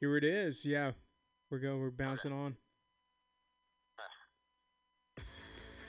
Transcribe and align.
Here 0.00 0.16
it 0.16 0.24
is. 0.24 0.64
Yeah, 0.64 0.92
we're 1.50 1.58
going. 1.58 1.80
We're 1.80 1.90
bouncing 1.90 2.32
on. 2.32 2.56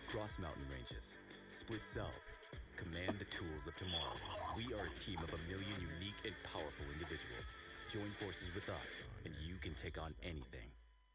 Cross 0.09 0.39
mountain 0.39 0.63
ranges, 0.71 1.17
split 1.49 1.83
cells, 1.83 2.37
command 2.77 3.17
the 3.19 3.25
tools 3.25 3.67
of 3.67 3.75
tomorrow. 3.75 4.15
We 4.55 4.73
are 4.73 4.85
a 4.85 4.99
team 4.99 5.17
of 5.23 5.33
a 5.33 5.39
million 5.49 5.75
unique 5.99 6.15
and 6.23 6.33
powerful 6.43 6.85
individuals. 6.93 7.47
Join 7.91 8.09
forces 8.19 8.47
with 8.55 8.69
us, 8.69 9.03
and 9.25 9.33
you 9.45 9.55
can 9.61 9.73
take 9.73 10.01
on 10.01 10.13
anything. 10.23 10.69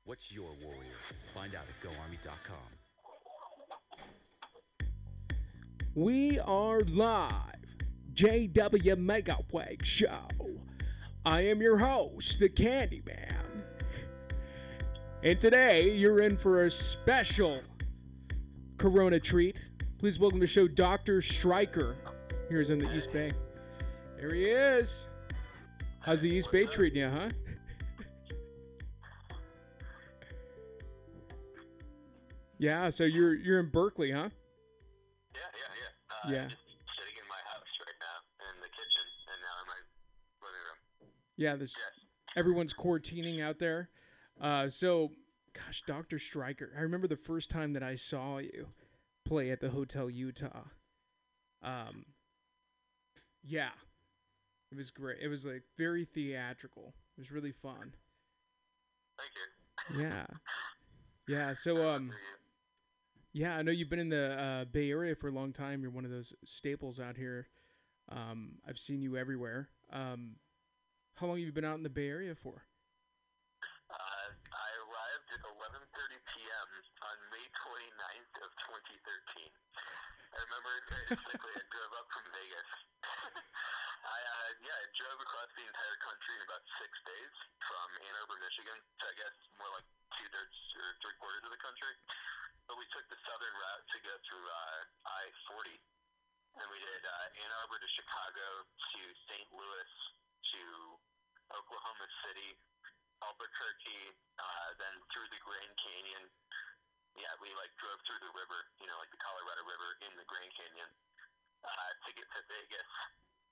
What's 0.04 0.32
your 0.32 0.50
warrior? 0.62 1.00
Find 1.34 1.54
out 1.54 1.64
at 1.64 1.88
GoArmy.com. 1.88 2.56
We 5.94 6.38
are 6.40 6.80
live. 6.82 7.60
JW 8.14 8.98
Mega 8.98 9.38
Wake 9.52 9.84
Show. 9.84 10.28
I 11.24 11.42
am 11.42 11.60
your 11.60 11.76
host, 11.76 12.38
the 12.38 12.48
Candyman. 12.48 13.62
And 15.22 15.38
today 15.38 15.90
you're 15.92 16.22
in 16.22 16.36
for 16.38 16.64
a 16.64 16.70
special 16.70 17.60
Corona 18.78 19.20
treat. 19.20 19.60
Please 19.98 20.18
welcome 20.18 20.40
to 20.40 20.44
the 20.44 20.50
show 20.50 20.66
Dr. 20.66 21.20
Stryker. 21.20 21.96
Here's 22.48 22.70
in 22.70 22.78
the 22.78 22.96
East 22.96 23.12
Bay. 23.12 23.32
There 24.16 24.34
he 24.34 24.46
is. 24.46 25.08
How's 26.00 26.22
the 26.22 26.30
East 26.30 26.50
Bay 26.50 26.64
treating 26.64 27.00
you, 27.02 27.10
huh? 27.10 27.28
yeah, 32.58 32.88
so 32.88 33.04
you're 33.04 33.34
you're 33.34 33.60
in 33.60 33.68
Berkeley, 33.68 34.10
huh? 34.10 34.30
Yeah, 35.34 35.40
yeah, 35.52 35.72
yeah. 35.76 35.92
Uh, 36.08 36.32
Yeah. 36.32 36.48
Just 36.48 36.64
sitting 36.96 37.16
in 37.20 37.28
my 37.28 37.40
house 37.44 37.68
right 37.84 37.98
now, 38.00 38.24
in 38.40 38.56
the 38.64 38.72
kitchen, 38.72 39.04
and 39.28 39.40
now 39.44 39.60
in 39.60 39.66
my 39.68 39.80
living 40.48 40.64
room. 40.64 40.80
Yeah, 41.40 41.56
this 41.56 41.74
everyone's 42.36 42.74
quarantining 42.74 43.42
out 43.42 43.58
there. 43.58 43.88
Uh, 44.38 44.68
so, 44.68 45.12
gosh, 45.54 45.82
Dr. 45.86 46.18
Stryker, 46.18 46.70
I 46.76 46.82
remember 46.82 47.08
the 47.08 47.16
first 47.16 47.50
time 47.50 47.72
that 47.72 47.82
I 47.82 47.94
saw 47.94 48.36
you 48.36 48.66
play 49.24 49.50
at 49.50 49.60
the 49.60 49.70
Hotel 49.70 50.10
Utah. 50.10 50.64
Um, 51.62 52.04
yeah, 53.42 53.70
it 54.70 54.76
was 54.76 54.90
great. 54.90 55.16
It 55.22 55.28
was 55.28 55.46
like 55.46 55.62
very 55.78 56.04
theatrical. 56.04 56.92
It 57.16 57.20
was 57.20 57.32
really 57.32 57.52
fun. 57.52 57.94
Thank 59.16 59.96
you. 59.96 60.02
Yeah, 60.04 60.26
yeah. 61.26 61.54
So, 61.54 61.88
um, 61.88 62.12
yeah, 63.32 63.56
I 63.56 63.62
know 63.62 63.72
you've 63.72 63.88
been 63.88 63.98
in 63.98 64.10
the 64.10 64.32
uh, 64.32 64.64
Bay 64.66 64.90
Area 64.90 65.14
for 65.14 65.28
a 65.28 65.32
long 65.32 65.54
time. 65.54 65.80
You're 65.80 65.90
one 65.90 66.04
of 66.04 66.10
those 66.10 66.34
staples 66.44 67.00
out 67.00 67.16
here. 67.16 67.48
Um, 68.10 68.56
I've 68.68 68.78
seen 68.78 69.00
you 69.00 69.16
everywhere. 69.16 69.70
Um, 69.90 70.36
how 71.18 71.28
long 71.28 71.36
have 71.36 71.44
you 71.44 71.52
been 71.52 71.68
out 71.68 71.76
in 71.76 71.84
the 71.84 71.92
Bay 71.92 72.08
Area 72.08 72.32
for? 72.32 72.64
Uh, 73.90 74.28
I 74.32 74.68
arrived 74.80 75.28
at 75.36 75.42
11:30 75.44 76.16
p.m. 76.16 76.68
on 77.04 77.16
May 77.28 77.46
29th 77.60 78.34
of 78.40 78.50
2013. 78.70 79.52
I 80.30 80.36
remember 80.46 80.72
very 80.88 81.06
distinctly. 81.12 81.52
I 81.58 81.64
drove 81.68 81.92
up 81.98 82.06
from 82.14 82.24
Vegas. 82.32 82.70
I 84.14 84.18
uh, 84.22 84.50
yeah, 84.64 84.78
I 84.78 84.86
drove 84.96 85.20
across 85.20 85.50
the 85.58 85.66
entire 85.66 85.98
country 86.00 86.34
in 86.38 86.42
about 86.46 86.64
six 86.78 86.92
days 87.04 87.34
from 87.68 87.88
Ann 88.00 88.14
Arbor, 88.22 88.38
Michigan. 88.40 88.78
To, 88.80 89.04
I 89.04 89.14
guess 89.18 89.36
more 89.58 89.70
like 89.76 89.84
two 90.16 90.28
thirds 90.32 90.56
or 90.78 90.88
three 91.04 91.16
quarters 91.20 91.44
of 91.44 91.52
the 91.52 91.60
country. 91.60 91.94
But 92.64 92.78
we 92.78 92.86
took 92.94 93.04
the 93.10 93.18
southern 93.26 93.54
route 93.58 93.84
to 93.92 93.98
go 94.06 94.14
through 94.30 94.46
uh, 94.46 94.80
I-40, 95.02 95.74
and 96.62 96.66
we 96.70 96.78
did 96.78 97.02
uh, 97.02 97.40
Ann 97.42 97.50
Arbor 97.60 97.82
to 97.82 97.90
Chicago 97.98 98.46
to 98.62 99.00
St. 99.26 99.48
Louis 99.50 99.90
to 100.54 100.62
Oklahoma 101.54 102.06
City 102.26 102.58
Albuquerque, 103.20 104.16
uh, 104.40 104.68
then 104.80 104.94
through 105.12 105.28
the 105.30 105.40
Grand 105.44 105.74
Canyon. 105.76 106.24
Yeah, 107.18 107.34
we 107.42 107.52
like 107.58 107.70
drove 107.76 108.00
through 108.06 108.22
the 108.22 108.32
river, 108.32 108.70
you 108.80 108.86
know, 108.88 108.96
like 108.96 109.12
the 109.12 109.20
Colorado 109.20 109.66
River 109.66 109.98
in 110.06 110.12
the 110.16 110.24
Grand 110.30 110.50
Canyon, 110.56 110.88
uh, 111.66 111.90
to 112.06 112.10
get 112.16 112.24
to 112.24 112.40
Vegas, 112.48 112.90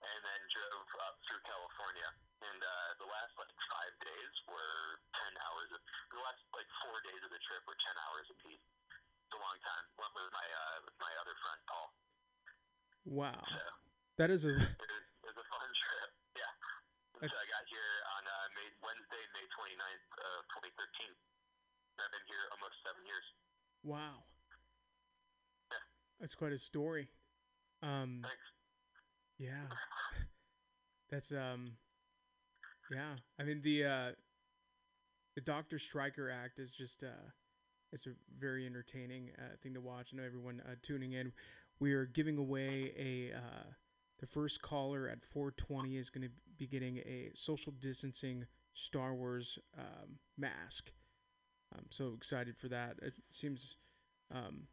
and 0.01 0.19
then 0.25 0.41
drove 0.49 0.89
up 1.05 1.21
through 1.29 1.43
California. 1.45 2.09
And 2.39 2.61
uh, 2.63 2.91
the 3.03 3.09
last 3.11 3.35
like 3.37 3.51
five 3.67 3.95
days 3.99 4.33
were 4.47 5.03
ten 5.11 5.33
hours. 5.43 5.69
Of, 5.75 5.81
the 6.15 6.23
last 6.23 6.41
like 6.55 6.71
four 6.87 6.97
days 7.03 7.21
of 7.27 7.31
the 7.35 7.43
trip 7.45 7.63
were 7.67 7.79
ten 7.83 7.97
hours 8.09 8.27
apiece. 8.31 8.63
It's 9.27 9.35
a 9.35 9.43
long 9.43 9.59
time. 9.61 9.85
Went 10.01 10.15
with 10.17 10.31
my 10.33 10.49
uh, 10.49 10.77
with 10.87 10.97
my 11.03 11.13
other 11.19 11.35
friend 11.43 11.61
Paul. 11.67 11.89
Wow, 13.09 13.41
So 13.41 13.61
that 14.21 14.29
is 14.29 14.45
a 14.45 14.53
it 14.53 14.61
was, 14.61 14.69
it 14.69 15.27
was 15.29 15.39
a 15.41 15.47
fun 15.49 15.69
trip. 15.83 16.08
So 17.19 17.27
I 17.27 17.47
got 17.51 17.67
here 17.67 17.93
on 18.15 18.23
uh, 18.31 18.47
May 18.55 18.69
Wednesday, 18.79 19.25
May 19.35 19.43
29th 19.51 20.07
of 20.23 20.47
2013. 20.55 21.11
I've 21.99 22.13
been 22.15 22.27
here 22.31 22.45
almost 22.55 22.79
seven 22.87 23.03
years. 23.03 23.27
wow. 23.83 24.23
Yeah. 25.67 25.83
That's 26.23 26.39
quite 26.39 26.53
a 26.55 26.59
story. 26.59 27.11
Um, 27.83 28.23
Thanks. 28.23 28.47
yeah, 29.39 29.67
that's 31.11 31.33
um, 31.33 31.73
yeah. 32.93 33.19
I 33.39 33.43
mean 33.43 33.63
the 33.63 33.85
uh, 33.85 34.11
the 35.35 35.41
Doctor 35.43 35.79
Stryker 35.79 36.31
act 36.31 36.59
is 36.59 36.71
just 36.71 37.03
uh, 37.03 37.27
it's 37.93 38.07
a 38.07 38.15
very 38.39 38.65
entertaining 38.67 39.31
uh, 39.39 39.57
thing 39.63 39.75
to 39.75 39.81
watch. 39.81 40.11
I 40.13 40.19
know 40.19 40.25
everyone 40.25 40.63
uh, 40.65 40.75
tuning 40.83 41.13
in. 41.15 41.33
We 41.81 41.93
are 41.95 42.07
giving 42.07 42.39
away 42.39 42.93
a 42.99 43.37
uh, 43.37 43.65
the 44.19 44.27
first 44.27 44.63
caller 44.63 45.09
at 45.09 45.25
420 45.25 45.97
is 45.97 46.11
going 46.11 46.23
to 46.23 46.35
be 46.57 46.67
getting 46.67 46.99
a 46.99 47.31
social 47.35 47.73
distancing 47.73 48.47
Star 48.75 49.15
Wars 49.15 49.59
um, 49.79 50.19
mask. 50.37 50.93
I'm 51.75 51.87
so 51.91 52.15
excited 52.17 52.57
for 52.59 52.69
that. 52.69 52.97
It 53.03 53.15
seems 53.31 53.77
um, 54.35 54.69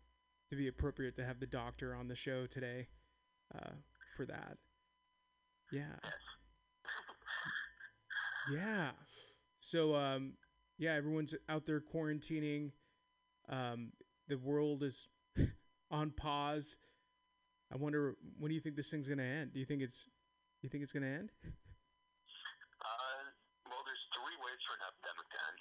to 0.50 0.56
be 0.56 0.68
appropriate 0.68 1.16
to 1.18 1.26
have 1.26 1.40
the 1.40 1.46
doctor 1.46 1.94
on 1.96 2.08
the 2.08 2.16
show 2.16 2.46
today 2.46 2.88
uh, 3.54 3.72
for 4.16 4.26
that. 4.26 4.58
Yeah. 5.72 5.96
Yeah. 8.54 8.92
So 9.60 9.96
um, 9.96 10.34
yeah, 10.78 10.94
everyone's 10.94 11.34
out 11.50 11.66
there 11.66 11.82
quarantining. 11.82 12.72
Um, 13.50 13.92
the 14.28 14.38
world 14.38 14.84
is 14.84 15.08
on 15.92 16.12
pause. 16.12 16.76
I 17.74 17.78
wonder 17.78 18.16
when 18.38 18.50
do 18.50 18.56
you 18.56 18.62
think 18.62 18.78
this 18.78 18.90
thing's 18.90 19.08
gonna 19.10 19.26
end? 19.26 19.54
Do 19.54 19.60
you 19.60 19.66
think 19.66 19.82
it's 19.82 20.06
you 20.62 20.70
think 20.70 20.86
it's 20.86 20.94
gonna 20.94 21.10
end? 21.10 21.30
Uh, 21.46 23.24
well, 23.70 23.82
there's 23.86 24.06
three 24.14 24.38
ways 24.42 24.62
for 24.70 24.78
an 24.78 24.84
epidemic 24.86 25.28
to 25.34 25.40
end. 25.50 25.60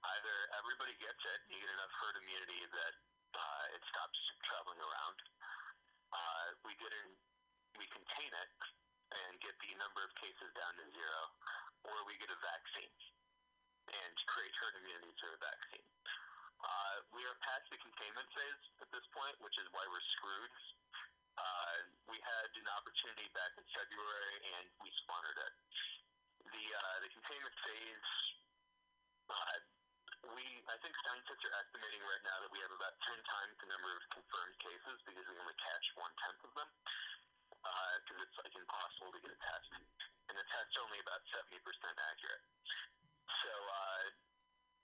Either 0.00 0.36
everybody 0.56 0.96
gets 0.96 1.20
it, 1.20 1.38
and 1.44 1.50
you 1.52 1.60
get 1.60 1.72
enough 1.76 1.92
herd 2.00 2.16
immunity 2.24 2.60
that 2.72 2.94
uh, 3.36 3.76
it 3.76 3.82
stops 3.92 4.18
traveling 4.48 4.80
around. 4.80 5.16
Uh, 6.10 6.46
we 6.64 6.72
get 6.80 6.92
in, 6.92 7.08
we 7.76 7.84
contain 7.92 8.32
it 8.32 8.50
and 9.10 9.32
get 9.44 9.54
the 9.60 9.72
number 9.76 10.00
of 10.00 10.10
cases 10.16 10.48
down 10.56 10.72
to 10.80 10.84
zero, 10.96 11.20
or 11.84 11.96
we 12.08 12.16
get 12.16 12.32
a 12.32 12.38
vaccine 12.40 12.94
and 13.90 14.14
create 14.30 14.54
herd 14.58 14.74
immunity 14.80 15.12
through 15.18 15.34
a 15.36 15.42
vaccine. 15.42 15.86
Uh, 16.60 16.96
we 17.16 17.24
are 17.24 17.36
past 17.40 17.64
the 17.72 17.80
containment 17.80 18.28
phase 18.36 18.62
at 18.84 18.88
this 18.92 19.06
point, 19.16 19.36
which 19.40 19.56
is 19.56 19.66
why 19.72 19.84
we're 19.88 20.08
screwed. 20.20 20.52
Uh, 21.40 21.76
we 22.12 22.20
had 22.20 22.48
an 22.52 22.68
opportunity 22.76 23.28
back 23.32 23.52
in 23.56 23.64
February, 23.72 24.36
and 24.60 24.66
we 24.84 24.92
squandered 25.04 25.40
it. 25.40 25.54
The 26.52 26.66
uh, 26.76 26.96
the 27.00 27.10
containment 27.16 27.56
phase, 27.64 28.10
uh, 29.32 29.56
we 30.36 30.44
I 30.68 30.76
think 30.84 30.92
scientists 31.00 31.44
are 31.48 31.56
estimating 31.64 32.02
right 32.04 32.24
now 32.28 32.36
that 32.44 32.52
we 32.52 32.60
have 32.60 32.74
about 32.76 32.92
ten 33.08 33.20
times 33.24 33.56
the 33.64 33.68
number 33.72 33.90
of 33.96 34.02
confirmed 34.12 34.56
cases 34.60 34.96
because 35.08 35.26
we 35.32 35.36
only 35.40 35.56
catch 35.64 35.86
one 35.96 36.12
tenth 36.20 36.44
of 36.44 36.52
them. 36.60 36.70
Because 37.60 38.20
it's 38.24 38.38
like 38.40 38.56
impossible 38.56 39.12
to 39.12 39.20
get 39.20 39.36
a 39.36 39.40
test, 39.40 39.68
and 39.76 40.34
the 40.34 40.46
test's 40.48 40.76
only 40.80 40.98
about 41.04 41.20
seventy 41.28 41.60
percent 41.60 41.96
accurate. 42.10 42.44
So 43.44 43.52
uh, 43.52 44.04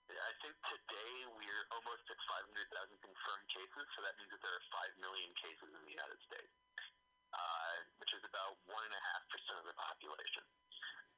I 0.06 0.32
think 0.38 0.54
today 0.70 1.14
we're 1.34 1.64
almost 1.74 2.06
at 2.06 2.18
500,000 2.30 2.46
confirmed 3.02 3.46
cases, 3.50 3.84
so 3.98 4.06
that 4.06 4.14
means 4.14 4.30
that 4.30 4.38
there 4.38 4.54
are 4.54 4.66
5 4.70 5.02
million 5.02 5.30
cases 5.34 5.66
in 5.66 5.82
the 5.82 5.94
United 5.98 6.20
States, 6.22 6.54
uh, 7.34 7.74
which 7.98 8.14
is 8.14 8.22
about 8.22 8.54
1.5% 8.70 8.86
of 9.58 9.66
the 9.66 9.74
population. 9.74 10.46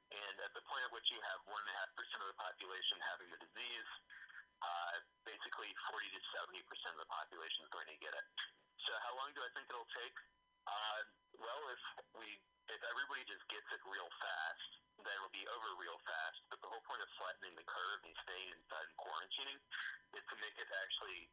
And 0.08 0.34
at 0.40 0.56
the 0.56 0.64
point 0.64 0.88
at 0.88 0.92
which 0.96 1.04
you 1.12 1.20
have 1.20 1.40
1.5% 1.44 2.24
of 2.24 2.28
the 2.32 2.38
population 2.40 2.96
having 3.12 3.28
the 3.28 3.40
disease, 3.44 3.90
uh, 4.64 4.96
basically 5.28 5.68
40 5.92 6.08
to 6.08 6.20
70% 6.48 6.96
of 6.96 7.00
the 7.04 7.10
population 7.12 7.68
is 7.68 7.70
going 7.76 7.92
to 7.92 7.98
get 8.00 8.16
it. 8.16 8.26
So 8.88 8.96
how 9.04 9.12
long 9.20 9.36
do 9.36 9.44
I 9.44 9.52
think 9.52 9.68
it'll 9.68 9.92
take? 9.92 10.16
Uh, 10.68 11.00
well, 11.40 11.62
if 11.72 11.82
we 12.20 12.28
if 12.68 12.80
everybody 12.84 13.24
just 13.24 13.44
gets 13.48 13.64
it 13.72 13.80
real 13.88 14.10
fast, 14.20 14.70
then 15.00 15.16
it'll 15.16 15.32
be 15.32 15.48
over 15.48 15.72
real 15.80 15.96
fast. 16.04 16.38
But 16.52 16.60
the 16.60 16.68
whole 16.68 16.84
point 16.84 17.00
of 17.00 17.08
flattening 17.16 17.56
the 17.56 17.64
curve 17.64 18.00
and 18.04 18.12
staying 18.28 18.52
inside 18.52 18.84
and 18.84 18.98
quarantining 19.00 19.60
is 20.12 20.24
to 20.28 20.36
make 20.44 20.56
it 20.60 20.68
actually, 20.84 21.32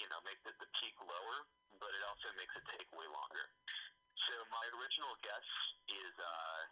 you 0.00 0.08
know, 0.08 0.20
make 0.24 0.40
the, 0.48 0.56
the 0.56 0.68
peak 0.80 0.96
lower, 1.04 1.44
but 1.76 1.92
it 1.92 2.02
also 2.08 2.32
makes 2.40 2.56
it 2.56 2.64
take 2.72 2.88
way 2.96 3.04
longer. 3.12 3.44
So 4.24 4.34
my 4.48 4.64
original 4.80 5.12
guess 5.20 5.48
is 5.92 6.14
uh, 6.16 6.62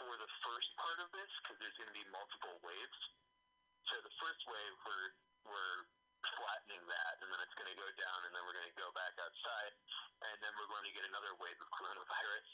for 0.00 0.12
the 0.16 0.30
first 0.40 0.70
part 0.80 0.98
of 1.04 1.08
this 1.12 1.30
because 1.44 1.60
there's 1.60 1.76
going 1.76 1.92
to 1.92 1.98
be 2.00 2.06
multiple 2.08 2.56
waves. 2.64 3.00
So 3.92 4.00
the 4.00 4.14
first 4.22 4.40
wave, 4.48 4.74
we're 4.88 5.10
we're 5.44 5.78
flattening 6.24 6.84
that, 6.84 7.14
and 7.20 7.28
then 7.32 7.40
it's 7.40 7.56
going 7.56 7.70
to 7.70 7.78
go 7.78 7.88
down, 7.96 8.18
and 8.26 8.32
then 8.34 8.42
we're 8.44 8.56
going 8.56 8.70
to 8.70 8.80
go 8.80 8.90
back 8.92 9.14
outside, 9.20 9.72
and 10.24 10.36
then 10.44 10.52
we're 10.60 10.70
going 10.70 10.86
to 10.86 10.94
get 10.94 11.04
another 11.08 11.32
wave 11.40 11.58
of 11.60 11.68
coronavirus, 11.72 12.48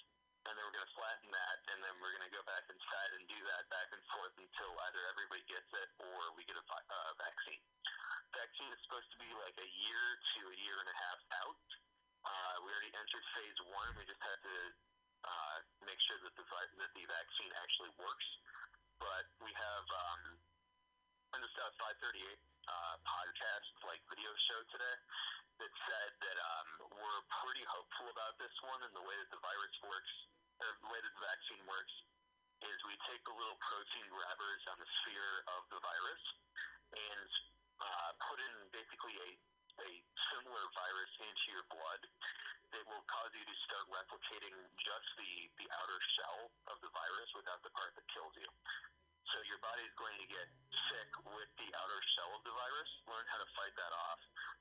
and 0.47 0.53
then 0.55 0.63
we're 0.63 0.77
going 0.77 0.87
to 0.87 0.95
flatten 0.95 1.29
that, 1.35 1.59
and 1.75 1.79
then 1.83 1.95
we're 1.99 2.15
going 2.15 2.27
to 2.27 2.35
go 2.35 2.45
back 2.47 2.63
inside 2.71 3.11
and 3.19 3.27
do 3.27 3.39
that 3.51 3.67
back 3.67 3.89
and 3.91 4.03
forth 4.15 4.35
until 4.39 4.71
either 4.91 5.03
everybody 5.11 5.43
gets 5.51 5.71
it 5.75 5.89
or 5.99 6.35
we 6.39 6.47
get 6.47 6.55
a 6.55 6.65
uh, 6.65 7.13
vaccine. 7.19 7.63
Vaccine 8.31 8.71
is 8.71 8.81
supposed 8.87 9.11
to 9.11 9.19
be 9.19 9.31
like 9.43 9.57
a 9.59 9.71
year 9.87 10.05
to 10.37 10.41
a 10.53 10.57
year 10.62 10.77
and 10.79 10.89
a 10.91 10.97
half 10.97 11.21
out. 11.43 11.67
Uh, 12.27 12.55
we 12.62 12.71
already 12.71 12.93
entered 12.95 13.27
phase 13.35 13.59
one. 13.71 13.91
We 13.97 14.05
just 14.07 14.23
had 14.23 14.39
to 14.43 14.57
uh, 15.27 15.57
make 15.87 15.99
sure 16.07 16.19
that 16.23 16.35
the 16.35 16.45
that 16.47 16.91
the 16.95 17.05
vaccine 17.07 17.53
actually 17.62 17.95
works. 17.99 18.29
But 18.99 19.27
we 19.43 19.53
have 19.53 19.87
um, 19.93 20.23
in 21.37 21.53
South 21.53 21.77
538 22.00 22.17
uh, 22.17 22.97
podcast, 23.05 23.69
like 23.85 24.00
video 24.09 24.33
show 24.49 24.61
today, 24.73 24.97
that 25.61 25.73
said 25.85 26.11
that 26.25 26.38
um, 26.41 26.69
we're 26.97 27.23
pretty 27.44 27.61
hopeful 27.69 28.09
about 28.09 28.41
this 28.41 28.53
one 28.65 28.81
and 28.81 28.93
the 28.97 29.05
way 29.05 29.12
that 29.21 29.29
the 29.29 29.43
virus 29.44 29.77
works, 29.85 30.12
or 30.65 30.69
the 30.81 30.88
way 30.88 30.97
that 30.97 31.12
the 31.12 31.25
vaccine 31.29 31.61
works, 31.69 31.93
is 32.65 32.77
we 32.88 32.97
take 33.05 33.21
the 33.29 33.37
little 33.37 33.61
protein 33.61 34.09
grabbers 34.09 34.62
on 34.73 34.81
the 34.81 34.88
sphere 35.05 35.44
of 35.61 35.69
the 35.69 35.77
virus 35.85 36.25
and 36.97 37.31
uh, 37.85 38.11
put 38.33 38.41
in 38.41 38.55
basically 38.73 39.17
a, 39.21 39.31
a 39.85 39.91
similar 40.33 40.65
virus 40.73 41.12
into 41.21 41.44
your 41.53 41.69
blood 41.69 42.00
that 42.73 42.85
will 42.88 43.05
cause 43.12 43.33
you 43.37 43.44
to 43.44 43.56
start 43.69 43.85
replicating 43.93 44.56
just 44.81 45.09
the, 45.21 45.53
the 45.61 45.69
outer 45.85 46.00
shell 46.17 46.49
of 46.73 46.81
the 46.81 46.88
virus 46.97 47.29
without 47.37 47.61
the 47.61 47.73
part 47.77 47.93
that 47.93 48.09
kills 48.09 48.33
you. 48.41 48.49
So 49.34 49.43
your 49.50 49.58
body 49.58 49.82
is 49.82 49.94
going 49.99 50.14
to 50.23 50.28
get 50.31 50.46
sick 50.90 51.11
with 51.26 51.50
the 51.58 51.69
outer 51.75 52.00
shell 52.14 52.31
of 52.38 52.43
the 52.46 52.55
virus, 52.55 52.90
learn 53.11 53.26
how 53.26 53.43
to 53.43 53.49
fight 53.58 53.75
that 53.75 53.90
off, 53.90 54.20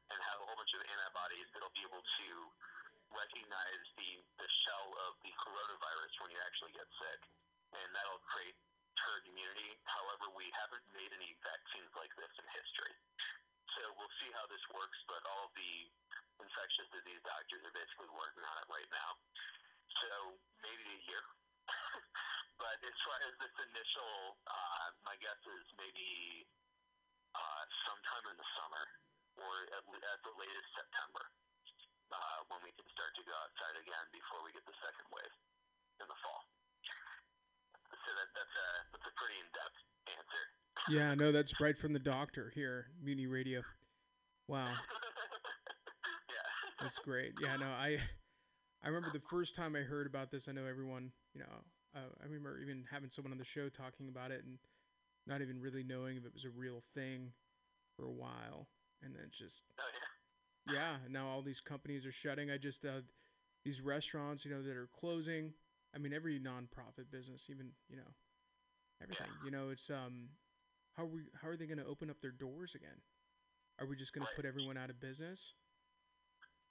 and 0.10 0.18
have 0.18 0.42
a 0.42 0.46
whole 0.50 0.58
bunch 0.58 0.74
of 0.74 0.82
antibodies 0.90 1.46
that'll 1.54 1.74
be 1.78 1.86
able 1.86 2.02
to 2.02 2.30
recognize 3.14 3.84
the, 3.94 4.12
the 4.42 4.50
shell 4.66 4.90
of 5.06 5.22
the 5.22 5.30
coronavirus 5.38 6.14
when 6.26 6.34
you 6.34 6.40
actually 6.42 6.74
get 6.74 6.90
sick. 6.98 7.22
And 7.78 7.88
that'll 7.94 8.26
create 8.26 8.58
herd 8.98 9.24
immunity. 9.30 9.78
However, 9.86 10.34
we 10.34 10.50
haven't 10.58 10.86
made 10.98 11.14
any 11.14 11.38
vaccines 11.46 11.92
like 11.94 12.14
this 12.18 12.34
in 12.42 12.46
history. 12.50 12.96
So 13.78 13.82
we'll 14.02 14.16
see 14.24 14.32
how 14.34 14.50
this 14.50 14.64
works, 14.74 14.98
but 15.06 15.22
all 15.30 15.54
the 15.54 15.74
infectious 16.42 16.90
disease 16.90 17.22
doctors 17.22 17.62
are 17.62 17.76
basically 17.76 18.10
working 18.18 18.42
on 18.42 18.56
it 18.64 18.68
right 18.72 18.90
now. 18.90 19.20
So 20.02 20.42
maybe 20.64 20.84
a 20.90 21.02
year. 21.06 21.24
But 22.62 22.78
as 22.82 22.98
far 23.06 23.18
as 23.26 23.34
this 23.42 23.56
initial, 23.72 24.38
uh, 24.48 24.88
my 25.06 25.16
guess 25.22 25.40
is 25.46 25.66
maybe 25.80 26.46
uh, 27.36 27.64
sometime 27.88 28.26
in 28.32 28.38
the 28.40 28.50
summer 28.56 28.86
or 29.40 29.52
at, 29.76 29.84
at 29.84 30.20
the 30.24 30.34
latest 30.40 30.70
September 30.76 31.26
uh, 32.12 32.40
when 32.52 32.62
we 32.64 32.72
can 32.76 32.88
start 32.96 33.12
to 33.18 33.24
go 33.28 33.36
outside 33.44 33.76
again 33.82 34.06
before 34.16 34.40
we 34.46 34.56
get 34.56 34.64
the 34.64 34.78
second 34.80 35.08
wave 35.12 35.36
in 36.00 36.08
the 36.08 36.20
fall. 36.24 36.42
So 37.92 38.10
that, 38.14 38.30
that's 38.38 38.56
a 38.56 38.68
that's 38.94 39.08
a 39.10 39.14
pretty 39.18 39.38
in 39.42 39.50
depth 39.56 39.80
answer. 40.14 40.44
Yeah, 40.92 41.10
no, 41.18 41.32
that's 41.34 41.58
right 41.64 41.78
from 41.78 41.94
the 41.94 42.04
doctor 42.04 42.52
here, 42.54 42.94
Mutiny 43.02 43.28
Radio. 43.28 43.66
Wow, 44.48 44.70
yeah. 46.30 46.48
that's 46.80 47.00
great. 47.02 47.34
Yeah, 47.42 47.58
no, 47.58 47.66
I 47.74 47.98
I 48.86 48.90
remember 48.90 49.10
the 49.12 49.26
first 49.30 49.56
time 49.56 49.76
I 49.76 49.80
heard 49.80 50.06
about 50.06 50.30
this. 50.32 50.48
I 50.48 50.52
know 50.52 50.66
everyone, 50.66 51.12
you 51.34 51.42
know, 51.42 51.48
uh, 51.96 52.00
I 52.22 52.26
remember 52.26 52.60
even 52.60 52.86
having 52.92 53.10
someone 53.10 53.32
on 53.32 53.40
the 53.40 53.46
show 53.46 53.68
talking 53.68 54.10
about 54.10 54.32
it 54.32 54.44
and 54.46 54.60
not 55.26 55.42
even 55.42 55.60
really 55.60 55.84
knowing 55.84 56.18
if 56.18 56.26
it 56.26 56.34
was 56.34 56.46
a 56.46 56.50
real 56.50 56.82
thing 56.94 57.32
for 57.96 58.06
a 58.06 58.12
while, 58.12 58.68
and 59.02 59.16
then 59.16 59.24
it's 59.28 59.38
just 59.38 59.64
Oh 59.80 59.84
yeah. 60.68 60.74
yeah, 60.76 60.98
now 61.10 61.28
all 61.28 61.42
these 61.42 61.60
companies 61.60 62.06
are 62.06 62.12
shutting. 62.12 62.52
I 62.52 62.58
just 62.58 62.86
uh, 62.86 63.02
these 63.64 63.82
restaurants, 63.82 64.46
you 64.46 64.52
know, 64.52 64.62
that 64.62 64.78
are 64.78 64.90
closing. 64.94 65.54
I 65.96 65.98
mean, 65.98 66.14
every 66.14 66.40
nonprofit 66.40 67.10
business, 67.12 67.46
even 67.50 67.72
you 67.90 67.98
know, 67.98 68.14
everything. 69.02 69.32
You 69.44 69.52
know, 69.52 69.70
it's 69.70 69.90
um, 69.90 70.30
how 70.96 71.04
are 71.04 71.08
we 71.08 71.22
how 71.42 71.50
are 71.50 71.58
they 71.58 71.66
going 71.66 71.80
to 71.80 71.86
open 71.86 72.10
up 72.10 72.22
their 72.22 72.32
doors 72.32 72.76
again? 72.76 73.02
Are 73.80 73.88
we 73.88 73.96
just 73.96 74.14
going 74.14 74.26
to 74.26 74.34
put 74.36 74.46
everyone 74.46 74.78
out 74.78 74.90
of 74.90 75.00
business? 75.00 75.54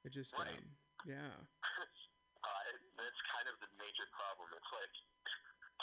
It 0.04 0.12
just 0.12 0.34
Right. 0.34 0.48
um, 0.48 0.76
yeah, 1.06 1.32
uh, 2.44 2.64
that's 2.96 3.20
kind 3.28 3.48
of 3.48 3.56
the 3.60 3.70
major 3.84 4.08
problem. 4.16 4.48
It's 4.56 4.72
like, 4.72 4.94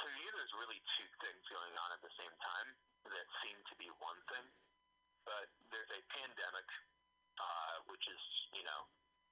to 0.01 0.05
me, 0.09 0.25
there's 0.33 0.53
really 0.57 0.81
two 0.97 1.09
things 1.21 1.41
going 1.53 1.75
on 1.77 1.89
at 1.93 2.01
the 2.01 2.13
same 2.17 2.33
time 2.41 2.69
that 3.05 3.27
seem 3.45 3.57
to 3.69 3.75
be 3.77 3.93
one 4.01 4.17
thing. 4.25 4.45
But 5.21 5.53
there's 5.69 5.93
a 5.93 6.01
pandemic, 6.09 6.65
uh, 7.37 7.75
which 7.93 8.01
is, 8.09 8.23
you 8.57 8.65
know, 8.65 8.81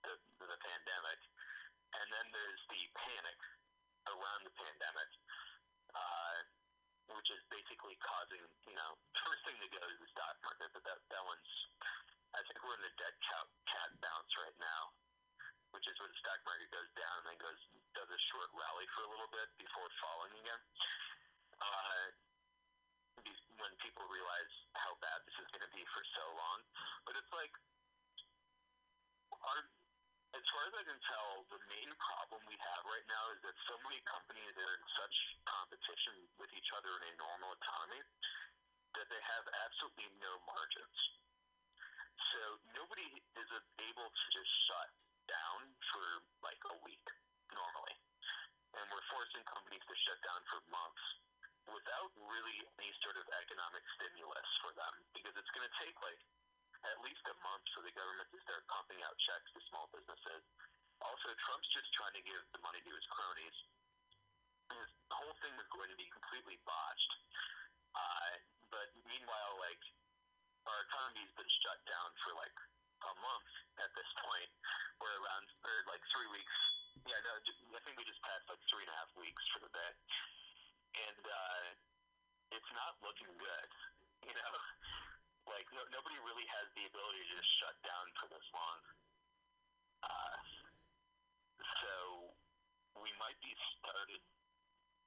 the, 0.05 0.13
the 0.37 0.59
pandemic. 0.61 1.19
And 1.97 2.05
then 2.13 2.25
there's 2.29 2.61
the 2.69 2.81
panic 2.93 3.39
around 4.05 4.45
the 4.45 4.53
pandemic, 4.53 5.09
uh, 5.97 6.37
which 7.17 7.29
is 7.33 7.41
basically 7.49 7.97
causing, 8.05 8.45
you 8.69 8.77
know, 8.77 8.91
first 9.25 9.41
thing 9.49 9.57
to 9.57 9.69
go 9.73 9.81
is 9.81 9.97
the 9.97 10.09
stock 10.13 10.37
market, 10.45 10.69
but 10.77 10.85
that, 10.85 11.01
that 11.09 11.23
one's, 11.25 11.51
I 12.37 12.45
think 12.45 12.61
we're 12.61 12.77
in 12.77 12.85
a 12.85 12.93
dead 13.01 13.17
cat, 13.25 13.49
cat 13.65 13.89
bounce 13.97 14.29
right 14.37 14.57
now 14.61 14.93
which 15.71 15.85
is 15.85 15.95
where 16.01 16.09
the 16.09 16.19
stock 16.19 16.39
market 16.45 16.69
goes 16.73 16.89
down 16.97 17.15
and 17.23 17.25
then 17.33 17.39
goes 17.39 17.61
does 17.93 18.09
a 18.09 18.21
short 18.29 18.49
rally 18.53 18.87
for 18.93 19.01
a 19.05 19.09
little 19.09 19.31
bit 19.33 19.49
before 19.57 19.89
falling 20.01 20.33
again. 20.39 20.61
Uh, 21.59 22.05
when 23.59 23.75
people 23.83 24.07
realize 24.07 24.53
how 24.71 24.95
bad 25.03 25.19
this 25.27 25.35
is 25.35 25.47
going 25.51 25.65
to 25.65 25.73
be 25.75 25.83
for 25.91 25.99
so 26.15 26.25
long, 26.39 26.63
but 27.03 27.13
it's 27.19 27.33
like, 27.35 27.51
our, 29.35 29.59
as 30.31 30.45
far 30.55 30.63
as 30.63 30.73
I 30.79 30.83
can 30.87 30.99
tell, 31.03 31.43
the 31.51 31.59
main 31.67 31.91
problem 31.99 32.39
we 32.47 32.55
have 32.55 32.83
right 32.87 33.07
now 33.11 33.23
is 33.35 33.39
that 33.43 33.55
so 33.67 33.75
many 33.83 33.99
companies 34.07 34.55
are 34.55 34.73
in 34.79 34.85
such 34.95 35.15
competition 35.43 36.15
with 36.39 36.51
each 36.55 36.71
other 36.71 36.87
in 37.03 37.03
a 37.11 37.13
normal 37.19 37.51
economy 37.59 37.99
that 38.95 39.07
they 39.11 39.21
have 39.27 39.45
absolutely 39.67 40.07
no 40.23 40.39
margins. 40.47 40.99
So 42.31 42.39
nobody 42.79 43.07
is 43.11 43.49
able 43.51 44.07
to 44.07 44.25
just 44.31 44.51
shut 44.71 44.89
down 45.29 45.69
for 45.93 46.05
like 46.41 46.59
a 46.65 46.75
week 46.83 47.05
normally. 47.53 47.95
And 48.73 48.85
we're 48.89 49.07
forcing 49.13 49.45
companies 49.45 49.85
to 49.85 49.95
shut 50.05 50.19
down 50.25 50.41
for 50.49 50.59
months 50.73 51.05
without 51.69 52.09
really 52.17 52.57
any 52.81 52.91
sort 53.05 53.17
of 53.17 53.25
economic 53.45 53.85
stimulus 53.97 54.49
for 54.65 54.73
them 54.73 54.93
because 55.13 55.33
it's 55.37 55.51
going 55.53 55.65
to 55.65 55.75
take 55.77 55.93
like 56.01 56.21
at 56.85 56.97
least 57.05 57.21
a 57.29 57.35
month 57.45 57.65
for 57.75 57.85
the 57.85 57.93
government 57.93 58.29
to 58.31 58.39
start 58.41 58.63
pumping 58.71 58.99
out 59.05 59.13
checks 59.29 59.49
to 59.53 59.59
small 59.69 59.91
businesses. 59.91 60.41
Also, 60.99 61.31
Trump's 61.47 61.69
just 61.71 61.89
trying 61.95 62.15
to 62.15 62.23
give 62.23 62.43
the 62.51 62.61
money 62.63 62.79
to 62.83 62.91
his 62.91 63.07
cronies. 63.11 63.57
This 64.67 64.91
whole 65.11 65.35
thing 65.43 65.55
is 65.59 65.67
going 65.71 65.91
to 65.91 65.99
be 65.99 66.07
completely 66.11 66.59
botched. 66.67 67.13
Uh, 67.95 68.31
but 68.71 68.87
meanwhile, 69.07 69.59
like, 69.59 69.81
our 70.67 70.79
economy's 70.85 71.33
been 71.35 71.51
shut 71.63 71.79
down 71.87 72.09
for 72.21 72.35
like 72.37 72.53
a 72.99 73.13
month 73.23 73.51
at 73.79 73.91
this 73.95 74.09
point. 74.19 74.51
We're 74.99 75.15
around, 75.23 75.47
or 75.63 75.75
like 75.87 76.03
three 76.11 76.27
weeks. 76.35 76.57
Yeah, 77.07 77.19
no, 77.23 77.31
I 77.39 77.81
think 77.87 77.95
we 77.95 78.03
just 78.03 78.19
passed 78.19 78.43
like 78.51 78.59
three 78.67 78.83
and 78.83 78.91
a 78.91 78.97
half 78.99 79.11
weeks 79.15 79.43
for 79.55 79.63
the 79.63 79.71
day. 79.71 79.93
And 80.99 81.23
uh, 81.23 81.63
it's 82.51 82.71
not 82.75 82.99
looking 82.99 83.31
good, 83.39 83.71
you 84.27 84.35
know? 84.35 84.53
Like, 85.49 85.65
no, 85.73 85.81
nobody 85.89 86.13
really 86.21 86.45
has 86.45 86.69
the 86.77 86.85
ability 86.85 87.25
to 87.25 87.29
just 87.41 87.49
shut 87.57 87.73
down 87.81 88.05
for 88.21 88.29
this 88.29 88.45
long. 88.53 88.81
Uh, 90.05 90.37
so 91.57 91.93
we 93.01 93.09
might 93.17 93.39
be 93.41 93.49
started, 93.81 94.21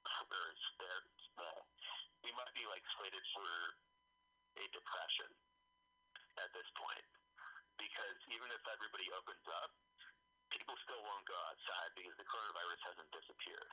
or 0.03 0.43
start, 0.75 1.07
uh, 1.39 1.63
we 2.27 2.35
might 2.35 2.51
be 2.59 2.67
like 2.67 2.83
slated 2.99 3.23
for 3.39 3.47
a 4.59 4.65
depression 4.75 5.31
at 6.43 6.51
this 6.59 6.67
point 6.75 7.07
because 7.83 8.19
even 8.31 8.47
if 8.55 8.63
everybody 8.71 9.11
opens 9.11 9.47
up, 9.59 9.71
people 10.55 10.79
still 10.87 11.03
won't 11.03 11.27
go 11.27 11.39
outside 11.51 11.91
because 11.99 12.15
the 12.15 12.29
coronavirus 12.31 12.81
hasn't 12.95 13.11
disappeared. 13.11 13.71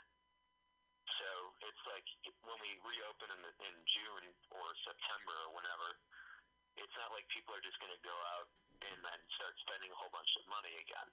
So 1.21 1.29
it's 1.61 1.83
like 1.85 2.07
when 2.41 2.57
we 2.63 2.71
reopen 2.81 3.27
in, 3.29 3.41
the, 3.43 3.53
in 3.69 3.75
June 3.85 4.25
or 4.55 4.65
September 4.81 5.35
or 5.45 5.61
whenever, 5.61 5.89
it's 6.79 6.95
not 6.97 7.13
like 7.13 7.27
people 7.29 7.53
are 7.53 7.61
just 7.61 7.77
going 7.77 7.93
to 7.93 8.01
go 8.01 8.15
out 8.33 8.47
and 8.81 8.97
then 9.03 9.19
start 9.35 9.53
spending 9.67 9.91
a 9.91 9.97
whole 9.99 10.09
bunch 10.15 10.31
of 10.39 10.47
money 10.47 10.71
again 10.79 11.09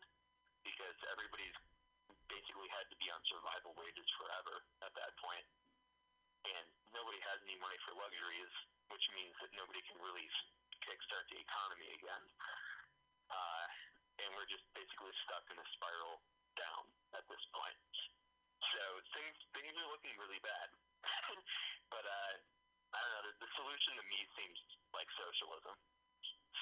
because 0.63 0.97
everybody's 1.11 1.59
basically 2.31 2.71
had 2.71 2.87
to 2.89 2.97
be 3.03 3.11
on 3.11 3.19
survival 3.27 3.75
wages 3.75 4.07
forever 4.17 4.63
at 4.87 4.95
that 4.95 5.13
point. 5.19 5.47
And 6.47 6.67
nobody 6.95 7.19
has 7.27 7.43
any 7.43 7.59
money 7.59 7.77
for 7.83 7.99
luxuries, 7.99 8.55
which 8.95 9.03
means 9.19 9.35
that 9.43 9.51
nobody 9.59 9.83
can 9.91 9.99
really 9.99 10.31
kickstart 10.87 11.27
the 11.35 11.43
economy 11.43 11.91
again. 11.99 12.23
Uh, 13.31 13.67
and 14.23 14.29
we're 14.35 14.49
just 14.49 14.65
basically 14.73 15.13
stuck 15.27 15.45
in 15.53 15.59
a 15.59 15.67
spiral 15.77 16.23
down 16.57 16.85
at 17.15 17.25
this 17.29 17.43
point. 17.53 17.77
So 18.73 18.83
things 19.15 19.37
things 19.53 19.73
are 19.77 19.89
looking 19.93 20.15
really 20.19 20.41
bad. 20.43 20.69
but 21.93 22.05
uh, 22.05 22.33
I 22.93 22.99
don't 22.99 23.13
know. 23.13 23.25
The, 23.31 23.33
the 23.47 23.51
solution 23.57 23.93
to 24.01 24.05
me 24.09 24.21
seems 24.35 24.59
like 24.97 25.09
socialism. 25.17 25.77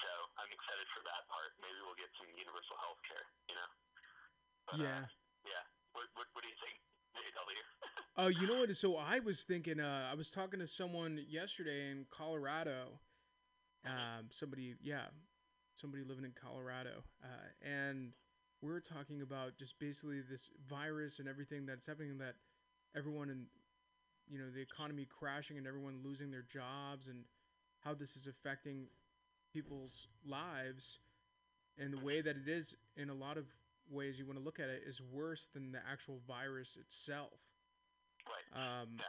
So 0.03 0.09
I'm 0.37 0.51
excited 0.51 0.87
for 0.91 1.01
that 1.07 1.23
part. 1.31 1.55
Maybe 1.63 1.79
we'll 1.81 1.97
get 1.97 2.11
some 2.19 2.27
universal 2.35 2.75
health 2.83 3.01
care. 3.07 3.25
You 3.47 3.55
know. 3.55 3.69
But, 4.67 4.77
yeah. 4.83 5.01
Uh, 5.01 5.47
yeah. 5.47 5.63
What, 5.95 6.05
what, 6.19 6.27
what 6.35 6.41
do 6.43 6.49
you 6.51 6.59
think, 6.59 6.77
JW? 7.15 7.63
Oh, 8.17 8.31
you 8.31 8.47
know 8.47 8.63
what? 8.63 8.71
So 8.79 8.95
I 8.95 9.19
was 9.19 9.43
thinking. 9.43 9.79
Uh, 9.79 10.07
I 10.11 10.15
was 10.15 10.31
talking 10.31 10.59
to 10.59 10.67
someone 10.67 11.19
yesterday 11.27 11.91
in 11.91 12.05
Colorado. 12.09 12.99
Um, 13.85 14.31
somebody, 14.31 14.73
yeah, 14.81 15.13
somebody 15.75 16.03
living 16.03 16.25
in 16.25 16.33
Colorado, 16.33 17.03
uh, 17.23 17.49
and 17.65 18.13
we 18.61 18.71
are 18.71 18.81
talking 18.81 19.21
about 19.21 19.57
just 19.57 19.79
basically 19.79 20.21
this 20.21 20.49
virus 20.69 21.19
and 21.19 21.27
everything 21.27 21.65
that's 21.65 21.87
happening. 21.87 22.17
That 22.19 22.35
everyone 22.95 23.29
in, 23.29 23.47
you 24.29 24.39
know, 24.39 24.49
the 24.53 24.61
economy 24.61 25.05
crashing 25.07 25.57
and 25.57 25.67
everyone 25.67 26.01
losing 26.03 26.31
their 26.31 26.43
jobs 26.43 27.07
and 27.07 27.25
how 27.81 27.93
this 27.93 28.15
is 28.15 28.27
affecting 28.27 28.87
people's 29.53 30.07
lives, 30.27 30.99
and 31.77 31.93
the 31.93 32.03
way 32.03 32.21
that 32.21 32.35
it 32.37 32.47
is 32.49 32.75
in 32.97 33.09
a 33.09 33.13
lot 33.15 33.37
of 33.37 33.45
ways 33.89 34.17
you 34.19 34.25
want 34.25 34.37
to 34.39 34.43
look 34.43 34.59
at 34.59 34.69
it 34.69 34.83
is 34.85 35.01
worse 35.01 35.47
than 35.53 35.71
the 35.71 35.79
actual 35.89 36.19
virus 36.27 36.77
itself. 36.79 37.33
Right. 38.25 38.81
Um, 38.81 38.97
Yeah. 38.99 39.05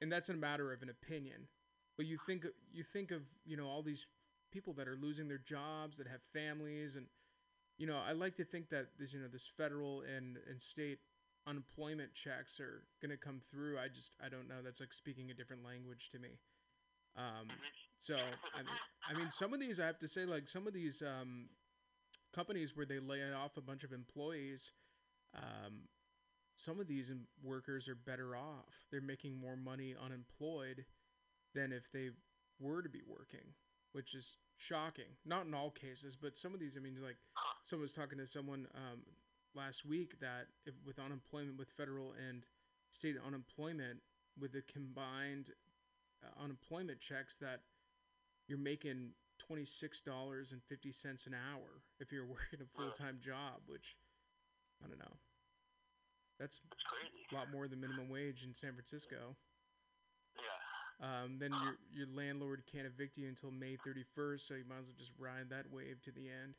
and 0.00 0.12
that's 0.12 0.28
a 0.28 0.34
matter 0.34 0.72
of 0.72 0.82
an 0.82 0.90
opinion. 0.90 1.48
But 1.96 2.06
you 2.06 2.18
think 2.18 2.46
you 2.72 2.84
think 2.84 3.10
of 3.10 3.22
you 3.44 3.56
know 3.56 3.66
all 3.66 3.82
these 3.82 4.06
people 4.50 4.72
that 4.74 4.88
are 4.88 4.96
losing 5.00 5.28
their 5.28 5.38
jobs, 5.38 5.98
that 5.98 6.06
have 6.06 6.20
families, 6.32 6.96
and 6.96 7.06
you 7.78 7.86
know 7.86 7.98
I 8.06 8.12
like 8.12 8.36
to 8.36 8.44
think 8.44 8.70
that 8.70 8.88
this 8.98 9.12
you 9.12 9.20
know 9.20 9.28
this 9.30 9.50
federal 9.56 10.02
and 10.02 10.38
and 10.48 10.60
state 10.60 10.98
unemployment 11.46 12.14
checks 12.14 12.60
are 12.60 12.84
gonna 13.00 13.16
come 13.16 13.40
through. 13.50 13.78
I 13.78 13.88
just 13.88 14.14
I 14.24 14.28
don't 14.28 14.48
know. 14.48 14.62
That's 14.62 14.80
like 14.80 14.92
speaking 14.92 15.30
a 15.30 15.34
different 15.34 15.64
language 15.64 16.10
to 16.12 16.18
me. 16.18 16.38
Um, 17.16 17.48
so 17.98 18.14
I 18.14 18.58
mean, 18.58 18.78
I 19.10 19.18
mean, 19.18 19.30
some 19.30 19.52
of 19.52 19.60
these 19.60 19.80
I 19.80 19.86
have 19.86 19.98
to 20.00 20.08
say, 20.08 20.24
like 20.24 20.48
some 20.48 20.66
of 20.66 20.72
these 20.72 21.02
um, 21.02 21.48
companies 22.34 22.76
where 22.76 22.86
they 22.86 22.98
lay 23.00 23.20
off 23.32 23.56
a 23.56 23.60
bunch 23.60 23.82
of 23.82 23.92
employees, 23.92 24.72
um, 25.34 25.88
some 26.56 26.80
of 26.80 26.86
these 26.86 27.12
workers 27.42 27.88
are 27.88 27.94
better 27.94 28.36
off. 28.36 28.86
They're 28.90 29.00
making 29.00 29.38
more 29.38 29.56
money 29.56 29.94
unemployed 30.00 30.84
than 31.54 31.72
if 31.72 31.90
they 31.92 32.10
were 32.60 32.82
to 32.82 32.88
be 32.88 33.00
working, 33.06 33.54
which 33.92 34.14
is 34.14 34.36
shocking. 34.56 35.16
Not 35.24 35.46
in 35.46 35.54
all 35.54 35.70
cases, 35.70 36.16
but 36.16 36.36
some 36.36 36.54
of 36.54 36.60
these. 36.60 36.76
I 36.76 36.80
mean, 36.80 36.96
like 37.02 37.16
someone 37.64 37.82
was 37.84 37.92
talking 37.92 38.18
to 38.18 38.26
someone 38.26 38.66
um, 38.74 39.00
last 39.54 39.84
week 39.84 40.20
that 40.20 40.46
if 40.66 40.74
with 40.86 40.98
unemployment 40.98 41.58
with 41.58 41.68
federal 41.76 42.12
and 42.28 42.44
state 42.90 43.16
unemployment 43.24 44.00
with 44.38 44.52
the 44.52 44.62
combined 44.62 45.50
uh, 46.24 46.42
unemployment 46.42 47.00
checks 47.00 47.36
that 47.40 47.60
you're 48.46 48.58
making 48.58 49.10
twenty 49.38 49.64
six 49.64 50.00
dollars 50.00 50.52
and 50.52 50.62
fifty 50.68 50.92
cents 50.92 51.26
an 51.26 51.34
hour 51.34 51.82
if 52.00 52.12
you're 52.12 52.26
working 52.26 52.60
a 52.60 52.78
full 52.78 52.90
time 52.90 53.18
job, 53.24 53.62
which 53.66 53.96
I 54.84 54.88
don't 54.88 54.98
know. 54.98 55.16
That's 56.38 56.60
crazy. 56.86 57.26
a 57.32 57.34
lot 57.34 57.50
more 57.50 57.66
than 57.66 57.80
minimum 57.80 58.08
wage 58.08 58.44
in 58.44 58.54
San 58.54 58.72
Francisco. 58.72 59.34
Um, 61.00 61.38
then 61.38 61.50
your 61.62 61.76
your 61.94 62.06
landlord 62.12 62.62
can't 62.70 62.86
evict 62.86 63.18
you 63.18 63.28
until 63.28 63.50
May 63.50 63.76
thirty 63.84 64.04
first, 64.14 64.48
so 64.48 64.54
you 64.54 64.64
might 64.68 64.80
as 64.80 64.86
well 64.86 64.96
just 64.98 65.12
ride 65.18 65.50
that 65.50 65.70
wave 65.72 66.02
to 66.02 66.10
the 66.10 66.26
end. 66.26 66.54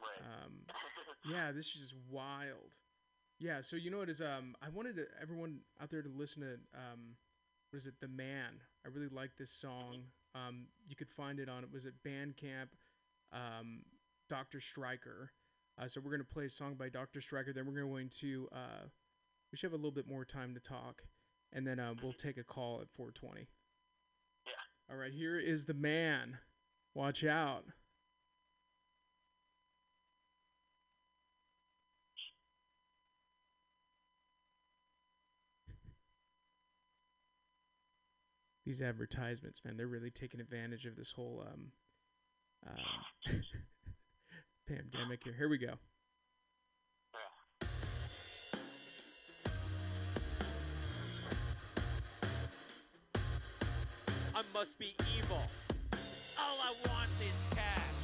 Right. 0.00 0.44
Um, 0.44 0.52
yeah, 1.30 1.52
this 1.52 1.66
is 1.66 1.72
just 1.72 1.94
wild. 2.10 2.76
Yeah, 3.38 3.62
so 3.62 3.76
you 3.76 3.90
know 3.90 3.98
what 3.98 4.10
is 4.10 4.20
um 4.20 4.54
I 4.60 4.68
wanted 4.68 4.96
to, 4.96 5.06
everyone 5.20 5.60
out 5.82 5.90
there 5.90 6.02
to 6.02 6.10
listen 6.14 6.42
to 6.42 6.54
um 6.78 7.16
what 7.70 7.78
is 7.78 7.86
it 7.86 7.94
The 8.00 8.08
Man. 8.08 8.60
I 8.84 8.88
really 8.88 9.08
like 9.08 9.30
this 9.38 9.50
song. 9.50 10.04
Um 10.34 10.66
you 10.86 10.94
could 10.94 11.10
find 11.10 11.40
it 11.40 11.48
on 11.48 11.64
it 11.64 11.72
was 11.72 11.86
it 11.86 11.94
Bandcamp 12.06 12.68
um 13.32 13.82
Dr. 14.28 14.60
Stryker. 14.60 15.32
Uh, 15.80 15.88
so 15.88 16.00
we're 16.04 16.10
going 16.10 16.20
to 16.20 16.34
play 16.34 16.44
a 16.44 16.50
song 16.50 16.74
by 16.74 16.90
Dr. 16.90 17.22
Stryker 17.22 17.54
then 17.54 17.66
we're 17.66 17.80
going 17.80 18.10
to 18.20 18.48
uh 18.52 18.84
we 19.50 19.56
should 19.56 19.72
have 19.72 19.72
a 19.72 19.82
little 19.82 19.90
bit 19.90 20.06
more 20.06 20.26
time 20.26 20.52
to 20.52 20.60
talk 20.60 21.02
and 21.52 21.66
then 21.66 21.78
uh, 21.78 21.94
we'll 22.02 22.12
take 22.12 22.36
a 22.36 22.44
call 22.44 22.80
at 22.80 22.88
420. 22.96 23.48
Yeah. 24.46 24.52
All 24.90 24.96
right, 25.00 25.12
here 25.12 25.38
is 25.38 25.66
The 25.66 25.74
Man. 25.74 26.38
Watch 26.94 27.24
out. 27.24 27.64
these 38.70 38.80
advertisements, 38.80 39.62
man, 39.64 39.76
they're 39.76 39.88
really 39.88 40.10
taking 40.12 40.40
advantage 40.40 40.86
of 40.86 40.94
this 40.94 41.10
whole 41.10 41.44
um, 41.44 41.72
um 42.68 43.42
pandemic 44.68 45.24
here. 45.24 45.34
Here 45.36 45.48
we 45.48 45.58
go. 45.58 45.74
Must 54.54 54.78
be 54.78 54.94
evil. 55.16 55.42
All 56.38 56.58
I 56.62 56.72
want 56.88 57.10
is 57.20 57.36
cash. 57.54 58.00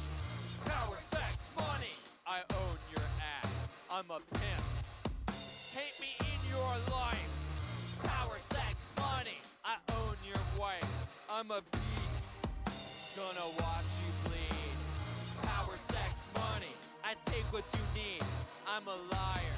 Power, 0.65 0.97
sex, 1.09 1.43
money. 1.57 1.95
I 2.25 2.39
own 2.53 2.77
your 2.91 3.05
ass. 3.19 3.51
I'm 3.91 4.09
a 4.11 4.19
pimp. 4.37 4.63
Hate 5.73 5.99
me 5.99 6.15
in 6.19 6.49
your 6.49 6.73
life. 6.91 7.29
Power, 8.03 8.37
sex, 8.51 8.75
money. 8.97 9.39
I 9.65 9.75
own 9.91 10.15
your 10.25 10.41
wife. 10.59 10.87
I'm 11.29 11.51
a 11.51 11.61
beast. 11.71 12.29
Gonna 13.15 13.49
watch 13.59 13.91
you 14.05 14.29
bleed. 14.29 14.77
Power, 15.41 15.75
sex, 15.89 16.13
money. 16.35 16.73
I 17.03 17.15
take 17.29 17.45
what 17.51 17.65
you 17.73 18.01
need. 18.01 18.23
I'm 18.67 18.87
a 18.87 18.97
liar. 19.11 19.57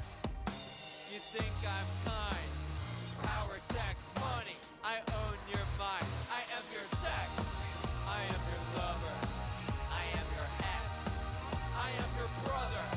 You 1.12 1.20
think 1.34 1.54
I'm 1.66 2.12
kind? 2.12 2.69
Power, 3.24 3.58
sex, 3.74 4.00
money. 4.16 4.58
I 4.84 4.98
own 5.00 5.38
your 5.52 5.66
mind. 5.78 6.06
I 6.32 6.42
am 6.56 6.64
your 6.74 6.88
sex. 7.04 7.30
I 8.08 8.22
am 8.24 8.42
your 8.52 8.64
lover. 8.78 9.16
I 9.92 10.04
am 10.20 10.28
your 10.36 10.50
ex. 10.60 10.88
I 11.76 11.90
am 11.92 12.10
your 12.18 12.30
brother. 12.46 12.89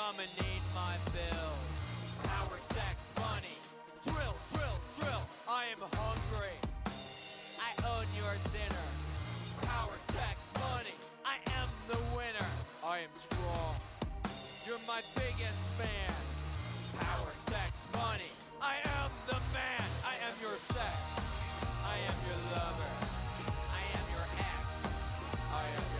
Dominate 0.00 0.64
my 0.74 0.96
bills. 1.12 1.68
Power, 2.24 2.56
sex, 2.72 2.96
money, 3.20 3.56
drill, 4.02 4.36
drill, 4.48 4.78
drill. 4.96 5.24
I 5.46 5.68
am 5.76 5.82
hungry. 5.92 6.56
I 7.60 7.70
own 7.84 8.06
your 8.16 8.32
dinner. 8.48 8.86
Power, 9.60 9.96
sex, 10.16 10.40
money. 10.56 10.96
I 11.20 11.36
am 11.60 11.68
the 11.92 12.00
winner. 12.16 12.52
I 12.82 13.04
am 13.04 13.12
strong. 13.12 13.76
You're 14.64 14.84
my 14.88 15.02
biggest 15.20 15.64
fan. 15.76 16.16
Power, 17.04 17.32
sex, 17.52 17.72
money. 17.92 18.32
I 18.62 18.80
am 19.04 19.10
the 19.28 19.40
man. 19.52 19.88
I 20.00 20.16
am 20.24 20.34
your 20.40 20.56
sex. 20.72 20.96
I 21.84 21.96
am 22.08 22.16
your 22.24 22.40
lover. 22.56 22.92
I 23.68 23.82
am 23.98 24.04
your 24.16 24.26
ex. 24.48 24.64
I 25.52 25.64
am 25.76 25.84
your 25.92 25.99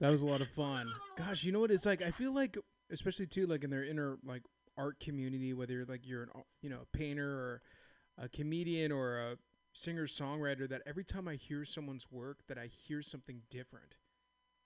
That 0.00 0.10
was 0.10 0.22
a 0.22 0.26
lot 0.26 0.40
of 0.40 0.48
fun. 0.48 0.90
Gosh, 1.16 1.44
you 1.44 1.52
know 1.52 1.60
what 1.60 1.70
it's 1.70 1.84
like? 1.86 2.00
I 2.02 2.10
feel 2.10 2.34
like, 2.34 2.56
especially 2.90 3.26
too, 3.26 3.46
like 3.46 3.64
in 3.64 3.70
their 3.70 3.84
inner 3.84 4.18
like 4.24 4.42
art 4.76 4.98
community, 4.98 5.52
whether 5.52 5.74
you're 5.74 5.84
like 5.84 6.06
you're 6.06 6.22
an 6.24 6.30
uh, 6.34 6.40
you 6.62 6.70
know 6.70 6.78
a 6.82 6.96
painter 6.96 7.28
or 7.30 7.62
a 8.18 8.28
comedian 8.28 8.92
or 8.92 9.18
a 9.18 9.36
singer 9.72 10.06
songwriter, 10.06 10.68
that 10.68 10.82
every 10.86 11.04
time 11.04 11.28
I 11.28 11.34
hear 11.34 11.64
someone's 11.64 12.10
work, 12.10 12.38
that 12.48 12.58
I 12.58 12.66
hear 12.66 13.02
something 13.02 13.42
different, 13.50 13.96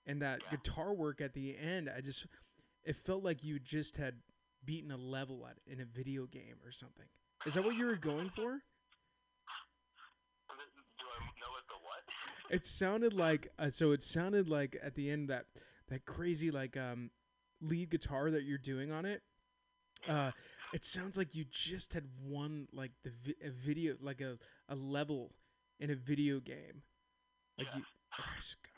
and 0.05 0.21
that 0.21 0.41
Yeah. 0.43 0.51
guitar 0.57 0.93
work 0.93 1.19
at 1.19 1.33
the 1.33 1.57
end, 1.57 1.89
I 1.89 1.99
just 2.01 2.27
it 2.83 2.95
felt 2.95 3.23
like 3.23 3.43
you 3.43 3.59
just 3.59 3.97
had 3.97 4.21
beaten 4.63 4.89
a 4.91 4.97
level 4.97 5.45
at 5.47 5.57
in 5.67 5.81
a 5.81 5.85
video 5.85 6.27
game 6.27 6.55
or 6.63 6.71
something. 6.71 7.07
Is 7.45 7.55
that 7.55 7.63
what 7.63 7.75
you 7.75 7.85
were 7.85 7.97
going 7.97 8.29
for? 8.29 8.61
Do 10.97 11.05
I 11.11 11.19
know 11.39 11.51
what 11.51 11.67
the 11.67 11.75
what? 11.83 12.01
It 12.49 12.65
sounded 12.65 13.13
like 13.13 13.47
uh, 13.57 13.69
so. 13.69 13.91
It 13.91 14.03
sounded 14.03 14.47
like 14.49 14.77
at 14.83 14.95
the 14.95 15.09
end 15.09 15.29
that 15.29 15.45
that 15.89 16.05
crazy 16.05 16.51
like 16.51 16.77
um 16.77 17.09
lead 17.61 17.89
guitar 17.89 18.29
that 18.31 18.43
you're 18.43 18.57
doing 18.57 18.91
on 18.91 19.05
it. 19.05 19.21
Uh, 20.07 20.31
it 20.73 20.83
sounds 20.85 21.17
like 21.17 21.33
you 21.33 21.45
just 21.49 21.93
had 21.93 22.05
won 22.21 22.67
like 22.71 22.91
the 23.03 23.09
vi- 23.09 23.41
a 23.43 23.49
video 23.49 23.95
like 24.01 24.21
a 24.21 24.37
a 24.69 24.75
level 24.75 25.31
in 25.79 25.89
a 25.89 25.95
video 25.95 26.39
game. 26.39 26.83
Like 27.57 27.67
Yeah. 27.73 27.81
you, 27.81 27.83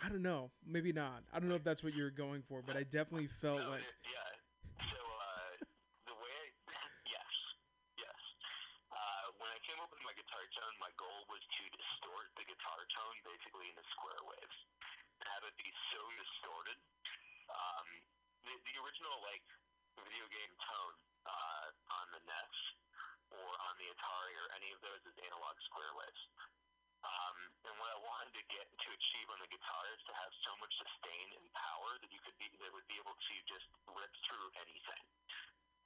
I 0.01 0.09
don't 0.09 0.21
know, 0.23 0.49
maybe 0.65 0.93
not. 0.93 1.23
I 1.33 1.39
don't 1.39 1.49
know 1.49 1.55
if 1.59 1.63
that's 1.65 1.83
what 1.83 1.93
you 1.93 2.03
were 2.03 2.13
going 2.13 2.41
for, 2.47 2.61
but 2.65 2.77
I 2.77 2.83
definitely 2.83 3.27
felt 3.27 3.59
No, 3.61 3.69
like 3.75 3.81
it- 3.83 3.99
yeah. 4.07 4.85
So 4.93 4.97
uh, 4.97 5.51
the 6.07 6.15
way 6.15 6.31
I 6.31 6.47
yes, 7.09 7.33
yes. 7.99 8.19
Uh, 8.93 9.25
when 9.41 9.49
I 9.51 9.59
came 9.67 9.77
up 9.83 9.89
with 9.91 10.01
my 10.05 10.13
guitar 10.15 10.41
tone, 10.55 10.73
my 10.79 10.93
goal 10.97 11.25
was 11.29 11.41
to 11.41 11.61
distort 11.75 12.29
the 12.37 12.45
guitar 12.47 12.81
tone 12.93 13.17
basically 13.25 13.67
into 13.73 13.83
square 13.97 14.21
waves, 14.29 14.57
it 15.47 15.55
be 15.55 15.71
so 15.95 16.01
distorted. 16.19 16.79
Um, 17.47 17.87
the, 18.43 18.51
the 18.51 18.75
original 18.83 19.15
like 19.23 19.43
video 19.95 20.27
game 20.27 20.53
tone 20.59 20.95
uh, 21.23 21.67
on 22.03 22.05
the 22.11 22.21
NES 22.27 22.55
or 23.31 23.49
on 23.63 23.73
the 23.79 23.87
Atari 23.95 24.35
or 24.35 24.47
any 24.59 24.75
of 24.75 24.79
those 24.83 24.99
is 25.07 25.15
analog 25.23 25.55
square 25.63 25.93
waves. 25.95 26.23
Um, 27.07 27.37
and 27.63 27.73
what 27.79 27.89
I 27.95 27.99
wanted 28.03 28.35
to 28.35 28.43
get 28.51 28.67
to 28.67 28.87
achieve 28.91 29.27
on 29.31 29.39
the 29.39 29.47
guitar 29.47 29.83
is 29.95 30.01
to 30.11 30.13
have 30.19 30.31
so 30.43 30.51
much 30.59 30.73
sustain 30.75 31.27
and 31.39 31.45
power 31.55 31.95
that 32.03 32.11
you 32.11 32.19
could 32.27 32.35
be 32.35 32.51
that 32.51 32.73
would 32.75 32.89
be 32.91 32.99
able 32.99 33.15
to 33.15 33.35
just 33.47 33.67
rip 33.87 34.11
through 34.27 34.47
anything. 34.67 35.03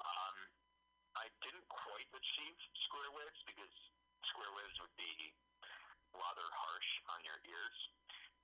Um, 0.01 0.35
I 1.13 1.29
didn't 1.45 1.67
quite 1.69 2.09
achieve 2.09 2.57
square 2.89 3.11
waves 3.13 3.39
because 3.45 3.73
square 4.25 4.53
waves 4.57 4.77
would 4.81 4.95
be 4.97 5.35
rather 6.15 6.47
harsh 6.47 6.89
on 7.11 7.19
your 7.27 7.39
ears, 7.43 7.79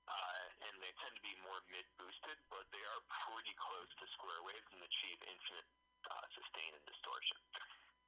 uh, 0.08 0.44
and 0.68 0.74
they 0.80 0.92
tend 1.00 1.12
to 1.16 1.24
be 1.24 1.34
more 1.44 1.60
mid 1.72 1.84
boosted, 2.00 2.38
but 2.48 2.64
they 2.72 2.80
are 2.80 3.00
pretty 3.28 3.52
close 3.60 3.90
to 4.00 4.04
square 4.16 4.40
waves 4.44 4.68
and 4.72 4.80
achieve 4.84 5.18
infinite 5.24 5.68
uh, 6.08 6.24
sustain 6.32 6.72
and 6.76 6.84
distortion. 6.88 7.36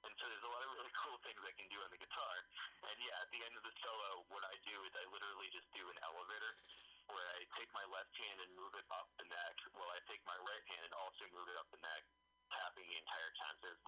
And 0.00 0.12
so 0.16 0.24
there's 0.32 0.46
a 0.48 0.52
lot 0.52 0.64
of 0.64 0.72
really 0.80 0.94
cool 0.96 1.20
things 1.20 1.36
I 1.44 1.52
can 1.60 1.68
do 1.68 1.76
on 1.84 1.92
the 1.92 2.00
guitar. 2.00 2.36
And 2.88 2.96
yeah, 3.04 3.20
at 3.20 3.28
the 3.28 3.44
end 3.44 3.52
of 3.52 3.64
the 3.68 3.74
solo, 3.84 4.24
what 4.32 4.40
I 4.48 4.56
do 4.64 4.76
is 4.88 4.92
I 4.96 5.04
literally 5.12 5.52
just 5.52 5.68
do 5.76 5.84
an 5.92 5.98
elevator 6.00 6.56
where 7.12 7.28
I 7.36 7.44
take 7.60 7.68
my 7.76 7.84
left 7.92 8.16
hand 8.16 8.38
and 8.40 8.48
move 8.56 8.72
it 8.80 8.86
up 8.88 9.12
the 9.20 9.28
neck, 9.28 9.54
while 9.76 9.92
I 9.92 10.00
take 10.08 10.24
my 10.24 10.38
right 10.40 10.64
hand 10.72 10.88
and 10.88 10.94
also 10.96 11.28
move 11.36 11.52
it 11.52 11.56
up 11.60 11.68
the 11.68 11.82
neck, 11.84 12.02
tapping 12.48 12.86
the 12.88 12.96
entire 12.96 13.32
time. 13.44 13.56
So 13.60 13.68
it's 13.68 13.84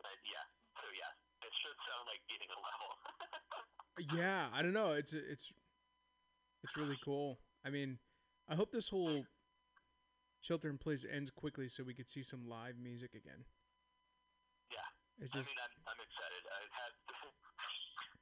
and 0.00 0.20
yeah, 0.28 0.44
so 0.76 0.86
yeah, 0.92 1.12
it 1.46 1.52
should 1.62 1.78
sound 1.88 2.04
like 2.10 2.20
beating 2.28 2.50
a 2.52 2.58
level. 2.60 2.90
Yeah. 4.16 4.48
I 4.52 4.62
don't 4.62 4.72
know. 4.72 4.92
It's 4.92 5.12
it's 5.12 5.52
it's 6.62 6.76
really 6.76 6.98
cool. 7.04 7.38
I 7.64 7.70
mean, 7.70 7.98
I 8.48 8.54
hope 8.54 8.72
this 8.72 8.88
whole 8.88 9.24
shelter 10.40 10.68
in 10.70 10.78
place 10.78 11.04
ends 11.04 11.30
quickly 11.30 11.68
so 11.68 11.84
we 11.84 11.94
could 11.94 12.08
see 12.08 12.22
some 12.22 12.48
live 12.48 12.76
music 12.80 13.12
again. 13.14 13.44
yeah. 14.72 14.88
It's 15.20 15.32
just 15.32 15.52
I 15.52 15.52
mean, 15.52 15.60
I'm, 15.60 15.74
I'm 15.96 16.00
excited. 16.00 16.42
I 16.48 16.60
had 16.72 16.92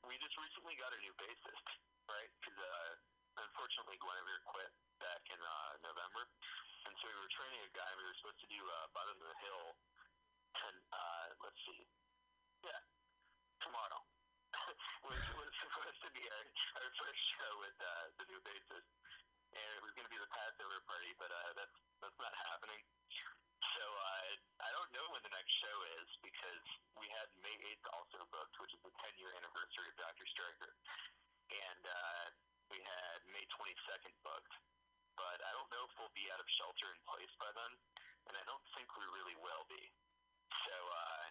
we 0.09 0.17
just 0.19 0.35
recently 0.41 0.75
got 0.81 0.91
a 0.97 0.99
new 1.05 1.13
bassist, 1.21 1.67
right? 2.09 2.31
Because 2.41 2.59
uh, 2.59 3.45
unfortunately, 3.45 4.01
Guinevere 4.01 4.41
quit 4.49 4.73
back 4.99 5.23
in 5.29 5.37
uh, 5.39 5.73
November, 5.85 6.25
and 6.89 6.93
so 6.97 7.05
we 7.13 7.17
were 7.21 7.33
training 7.37 7.61
a 7.61 7.71
guy. 7.77 7.91
We 7.95 8.05
were 8.09 8.17
supposed 8.19 8.41
to 8.41 8.49
do 8.49 8.61
uh, 8.65 8.89
Bottom 8.97 9.21
of 9.21 9.27
the 9.29 9.39
Hill, 9.45 9.65
and 10.65 10.77
uh, 10.91 11.25
let's 11.45 11.61
see, 11.69 11.85
yeah, 12.65 12.81
tomorrow, 13.61 14.01
which 15.13 15.29
was 15.37 15.53
supposed 15.61 16.01
to 16.03 16.11
be 16.17 16.25
our, 16.25 16.45
our 16.81 16.91
first 16.97 17.21
show 17.37 17.51
with 17.61 17.77
uh, 17.85 18.05
the 18.17 18.25
new 18.33 18.41
bassist, 18.49 18.89
and 19.53 19.69
it 19.77 19.83
was 19.85 19.93
going 19.93 20.09
to 20.09 20.13
be 20.13 20.19
the 20.19 20.33
Passover 20.33 20.81
party, 20.89 21.13
but 21.21 21.29
uh, 21.29 21.53
that's 21.53 21.77
that's 22.01 22.17
not 22.17 22.33
happening. 22.49 22.81
So 23.77 23.85
uh, 23.85 24.31
I 24.65 24.71
don't 24.75 24.91
know 24.97 25.07
when 25.15 25.23
the 25.23 25.31
next 25.35 25.53
show 25.63 25.77
is 26.01 26.09
because 26.25 26.65
we 26.99 27.07
had 27.15 27.31
May 27.43 27.55
8th 27.79 27.87
also 27.95 28.19
booked, 28.35 28.57
which 28.59 28.75
is 28.75 28.83
the 28.83 28.91
10 28.91 29.19
year 29.23 29.31
anniversary 29.39 29.87
of 29.87 29.97
Dr. 30.03 30.27
Stryker, 30.35 30.73
and 31.51 31.83
uh, 31.87 32.25
we 32.75 32.79
had 32.83 33.19
May 33.31 33.47
22nd 33.55 34.15
booked. 34.27 34.55
But 35.15 35.39
I 35.47 35.51
don't 35.55 35.71
know 35.75 35.83
if 35.87 35.93
we'll 35.99 36.15
be 36.15 36.27
out 36.35 36.39
of 36.43 36.49
shelter 36.59 36.91
in 36.91 36.99
place 37.07 37.31
by 37.39 37.51
then, 37.55 37.73
and 38.31 38.35
I 38.39 38.43
don't 38.51 38.63
think 38.75 38.87
we 38.99 39.07
really 39.15 39.35
will 39.39 39.67
be. 39.71 39.83
So 40.67 40.75
uh, 40.75 41.27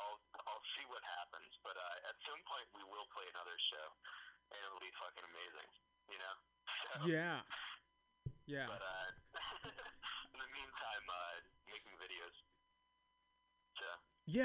I'll 0.00 0.20
I'll 0.48 0.66
see 0.76 0.84
what 0.88 1.00
happens. 1.20 1.52
But 1.64 1.76
uh, 1.76 2.08
at 2.12 2.16
some 2.28 2.40
point 2.48 2.68
we 2.76 2.84
will 2.88 3.08
play 3.12 3.24
another 3.32 3.56
show, 3.72 3.86
and 4.52 4.60
it'll 4.60 4.80
be 4.84 4.92
fucking 5.00 5.24
amazing, 5.24 5.70
you 6.12 6.18
know. 6.20 6.34
So, 6.68 6.88
yeah, 7.08 7.40
yeah. 8.48 8.68
But 8.68 8.80
uh, 8.84 9.08
in 10.32 10.38
the 10.40 10.50
meantime, 10.52 11.04
uh, 11.08 11.36
making 11.68 11.96
videos. 11.96 12.36
So 13.80 13.88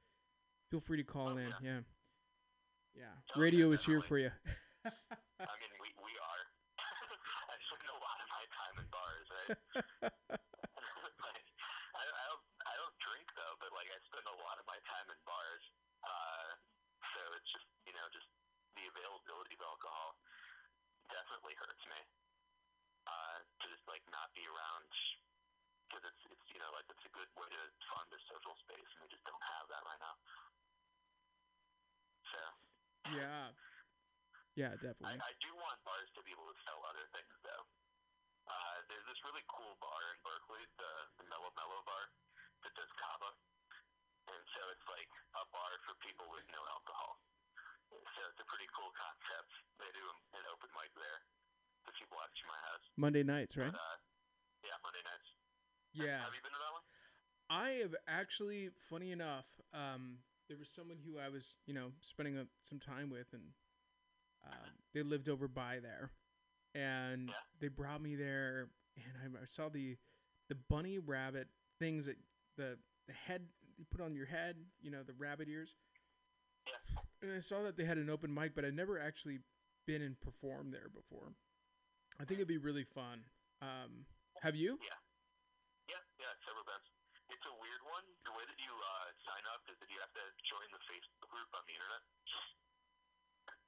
Feel 0.68 0.80
free 0.80 0.98
to 0.98 1.04
call 1.04 1.30
Oh, 1.30 1.36
in. 1.38 1.48
yeah. 1.48 1.60
Yeah. 1.62 1.82
Yeah. 2.92 3.16
Oh, 3.34 3.40
Radio 3.40 3.68
yeah, 3.68 3.74
is 3.80 3.84
here 3.86 4.02
for 4.02 4.18
you. 4.18 4.28
I 4.84 5.56
mean, 5.56 5.72
we 5.80 5.88
we 6.04 6.18
are. 6.18 6.42
I 7.48 7.56
spend 7.64 7.88
a 7.88 7.96
lot 7.96 8.20
of 8.20 8.28
my 8.28 8.44
time 8.52 8.78
in 8.78 8.86
bars, 8.92 9.26
right? 9.30 9.48
like, 11.24 11.46
I, 11.96 12.04
I 12.04 12.24
don't 12.28 12.44
I 12.66 12.76
don't 12.76 12.98
drink 13.00 13.24
though, 13.34 13.56
but 13.56 13.72
like 13.72 13.88
I 13.88 13.98
spend 14.04 14.26
a 14.26 14.36
lot 14.44 14.58
of 14.60 14.66
my 14.66 14.78
time 14.80 15.08
in 15.08 15.16
bars. 15.24 15.64
Uh, 16.04 16.56
so 17.16 17.20
it's 17.40 17.50
just 17.52 17.64
you 17.86 17.94
know 17.94 18.04
just 18.12 18.28
the 18.76 18.84
availability 18.84 19.54
of 19.54 19.62
alcohol 19.62 20.20
definitely 21.08 21.54
hurts 21.54 21.86
me. 21.88 22.04
Uh, 23.08 23.38
to 23.58 23.66
just 23.72 23.82
like 23.88 24.04
not 24.12 24.30
be 24.36 24.44
around 24.46 24.86
because 25.88 26.04
it's 26.04 26.22
it's 26.30 26.46
you 26.52 26.60
know 26.60 26.70
like 26.76 26.84
it's 26.92 27.02
a 27.02 27.08
good 27.16 27.26
way 27.34 27.48
to 27.48 27.62
fund 27.90 28.06
a 28.12 28.20
social 28.28 28.54
space, 28.62 28.86
and 28.94 29.02
we 29.02 29.08
just 29.08 29.24
don't 29.24 29.40
have 29.42 29.66
that 29.72 29.82
right 29.82 29.98
now. 29.98 30.14
So. 32.30 32.38
yeah. 33.16 34.69
Yeah, 34.80 34.96
I. 35.04 35.16
I 35.16 35.32
do 35.44 35.50
want 35.60 35.76
bars 35.84 36.08
to 36.16 36.20
be 36.24 36.32
able 36.32 36.48
to 36.48 36.56
sell 36.64 36.80
other 36.88 37.04
things, 37.12 37.34
though. 37.44 37.64
Uh, 38.48 38.76
there's 38.88 39.06
this 39.06 39.20
really 39.22 39.44
cool 39.46 39.76
bar 39.78 40.00
in 40.10 40.18
Berkeley, 40.26 40.64
the, 40.80 40.92
the 41.22 41.26
Mellow 41.30 41.52
Mellow 41.54 41.80
Bar, 41.86 42.04
that 42.66 42.72
does 42.74 42.90
kava. 42.98 43.30
And 44.26 44.42
so 44.56 44.60
it's 44.72 44.86
like 44.90 45.10
a 45.38 45.44
bar 45.54 45.72
for 45.86 45.94
people 46.02 46.26
with 46.32 46.46
no 46.50 46.62
alcohol. 46.66 47.20
So 47.90 48.20
it's 48.26 48.40
a 48.40 48.48
pretty 48.48 48.66
cool 48.74 48.90
concept. 48.94 49.50
They 49.78 49.90
do 49.94 50.04
an 50.38 50.44
open 50.50 50.70
mic 50.74 50.90
there. 50.98 51.20
So 51.86 51.90
people 51.94 52.18
have 52.18 52.30
Monday 53.00 53.24
nights, 53.24 53.56
right? 53.56 53.72
But, 53.72 53.80
uh, 53.80 53.98
yeah, 54.60 54.76
Monday 54.84 55.02
nights. 55.04 55.28
Yeah. 55.96 56.20
Have 56.20 56.34
you 56.36 56.42
been 56.44 56.52
to 56.52 56.60
that 56.60 56.74
one? 56.76 56.86
I 57.50 57.68
have 57.82 57.94
actually, 58.06 58.70
funny 58.92 59.10
enough, 59.10 59.46
um, 59.74 60.22
there 60.48 60.58
was 60.60 60.68
someone 60.68 60.98
who 61.00 61.18
I 61.18 61.28
was, 61.28 61.56
you 61.66 61.74
know, 61.74 61.96
spending 62.00 62.36
a, 62.36 62.44
some 62.62 62.78
time 62.78 63.10
with, 63.10 63.32
and 63.32 63.56
they 64.94 65.02
lived 65.02 65.28
over 65.28 65.48
by 65.48 65.78
there, 65.80 66.10
and 66.74 67.28
Yeah. 67.28 67.34
they 67.60 67.68
brought 67.68 68.00
me 68.02 68.16
there, 68.16 68.70
and 68.96 69.36
I, 69.38 69.42
I 69.42 69.46
saw 69.46 69.68
the 69.68 69.96
the 70.48 70.54
bunny 70.56 70.98
rabbit 70.98 71.48
things 71.78 72.06
that 72.06 72.18
the 72.56 72.78
the 73.06 73.12
head 73.12 73.46
you 73.78 73.84
put 73.86 74.00
on 74.00 74.14
your 74.14 74.26
head, 74.26 74.56
you 74.82 74.90
know, 74.90 75.02
the 75.02 75.14
rabbit 75.14 75.48
ears, 75.48 75.74
Yeah. 76.66 77.02
and 77.22 77.32
I 77.32 77.40
saw 77.40 77.62
that 77.62 77.76
they 77.76 77.84
had 77.84 77.98
an 77.98 78.10
open 78.10 78.32
mic, 78.34 78.54
but 78.54 78.64
I'd 78.64 78.74
never 78.74 78.98
actually 78.98 79.40
been 79.86 80.02
and 80.02 80.18
performed 80.20 80.74
there 80.74 80.88
before. 80.88 81.32
I 82.20 82.24
think 82.24 82.38
it'd 82.38 82.48
be 82.48 82.58
really 82.58 82.84
fun. 82.84 83.24
Um, 83.62 84.06
have 84.42 84.54
you? 84.54 84.76
Yeah. 84.82 84.98
Yeah, 85.88 86.02
yeah, 86.18 86.32
several 86.44 86.64
bands. 86.64 86.86
It's 87.30 87.46
a 87.46 87.54
weird 87.62 87.82
one. 87.88 88.04
The 88.26 88.32
way 88.36 88.44
that 88.44 88.58
you 88.60 88.72
uh, 88.74 89.08
sign 89.24 89.44
up 89.54 89.62
is 89.70 89.78
that 89.80 89.88
you 89.88 89.98
have 90.02 90.12
to 90.12 90.24
join 90.44 90.66
the 90.70 90.82
Facebook 90.86 91.30
group 91.30 91.48
on 91.54 91.62
the 91.66 91.72
internet. 91.74 92.02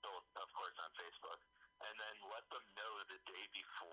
So, 0.02 0.08
of 0.12 0.48
course, 0.52 0.76
on 0.82 0.90
Facebook. 0.98 1.40
And 1.82 1.94
then 1.98 2.14
let 2.30 2.46
them 2.50 2.62
know 2.78 2.92
the 3.10 3.18
day 3.26 3.44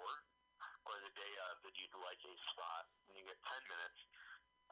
before 0.10 0.90
or 0.90 0.98
the 1.06 1.14
day 1.14 1.34
of 1.50 1.62
that 1.62 1.74
you'd 1.78 1.94
like 2.02 2.22
a 2.26 2.34
spot. 2.50 2.90
And 3.10 3.14
you 3.14 3.24
get 3.26 3.38
10 3.46 3.62
minutes. 3.70 4.00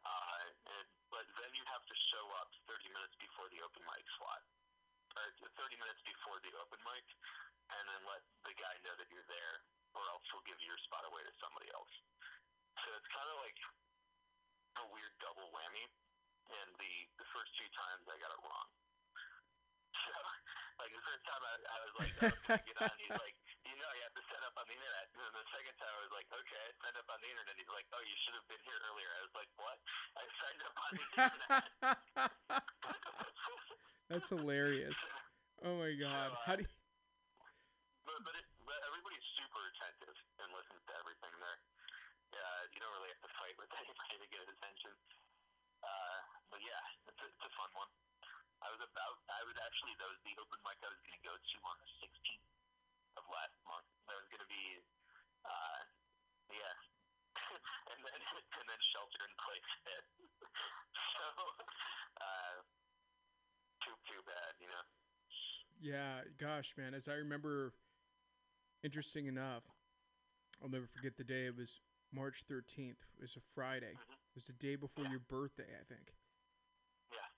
Uh, 0.01 0.45
and, 0.77 0.87
but 1.13 1.25
then 1.37 1.51
you 1.53 1.63
have 1.69 1.83
to 1.85 1.95
show 2.09 2.25
up 2.41 2.49
30 2.65 2.89
minutes 2.89 3.13
before 3.21 3.45
the 3.53 3.61
open 3.61 3.83
mic 3.85 4.05
slot. 4.17 4.41
Or 5.17 5.25
30 5.29 5.77
minutes 5.77 6.01
before 6.05 6.41
the 6.41 6.53
open 6.57 6.81
mic. 6.85 7.05
And 7.69 7.83
then 7.85 8.01
let 8.07 8.23
the 8.47 8.55
guy 8.57 8.73
know 8.81 8.95
that 8.97 9.09
you're 9.11 9.27
there, 9.27 9.55
or 9.93 10.03
else 10.13 10.23
he'll 10.31 10.45
give 10.47 10.57
your 10.63 10.79
spot 10.87 11.03
away 11.05 11.21
to 11.21 11.33
somebody 11.37 11.67
else. 11.75 11.93
So 12.81 12.87
it's 12.95 13.09
kind 13.11 13.27
of 13.27 13.37
like 13.43 13.59
a 14.79 14.85
weird 14.89 15.13
double 15.19 15.51
whammy. 15.51 15.85
And 16.47 16.69
the 16.79 16.93
the 17.19 17.27
first 17.35 17.51
two 17.59 17.67
times 17.75 18.07
I 18.07 18.15
got 18.23 18.31
it 18.33 18.41
wrong. 18.41 18.69
So, 20.07 20.13
like 20.79 20.93
the 20.95 21.03
first 21.03 21.23
time 21.27 21.43
I, 21.43 21.53
I 21.67 21.77
was 21.83 21.93
like, 21.99 22.13
oh, 22.23 22.55
I 22.55 22.61
get 22.63 22.77
on? 22.79 22.95
He's 22.95 23.11
like, 23.11 23.35
you 23.67 23.75
know, 23.75 23.91
you 23.91 24.03
have 24.07 24.15
to 24.15 24.23
set 24.31 24.39
up 24.45 24.55
on 24.67 24.75
the 24.75 24.83
internet. 24.83 25.07
And 25.15 25.19
then 25.23 25.31
the 25.31 25.47
second 25.47 25.75
time 25.79 25.93
I 25.95 26.01
was 26.03 26.11
like, 26.11 26.27
okay, 26.27 26.59
I 26.59 26.71
signed 26.83 26.97
up 26.99 27.07
on 27.07 27.19
the 27.23 27.29
internet. 27.31 27.55
He's 27.55 27.71
like, 27.71 27.87
oh, 27.95 28.03
you 28.03 28.15
should 28.27 28.35
have 28.35 28.47
been 28.51 28.59
here 28.67 28.79
earlier. 28.83 29.07
I 29.15 29.21
was 29.23 29.35
like, 29.39 29.51
what? 29.55 29.77
I 30.19 30.23
signed 30.27 30.61
up 30.67 30.75
on 30.75 30.89
the 30.91 31.05
internet. 31.15 31.63
That's 34.11 34.27
hilarious. 34.27 34.99
Oh 35.63 35.79
my 35.79 35.95
god. 35.95 36.35
How 36.43 36.59
do 36.59 36.67
you, 36.67 36.71
but 38.03 38.19
but, 38.23 38.35
it, 38.35 38.45
but 38.67 38.79
everybody's 38.87 39.23
super 39.39 39.63
attentive 39.71 40.15
and 40.43 40.47
listens 40.51 40.83
to 40.83 40.93
everything 40.99 41.33
there. 41.39 41.59
Yeah, 42.35 42.51
you 42.75 42.79
don't 42.83 42.91
really 42.99 43.11
have 43.15 43.23
to 43.23 43.31
fight 43.39 43.55
with 43.55 43.71
anybody 43.81 44.15
to 44.19 44.27
get 44.27 44.43
attention. 44.51 44.93
Uh, 45.79 46.19
but 46.51 46.59
yeah, 46.59 46.79
it's 47.07 47.19
a, 47.23 47.27
it's 47.27 47.45
a 47.47 47.51
fun 47.55 47.71
one. 47.71 47.91
I 48.59 48.67
was 48.73 48.83
about, 48.83 49.15
I 49.31 49.41
was 49.47 49.55
actually, 49.63 49.95
that 50.01 50.11
was 50.11 50.19
the 50.27 50.33
open 50.43 50.59
mic 50.67 50.75
I 50.83 50.91
was 50.91 50.99
going 51.07 51.15
to 51.15 51.23
go 51.23 51.35
to 51.35 51.57
on 51.67 51.75
the 51.77 51.89
16th 52.03 52.41
of 52.41 52.46
last 53.31 53.55
month. 53.67 53.87
That 54.07 54.15
was 54.19 54.27
going 54.31 54.43
to 54.43 54.51
be, 54.51 54.65
uh, 55.45 55.79
yeah. 56.51 56.75
and 57.91 57.99
then, 58.03 58.19
and 58.19 58.65
then 58.67 58.81
shelter 58.95 59.21
in 59.23 59.33
place 59.43 59.69
hit. 59.87 60.03
so, 61.15 61.25
uh, 62.23 62.55
too, 63.83 63.95
too 64.07 64.21
bad, 64.25 64.51
you 64.59 64.67
know? 64.67 64.83
Yeah, 65.79 66.25
gosh, 66.41 66.73
man. 66.77 66.93
As 66.97 67.07
I 67.07 67.13
remember, 67.21 67.73
interesting 68.83 69.27
enough, 69.27 69.63
I'll 70.61 70.69
never 70.73 70.87
forget 70.87 71.17
the 71.17 71.23
day. 71.23 71.45
It 71.45 71.55
was 71.55 71.79
March 72.11 72.45
13th. 72.49 72.97
It 73.17 73.21
was 73.21 73.35
a 73.37 73.43
Friday. 73.53 73.93
It 73.93 74.35
was 74.35 74.47
the 74.47 74.53
day 74.57 74.75
before 74.75 75.05
your 75.05 75.19
birthday, 75.19 75.69
I 75.69 75.83
think. 75.85 76.13
Yeah. 77.13 77.29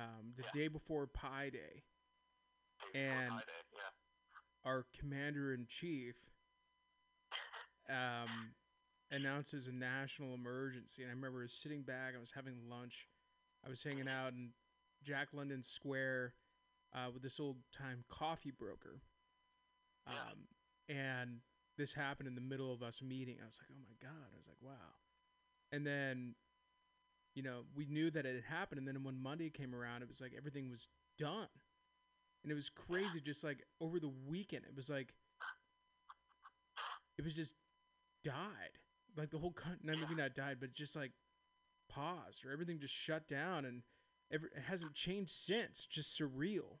Um, 0.00 0.34
the 0.36 0.44
Yeah. 0.44 0.50
day 0.54 0.68
before 0.68 1.06
Pi 1.08 1.50
Day. 1.50 1.82
Day 2.92 3.08
And- 3.10 3.30
Pi 3.30 3.42
Day, 3.44 3.62
yeah. 3.74 3.90
Our 4.64 4.84
commander 4.98 5.54
in 5.54 5.66
chief 5.68 6.16
um, 7.88 8.52
announces 9.10 9.66
a 9.66 9.72
national 9.72 10.34
emergency. 10.34 11.02
And 11.02 11.10
I 11.10 11.14
remember 11.14 11.46
sitting 11.48 11.82
back, 11.82 12.14
I 12.16 12.20
was 12.20 12.32
having 12.34 12.54
lunch, 12.68 13.08
I 13.64 13.68
was 13.68 13.82
hanging 13.82 14.08
out 14.08 14.32
in 14.32 14.50
Jack 15.02 15.28
London 15.32 15.62
Square 15.62 16.34
uh, 16.94 17.10
with 17.12 17.22
this 17.22 17.40
old 17.40 17.56
time 17.72 18.04
coffee 18.08 18.52
broker. 18.52 19.00
Um, 20.06 20.48
and 20.88 21.38
this 21.78 21.94
happened 21.94 22.28
in 22.28 22.34
the 22.34 22.40
middle 22.40 22.72
of 22.72 22.82
us 22.82 23.00
meeting. 23.02 23.36
I 23.42 23.46
was 23.46 23.58
like, 23.60 23.68
oh 23.70 23.80
my 23.80 23.94
God. 24.00 24.28
I 24.32 24.36
was 24.36 24.48
like, 24.48 24.58
wow. 24.62 24.98
And 25.72 25.86
then, 25.86 26.34
you 27.34 27.42
know, 27.42 27.62
we 27.74 27.86
knew 27.86 28.10
that 28.10 28.26
it 28.26 28.34
had 28.34 28.56
happened. 28.56 28.78
And 28.80 28.88
then 28.88 29.02
when 29.04 29.22
Monday 29.22 29.50
came 29.50 29.74
around, 29.74 30.02
it 30.02 30.08
was 30.08 30.20
like 30.20 30.32
everything 30.36 30.68
was 30.68 30.88
done. 31.16 31.48
And 32.42 32.50
it 32.50 32.54
was 32.54 32.70
crazy. 32.70 33.20
Just 33.20 33.44
like 33.44 33.64
over 33.80 34.00
the 34.00 34.12
weekend, 34.28 34.64
it 34.64 34.74
was 34.74 34.88
like, 34.88 35.12
it 37.18 37.24
was 37.24 37.34
just 37.34 37.54
died. 38.24 38.78
Like 39.16 39.30
the 39.30 39.38
whole 39.38 39.52
country, 39.52 39.80
not 39.84 39.98
maybe 39.98 40.14
not 40.14 40.34
died, 40.34 40.58
but 40.60 40.72
just 40.72 40.96
like 40.96 41.12
paused 41.90 42.44
or 42.44 42.52
everything 42.52 42.78
just 42.80 42.94
shut 42.94 43.28
down. 43.28 43.64
And 43.64 43.82
every, 44.32 44.48
it 44.56 44.64
hasn't 44.68 44.94
changed 44.94 45.32
since. 45.32 45.86
Just 45.86 46.18
surreal. 46.18 46.80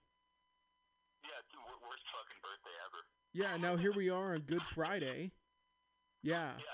Yeah, 1.24 1.36
it's 1.40 1.52
the 1.52 1.60
worst 1.86 2.04
fucking 2.12 2.40
birthday 2.42 2.76
ever. 2.86 3.00
Yeah, 3.32 3.56
now 3.56 3.76
here 3.76 3.92
we 3.92 4.08
are 4.10 4.34
on 4.34 4.40
Good 4.42 4.62
Friday. 4.74 5.32
Yeah, 6.22 6.52
Yeah. 6.58 6.64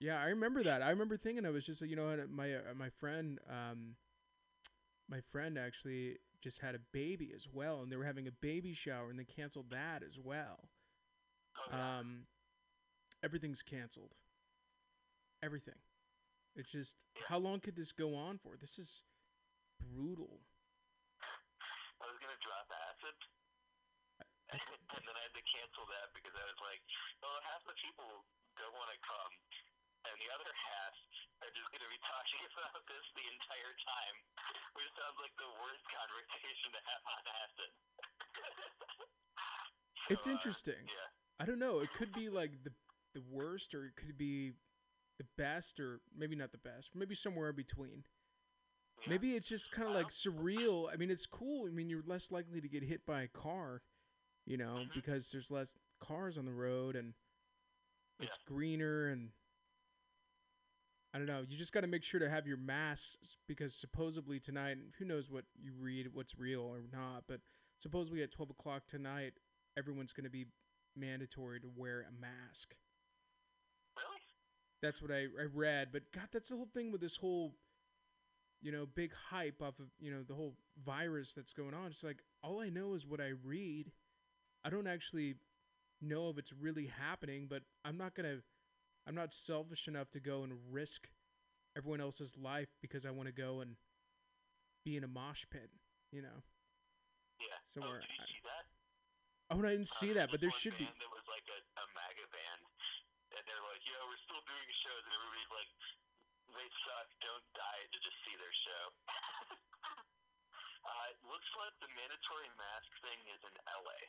yeah, 0.14 0.20
I 0.20 0.26
remember 0.26 0.62
that. 0.62 0.82
I 0.82 0.90
remember 0.90 1.16
thinking 1.16 1.46
I 1.46 1.50
was 1.50 1.64
just, 1.66 1.80
like, 1.80 1.90
you 1.90 1.96
know, 1.96 2.06
what, 2.06 2.30
my 2.30 2.54
uh, 2.54 2.74
my 2.76 2.90
friend, 2.90 3.38
um, 3.48 3.96
my 5.08 5.20
friend 5.30 5.58
actually 5.58 6.18
just 6.42 6.60
had 6.60 6.74
a 6.74 6.82
baby 6.92 7.30
as 7.34 7.46
well, 7.46 7.80
and 7.80 7.90
they 7.90 7.96
were 7.96 8.04
having 8.04 8.26
a 8.26 8.34
baby 8.34 8.74
shower, 8.74 9.08
and 9.08 9.18
they 9.18 9.24
canceled 9.24 9.70
that 9.70 10.02
as 10.02 10.18
well. 10.18 10.68
Oh, 11.56 11.70
yeah. 11.70 11.98
Um, 12.02 12.26
everything's 13.22 13.62
canceled. 13.62 14.18
Everything. 15.42 15.78
It's 16.58 16.70
just, 16.70 16.98
how 17.30 17.38
long 17.38 17.62
could 17.62 17.78
this 17.78 17.94
go 17.94 18.14
on 18.18 18.42
for? 18.42 18.58
This 18.58 18.76
is 18.76 19.02
brutal. 19.78 20.42
I 22.02 22.10
was 22.10 22.18
gonna 22.18 22.42
drop 22.42 22.66
acid, 22.66 23.16
and 24.98 25.02
then 25.06 25.14
I 25.14 25.22
had 25.22 25.34
to 25.38 25.46
cancel 25.46 25.86
that 25.94 26.10
because 26.12 26.34
I 26.34 26.44
was 26.44 26.58
like, 26.58 26.82
well, 27.22 27.38
half 27.46 27.62
the 27.62 27.78
people 27.78 28.26
don't 28.58 28.74
want 28.74 28.90
to 28.90 28.98
come, 29.06 29.32
and 30.10 30.14
the 30.18 30.28
other 30.34 30.50
half 30.50 30.94
are 31.42 31.54
just 31.54 31.70
gonna 31.74 31.90
be 31.90 32.00
talking 32.12 32.40
about 32.54 32.82
this 32.86 33.04
the 33.18 33.26
entire 33.26 33.74
time, 33.86 34.16
which 34.78 34.90
sounds 34.96 35.18
like 35.18 35.34
the 35.38 35.50
worst 35.62 35.84
conversation 35.90 36.68
to 36.74 36.80
have 36.86 37.02
on 37.06 37.22
acid. 37.42 37.70
It's 40.10 40.24
So, 40.24 40.30
uh, 40.30 40.34
interesting. 40.34 40.82
Yeah. 40.86 41.08
I 41.38 41.44
don't 41.46 41.58
know. 41.58 41.78
It 41.80 41.90
could 41.96 42.12
be 42.12 42.28
like 42.28 42.62
the 42.64 42.72
the 43.14 43.22
worst, 43.30 43.74
or 43.74 43.84
it 43.86 43.94
could 43.96 44.16
be 44.16 44.52
the 45.18 45.26
best, 45.36 45.78
or 45.78 46.00
maybe 46.16 46.34
not 46.34 46.50
the 46.50 46.58
best. 46.58 46.90
Maybe 46.94 47.14
somewhere 47.14 47.50
in 47.50 47.56
between. 47.56 48.04
yeah. 49.02 49.08
Maybe 49.10 49.36
it's 49.36 49.48
just 49.48 49.70
kind 49.70 49.86
of 49.88 49.94
like 49.94 50.08
surreal. 50.08 50.88
I 50.92 50.96
mean, 50.96 51.10
it's 51.10 51.26
cool. 51.26 51.66
I 51.68 51.70
mean, 51.70 51.88
you're 51.88 52.02
less 52.06 52.30
likely 52.32 52.60
to 52.60 52.68
get 52.68 52.82
hit 52.82 53.04
by 53.06 53.22
a 53.22 53.28
car, 53.28 53.82
you 54.46 54.56
know, 54.56 54.86
Mhm. 54.86 54.94
because 54.94 55.30
there's 55.30 55.50
less 55.50 55.72
cars 56.00 56.36
on 56.38 56.46
the 56.46 56.52
road 56.52 56.96
and 56.96 57.14
it's 58.18 58.36
Yeah. 58.38 58.44
greener 58.46 59.08
and 59.08 59.32
I 61.14 61.18
don't 61.18 61.26
know. 61.26 61.42
You 61.46 61.58
just 61.58 61.72
got 61.72 61.82
to 61.82 61.86
make 61.86 62.04
sure 62.04 62.20
to 62.20 62.30
have 62.30 62.46
your 62.46 62.56
masks 62.56 63.36
because 63.46 63.74
supposedly 63.74 64.40
tonight, 64.40 64.78
who 64.98 65.04
knows 65.04 65.30
what 65.30 65.44
you 65.60 65.72
read, 65.78 66.08
what's 66.14 66.38
real 66.38 66.62
or 66.62 66.80
not, 66.90 67.24
but 67.28 67.40
supposedly 67.78 68.22
at 68.22 68.32
12 68.32 68.50
o'clock 68.50 68.86
tonight, 68.86 69.34
everyone's 69.76 70.12
going 70.12 70.24
to 70.24 70.30
be 70.30 70.46
mandatory 70.96 71.60
to 71.60 71.68
wear 71.76 72.00
a 72.08 72.20
mask. 72.20 72.74
Really? 73.96 74.22
That's 74.80 75.02
what 75.02 75.10
I, 75.10 75.24
I 75.38 75.46
read. 75.52 75.88
But 75.92 76.12
God, 76.12 76.28
that's 76.32 76.48
the 76.48 76.56
whole 76.56 76.68
thing 76.72 76.92
with 76.92 77.02
this 77.02 77.18
whole, 77.18 77.56
you 78.62 78.72
know, 78.72 78.86
big 78.86 79.12
hype 79.30 79.60
off 79.60 79.78
of, 79.80 79.86
you 80.00 80.10
know, 80.10 80.22
the 80.26 80.34
whole 80.34 80.54
virus 80.82 81.34
that's 81.34 81.52
going 81.52 81.74
on. 81.74 81.88
It's 81.88 82.02
like, 82.02 82.22
all 82.42 82.60
I 82.60 82.70
know 82.70 82.94
is 82.94 83.06
what 83.06 83.20
I 83.20 83.32
read. 83.44 83.92
I 84.64 84.70
don't 84.70 84.86
actually 84.86 85.34
know 86.00 86.30
if 86.30 86.38
it's 86.38 86.52
really 86.52 86.86
happening, 86.86 87.48
but 87.50 87.62
I'm 87.84 87.98
not 87.98 88.14
going 88.14 88.28
to, 88.28 88.42
I'm 89.06 89.14
not 89.14 89.34
selfish 89.34 89.88
enough 89.88 90.10
to 90.12 90.20
go 90.20 90.42
and 90.42 90.52
risk 90.70 91.08
everyone 91.76 92.00
else's 92.00 92.36
life 92.38 92.68
because 92.80 93.04
I 93.04 93.10
want 93.10 93.26
to 93.26 93.34
go 93.34 93.60
and 93.60 93.74
be 94.84 94.96
in 94.96 95.02
a 95.02 95.10
mosh 95.10 95.44
pit, 95.50 95.70
you 96.10 96.22
know? 96.22 96.46
Yeah. 97.42 97.58
Somewhere. 97.66 97.98
Oh, 97.98 98.06
did 98.06 98.14
you 98.14 98.26
see 98.30 98.42
that? 98.46 98.64
Oh, 99.50 99.58
and 99.58 99.66
I 99.66 99.72
didn't 99.74 99.90
Uh, 99.90 100.00
see 100.00 100.12
that, 100.14 100.30
but 100.30 100.38
there 100.40 100.54
should 100.54 100.78
be. 100.78 100.86
That 100.86 101.10
was 101.10 101.26
like 101.26 101.46
a, 101.50 101.58
a 101.58 101.84
MAGA 101.92 102.26
band, 102.30 102.62
and 103.36 103.42
they're 103.44 103.66
like, 103.68 103.82
"Yo, 103.84 103.98
we're 104.06 104.22
still 104.24 104.40
doing 104.46 104.68
shows," 104.80 105.02
and 105.04 105.12
everybody's 105.12 105.52
like, 105.52 105.70
"They 106.56 106.68
suck. 106.86 107.08
Don't 107.20 107.46
die 107.52 107.82
to 107.90 107.98
just 108.00 108.18
see 108.24 108.36
their 108.38 108.54
show." 108.64 108.84
uh, 110.88 111.04
it 111.12 111.18
looks 111.26 111.50
like 111.58 111.74
the 111.84 111.90
mandatory 111.92 112.48
mask 112.56 112.88
thing 113.04 113.20
is 113.28 113.42
in 113.44 113.54
LA. 113.66 114.00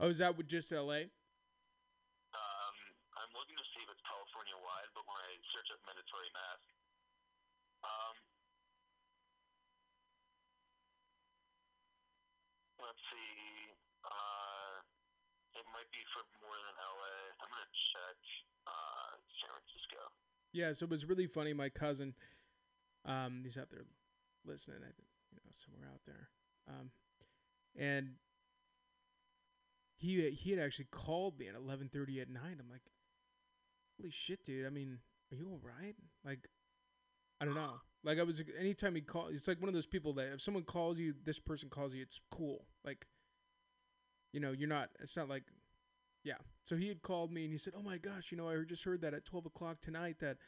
Oh, 0.00 0.08
is 0.08 0.18
that 0.18 0.34
with 0.34 0.48
just 0.48 0.72
LA? 0.72 1.12
might 15.80 15.90
be 15.96 16.04
for 16.12 16.20
more 16.44 16.58
than 16.60 16.76
LA. 16.76 17.16
I'm 17.40 17.48
gonna 17.48 17.72
check 17.96 18.18
uh, 18.68 19.10
San 19.40 19.48
Francisco. 19.48 20.00
Yeah, 20.70 20.74
so 20.74 20.84
it 20.84 20.90
was 20.90 21.04
really 21.04 21.26
funny. 21.26 21.52
My 21.52 21.68
cousin, 21.68 22.14
um, 23.04 23.40
he's 23.44 23.58
out 23.58 23.70
there 23.70 23.84
listening. 24.46 24.78
I 24.82 24.92
think 24.92 25.08
you 25.32 25.36
know 25.36 25.50
somewhere 25.52 25.88
out 25.92 26.00
there, 26.06 26.28
um, 26.68 26.90
and 27.76 28.10
he 29.96 30.30
he 30.30 30.50
had 30.50 30.58
actually 30.60 30.86
called 30.90 31.38
me 31.38 31.48
at 31.48 31.54
eleven 31.54 31.88
thirty 31.88 32.20
at 32.20 32.30
night. 32.30 32.56
I'm 32.58 32.70
like, 32.70 32.82
holy 33.98 34.10
shit, 34.10 34.44
dude. 34.44 34.66
I 34.66 34.70
mean, 34.70 34.98
are 35.32 35.36
you 35.36 35.48
all 35.48 35.60
right? 35.62 35.94
Like, 36.24 36.48
I 37.40 37.44
don't 37.44 37.54
know. 37.54 37.80
Like 38.04 38.18
I 38.18 38.22
was 38.22 38.42
anytime 38.58 38.94
he 38.94 39.02
called, 39.02 39.32
it's 39.32 39.48
like 39.48 39.60
one 39.60 39.68
of 39.68 39.74
those 39.74 39.86
people 39.86 40.12
that 40.14 40.32
if 40.34 40.42
someone 40.42 40.64
calls 40.64 40.98
you, 40.98 41.14
this 41.24 41.38
person 41.38 41.68
calls 41.68 41.94
you, 41.94 42.02
it's 42.02 42.20
cool. 42.30 42.66
Like, 42.84 43.06
you 44.32 44.40
know, 44.40 44.52
you're 44.52 44.68
not. 44.68 44.90
It's 45.00 45.16
not 45.16 45.28
like, 45.28 45.44
yeah. 46.24 46.38
So 46.62 46.76
he 46.76 46.88
had 46.88 47.02
called 47.02 47.32
me 47.32 47.44
and 47.44 47.52
he 47.52 47.58
said, 47.58 47.74
"Oh 47.76 47.82
my 47.82 47.98
gosh, 47.98 48.30
you 48.30 48.38
know, 48.38 48.48
I 48.48 48.56
just 48.68 48.84
heard 48.84 49.02
that 49.02 49.14
at 49.14 49.24
twelve 49.24 49.46
o'clock 49.46 49.80
tonight 49.80 50.16
that 50.20 50.38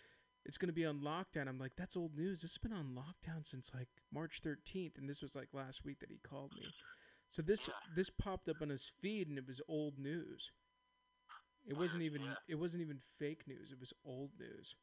it's 0.44 0.58
going 0.58 0.68
to 0.68 0.72
be 0.72 0.84
on 0.86 1.00
lockdown." 1.00 1.48
I'm 1.48 1.58
like, 1.58 1.76
"That's 1.76 1.96
old 1.96 2.16
news. 2.16 2.42
This 2.42 2.52
has 2.52 2.58
been 2.58 2.72
on 2.72 2.94
lockdown 2.96 3.46
since 3.46 3.72
like 3.74 3.88
March 4.12 4.40
13th, 4.42 4.98
and 4.98 5.08
this 5.08 5.22
was 5.22 5.34
like 5.34 5.48
last 5.52 5.84
week 5.84 6.00
that 6.00 6.10
he 6.10 6.18
called 6.18 6.52
me." 6.54 6.66
So 7.30 7.40
this 7.42 7.70
this 7.96 8.10
popped 8.10 8.48
up 8.48 8.60
on 8.60 8.68
his 8.68 8.92
feed 9.00 9.28
and 9.28 9.38
it 9.38 9.46
was 9.46 9.60
old 9.68 9.98
news. 9.98 10.52
It 11.66 11.76
wasn't 11.78 12.02
even 12.02 12.22
Yeah. 12.22 12.34
it 12.48 12.56
wasn't 12.56 12.82
even 12.82 12.98
fake 12.98 13.46
news. 13.46 13.70
It 13.72 13.80
was 13.80 13.92
old 14.04 14.32
news. 14.38 14.74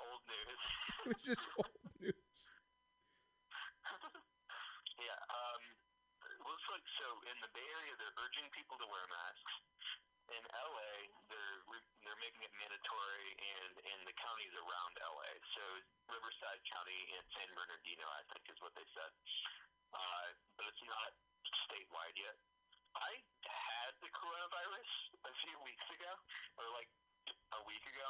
Old 0.00 0.22
news. 0.26 0.58
It 1.06 1.14
was 1.14 1.22
just 1.24 1.46
old 1.56 1.78
news. 2.00 2.50
yeah. 4.98 5.20
Um, 5.30 5.60
looks 6.42 6.66
like 6.72 6.82
so 6.98 7.06
in 7.30 7.36
the 7.44 7.50
Bay 7.54 7.68
Area 7.78 7.94
they're 8.00 8.16
urging 8.26 8.48
people 8.56 8.76
to 8.82 8.86
wear 8.90 9.04
masks. 9.08 9.54
In 10.28 10.42
LA, 10.52 10.92
they're 11.32 11.60
re- 11.72 11.92
they're 12.18 12.26
making 12.34 12.42
it 12.50 12.54
mandatory, 12.58 13.30
and 13.38 13.72
in 13.94 13.98
the 14.02 14.16
counties 14.18 14.50
around 14.58 14.92
LA, 14.98 15.30
so 15.54 15.62
Riverside 16.10 16.58
County 16.66 16.98
and 17.14 17.22
San 17.38 17.46
Bernardino, 17.54 18.06
I 18.10 18.22
think 18.34 18.42
is 18.50 18.58
what 18.58 18.74
they 18.74 18.82
said. 18.90 19.12
Uh, 19.94 20.26
but 20.58 20.66
it's 20.66 20.82
not 20.90 21.14
statewide 21.70 22.18
yet. 22.18 22.34
I 22.98 23.22
had 23.46 23.94
the 24.02 24.10
coronavirus 24.10 24.90
a 25.30 25.32
few 25.46 25.56
weeks 25.62 25.86
ago, 25.94 26.10
or 26.58 26.66
like 26.74 26.90
a 27.54 27.60
week 27.70 27.86
ago. 27.86 28.08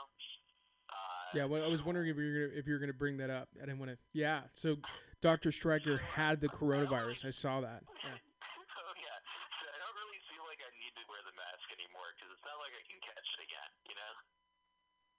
Uh, 0.89 1.29
Yeah, 1.37 1.45
well, 1.45 1.61
I 1.61 1.69
was 1.69 1.85
wondering 1.85 2.09
if 2.09 2.17
you're 2.17 2.49
gonna 2.49 2.53
if 2.57 2.65
you're 2.65 2.81
gonna 2.81 2.97
bring 2.97 3.21
that 3.21 3.29
up. 3.29 3.53
I 3.61 3.69
didn't 3.69 3.77
want 3.77 3.93
to. 3.93 4.01
Yeah, 4.17 4.49
so 4.57 4.81
Dr. 5.21 5.53
Stryker 5.53 6.01
had 6.01 6.41
the 6.41 6.49
coronavirus. 6.49 7.29
I 7.29 7.33
saw 7.37 7.61
that. 7.61 7.85
Yeah. 7.85 8.17
oh 8.17 8.95
yeah. 8.97 9.19
So 9.61 9.69
I 9.69 9.77
don't 9.85 9.97
really 10.01 10.23
feel 10.33 10.49
like 10.49 10.65
I 10.65 10.73
need 10.81 10.97
to 10.97 11.05
wear 11.13 11.21
the 11.29 11.37
mask 11.37 11.69
anymore 11.77 12.09
because 12.17 12.33
it's 12.33 12.47
not 12.49 12.57
like 12.57 12.73
I 12.73 12.83
can 12.89 12.97
catch 13.05 13.29
it 13.37 13.41
again, 13.45 13.71
you 13.93 13.97
know. 14.01 14.13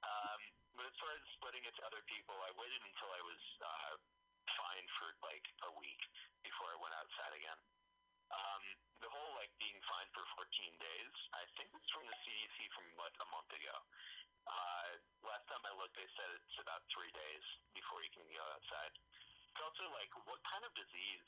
Um, 0.07 0.39
but 0.79 0.87
as 0.87 0.95
far 0.97 1.11
as 1.13 1.21
spreading 1.37 1.63
it 1.67 1.75
to 1.77 1.83
other 1.85 2.01
people, 2.09 2.33
I 2.41 2.51
waited 2.57 2.81
until 2.81 3.11
I 3.13 3.21
was 3.27 3.41
uh, 3.61 3.93
fine 4.55 4.85
for 4.97 5.07
like 5.21 5.45
a 5.67 5.71
week 5.77 6.01
before 6.41 6.71
I 6.71 6.77
went 6.79 6.95
outside 6.97 7.35
again. 7.35 7.59
Um, 8.31 8.63
the 9.03 9.09
whole 9.11 9.31
like 9.35 9.51
being 9.59 9.77
fine 9.89 10.07
for 10.15 10.23
14 10.39 10.47
days, 10.79 11.13
I 11.35 11.43
think 11.59 11.67
it's 11.75 11.91
from 11.91 12.07
the 12.07 12.15
CDC 12.23 12.71
from 12.71 12.87
like 12.95 13.11
a 13.19 13.27
month 13.27 13.51
ago. 13.51 13.75
Uh, 14.47 14.87
last 15.27 15.43
time 15.51 15.59
I 15.67 15.75
looked, 15.75 15.99
they 15.99 16.07
said 16.15 16.31
it's 16.31 16.55
about 16.63 16.79
three 16.95 17.11
days 17.11 17.43
before 17.75 17.99
you 17.99 18.11
can 18.15 18.23
go 18.31 18.39
outside. 18.55 18.95
It's 19.51 19.59
also 19.59 19.83
like, 19.91 20.07
what 20.23 20.39
kind 20.47 20.63
of 20.63 20.71
disease 20.79 21.27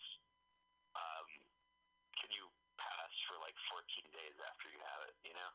um, 0.95 1.27
can 2.23 2.31
you 2.31 2.47
pass 2.79 3.11
for 3.27 3.35
like 3.43 3.55
14 3.75 3.83
days 4.15 4.35
after 4.47 4.71
you 4.71 4.79
have 4.79 5.01
it? 5.11 5.15
You 5.27 5.35
know, 5.35 5.51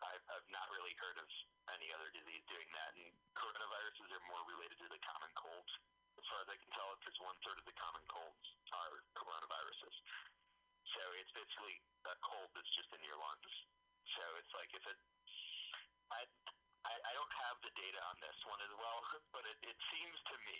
I've, 0.00 0.24
I've 0.32 0.48
not 0.48 0.64
really 0.72 0.96
heard 0.96 1.20
of 1.20 1.28
any 1.76 1.92
other 1.92 2.08
disease 2.16 2.40
doing 2.48 2.72
that. 2.72 2.96
And 3.04 3.12
coronaviruses 3.36 4.16
are 4.16 4.24
more 4.32 4.48
related 4.48 4.80
to 4.80 4.88
the 4.88 5.00
common 5.04 5.28
cold, 5.36 5.68
as 6.16 6.24
far 6.24 6.40
as 6.40 6.48
I 6.48 6.56
can 6.56 6.72
tell, 6.72 6.88
because 7.04 7.20
one 7.20 7.36
third 7.44 7.60
of 7.60 7.68
the 7.68 7.76
common 7.76 8.04
colds 8.08 8.46
are 8.72 9.04
coronaviruses. 9.12 9.92
So 10.96 11.02
it's 11.22 11.32
basically 11.32 11.76
a 12.06 12.14
cold 12.26 12.50
that's 12.54 12.72
just 12.74 12.90
in 12.94 13.02
your 13.06 13.18
lungs. 13.18 13.54
So 14.16 14.22
it's 14.42 14.52
like 14.56 14.70
if 14.74 14.84
it, 14.90 14.98
I, 16.10 16.22
I, 16.82 16.94
I 16.98 17.12
don't 17.14 17.34
have 17.46 17.56
the 17.62 17.72
data 17.78 18.00
on 18.10 18.16
this 18.18 18.38
one 18.48 18.60
as 18.64 18.74
well, 18.74 18.98
but 19.34 19.44
it, 19.46 19.58
it 19.62 19.78
seems 19.94 20.18
to 20.30 20.36
me, 20.42 20.58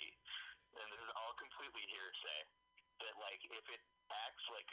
and 0.79 0.87
this 0.87 1.03
is 1.03 1.11
all 1.19 1.35
completely 1.41 1.83
hearsay, 1.91 2.41
that 3.03 3.15
like 3.19 3.43
if 3.43 3.67
it 3.75 3.83
acts 4.13 4.47
like 4.55 4.71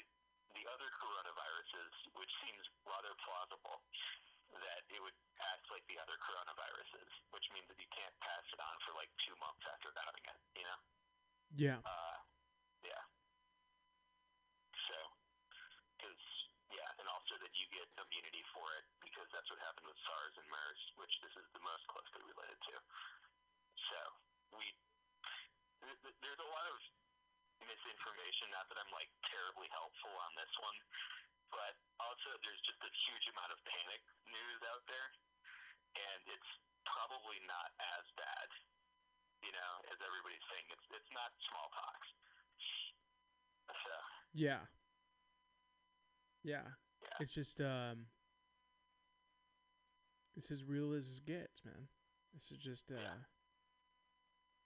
the 0.54 0.64
other 0.70 0.90
coronaviruses, 1.02 1.94
which 2.18 2.32
seems 2.46 2.64
rather 2.86 3.14
plausible, 3.26 3.82
that 4.62 4.82
it 4.90 5.00
would 5.04 5.18
act 5.42 5.66
like 5.74 5.86
the 5.92 6.00
other 6.00 6.18
coronaviruses, 6.24 7.10
which 7.36 7.46
means 7.54 7.68
that 7.68 7.78
you 7.78 7.90
can't 7.94 8.16
pass 8.24 8.46
it 8.54 8.60
on 8.62 8.76
for 8.86 8.96
like 8.96 9.12
two 9.26 9.36
months 9.42 9.64
after 9.68 9.92
having 9.94 10.26
it, 10.26 10.40
you 10.56 10.66
know? 10.66 10.80
Yeah. 11.54 11.80
Uh, 11.84 12.18
yeah. 12.86 13.04
So, 14.88 14.98
because, 15.98 16.24
yeah, 16.72 16.90
and 17.02 17.08
also 17.12 17.36
that 17.44 17.54
you 17.60 17.68
get 17.76 17.88
immunity 18.00 18.44
for 18.56 18.68
it, 18.80 18.86
because 19.04 19.28
that's 19.36 19.50
what 19.52 19.60
happened 20.28 20.44
with 20.44 20.44
SARS 20.44 20.44
and 20.44 20.50
MERS, 20.52 20.82
which 21.00 21.14
this 21.24 21.36
is 21.40 21.48
the 21.56 21.64
most 21.64 21.84
closely 21.88 22.24
related 22.28 22.60
to. 22.60 22.76
So, 23.88 24.00
we, 24.60 24.66
th- 25.80 26.00
th- 26.04 26.20
there's 26.20 26.44
a 26.44 26.50
lot 26.52 26.68
of 26.68 26.78
misinformation, 27.64 28.52
not 28.52 28.68
that 28.68 28.78
I'm 28.78 28.92
like 28.92 29.08
terribly 29.32 29.72
helpful 29.72 30.12
on 30.28 30.32
this 30.36 30.52
one, 30.60 30.78
but 31.52 31.74
also 32.04 32.28
there's 32.44 32.60
just 32.68 32.82
a 32.84 32.92
huge 33.08 33.26
amount 33.32 33.56
of 33.56 33.60
panic 33.64 34.02
news 34.28 34.60
out 34.68 34.84
there, 34.92 35.10
and 35.96 36.20
it's 36.28 36.52
probably 36.84 37.40
not 37.48 37.72
as 37.80 38.06
bad, 38.20 38.48
you 39.44 39.52
know, 39.56 39.72
as 39.92 39.98
everybody's 40.04 40.44
saying. 40.52 40.68
It's 40.76 40.88
it's 40.92 41.12
not 41.16 41.32
smallpox. 41.48 42.00
So 43.72 43.96
Yeah. 44.36 44.68
Yeah. 46.44 46.76
yeah, 47.02 47.16
It's 47.24 47.34
just 47.34 47.60
um. 47.64 48.12
It's 50.38 50.52
as 50.52 50.64
real 50.64 50.94
as 50.94 51.18
it 51.18 51.26
gets, 51.26 51.66
man. 51.66 51.88
This 52.34 52.52
is 52.52 52.58
just 52.60 52.92
uh. 52.92 52.96
Yeah. 52.96 53.10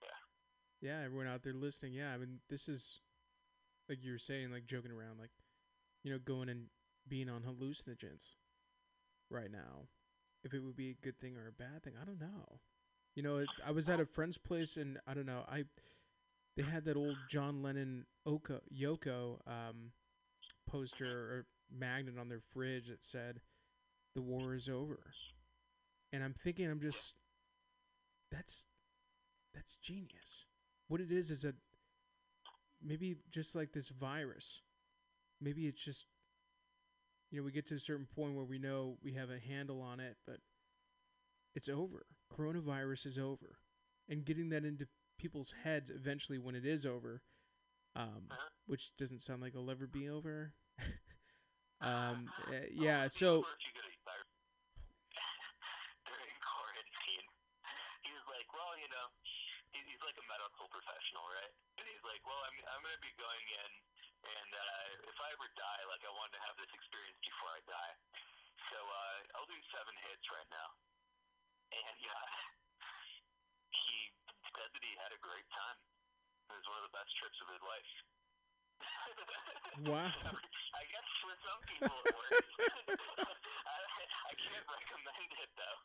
Yeah. 0.02 0.90
Yeah, 0.90 1.06
everyone 1.06 1.28
out 1.28 1.44
there 1.44 1.54
listening, 1.54 1.94
yeah, 1.94 2.14
I 2.14 2.18
mean, 2.18 2.40
this 2.50 2.68
is 2.68 3.00
like 3.90 4.04
you 4.04 4.12
were 4.12 4.20
saying, 4.20 4.52
like 4.52 4.66
joking 4.66 4.92
around, 4.92 5.20
like 5.20 5.32
you 6.04 6.12
know, 6.12 6.20
going 6.20 6.50
and 6.50 6.66
being 7.08 7.30
on 7.30 7.44
hallucinogens 7.44 8.36
right 9.30 9.52
now. 9.52 9.88
If 10.44 10.54
it 10.54 10.64
would 10.64 10.76
be 10.76 10.90
a 10.90 11.06
good 11.06 11.20
thing 11.20 11.38
or 11.38 11.48
a 11.48 11.52
bad 11.52 11.84
thing, 11.84 11.94
I 12.02 12.06
don't 12.06 12.20
know. 12.20 12.60
You 13.16 13.24
know, 13.24 13.38
it, 13.38 13.50
I 13.66 13.72
was 13.72 13.90
at 13.90 14.00
a 14.00 14.06
friend's 14.06 14.38
place 14.38 14.78
and 14.78 15.00
I 15.08 15.14
don't 15.14 15.26
know. 15.28 15.44
I 15.50 15.66
they 16.58 16.64
had 16.64 16.86
that 16.86 16.98
old 16.98 17.18
John 17.30 17.62
Lennon 17.62 18.06
Oko, 18.26 18.62
Yoko 18.74 19.40
um, 19.48 19.92
poster 20.70 21.06
or 21.08 21.46
magnet 21.72 22.16
on 22.20 22.30
their 22.30 22.42
fridge 22.54 22.88
that 22.90 23.04
said, 23.04 23.42
"The 24.16 24.22
war 24.22 24.56
is 24.56 24.70
over," 24.70 25.00
and 26.12 26.24
I'm 26.24 26.34
thinking, 26.34 26.70
I'm 26.70 26.82
just 26.82 27.14
that's 28.32 28.66
that's 29.54 29.76
genius. 29.78 30.46
What 30.88 31.02
it 31.02 31.12
is 31.12 31.32
is 31.32 31.42
that 31.42 31.56
maybe 32.84 33.18
just 33.32 33.56
like 33.56 33.74
this 33.74 33.90
virus, 33.90 34.62
maybe 35.40 35.68
it's 35.68 35.84
just 35.84 36.06
you 37.30 37.40
know 37.40 37.46
we 37.46 37.52
get 37.52 37.66
to 37.68 37.76
a 37.76 37.80
certain 37.80 38.08
point 38.14 38.36
where 38.36 38.46
we 38.46 38.60
know 38.60 38.98
we 39.04 39.14
have 39.14 39.30
a 39.30 39.40
handle 39.40 39.82
on 39.82 40.00
it, 40.00 40.18
but 40.26 40.38
it's 41.56 41.70
over. 41.70 42.06
Coronavirus 42.32 43.06
is 43.06 43.18
over, 43.18 43.60
and 44.08 44.26
getting 44.26 44.50
that 44.50 44.64
into 44.64 44.88
people's 45.18 45.54
heads 45.64 45.90
eventually 45.92 46.40
when 46.40 46.56
it 46.56 46.66
is 46.66 46.86
over, 46.86 47.22
um, 47.96 48.28
Uh-huh. 48.32 48.50
which 48.66 48.96
doesn't 48.98 49.22
sound 49.22 49.42
like 49.42 49.54
it'll 49.54 49.70
ever 49.70 49.86
be 49.88 50.10
over. 50.10 50.54
um, 51.82 52.30
uh, 52.48 52.68
yeah. 52.72 53.08
So 53.08 53.44
over 53.44 53.52
if 53.58 53.64
you 53.68 53.74
get 53.76 53.84
a 53.86 53.94
virus 54.08 54.32
during 56.08 56.34
quarantine. 56.42 57.28
He 58.06 58.12
was 58.16 58.26
like, 58.32 58.48
well, 58.54 58.74
you 58.80 58.90
know, 58.90 59.06
he, 59.24 59.80
he's 59.86 60.02
like 60.06 60.18
a 60.18 60.26
medical 60.30 60.68
professional, 60.72 61.26
right? 61.30 61.54
And 61.82 61.86
he's 61.88 62.04
like, 62.08 62.22
well, 62.26 62.40
I'm 62.48 62.56
I'm 62.72 62.82
gonna 62.86 63.04
be 63.04 63.14
going 63.20 63.46
in, 63.50 63.72
and 64.26 64.50
uh, 64.56 65.10
if 65.12 65.18
I 65.20 65.28
ever 65.36 65.48
die, 65.58 65.82
like 65.92 66.02
I 66.06 66.12
wanted 66.16 66.40
to 66.40 66.41
have 66.52 66.60
this 66.60 66.76
experience 66.76 67.16
before 67.24 67.48
I 67.48 67.64
die. 67.64 67.96
So 68.76 68.78
uh, 68.84 69.40
I'll 69.40 69.48
do 69.48 69.56
seven 69.72 69.96
hits 70.04 70.28
right 70.36 70.50
now. 70.52 70.68
And 71.72 71.96
yeah, 72.04 72.24
he 73.88 74.12
said 74.52 74.68
that 74.68 74.84
he 74.84 74.92
had 75.00 75.16
a 75.16 75.22
great 75.24 75.48
time. 75.56 75.80
It 76.52 76.60
was 76.60 76.68
one 76.68 76.84
of 76.84 76.92
the 76.92 76.96
best 77.00 77.08
trips 77.16 77.40
of 77.40 77.48
his 77.56 77.64
life. 77.64 77.92
Wow. 79.88 80.12
I 80.12 80.84
guess 80.92 81.08
for 81.24 81.32
some 81.42 81.62
people 81.64 81.96
it 82.04 82.12
works. 82.12 82.54
I, 82.68 83.80
I 84.30 84.34
can't 84.36 84.68
recommend 84.68 85.32
it 85.42 85.52
though. 85.56 85.80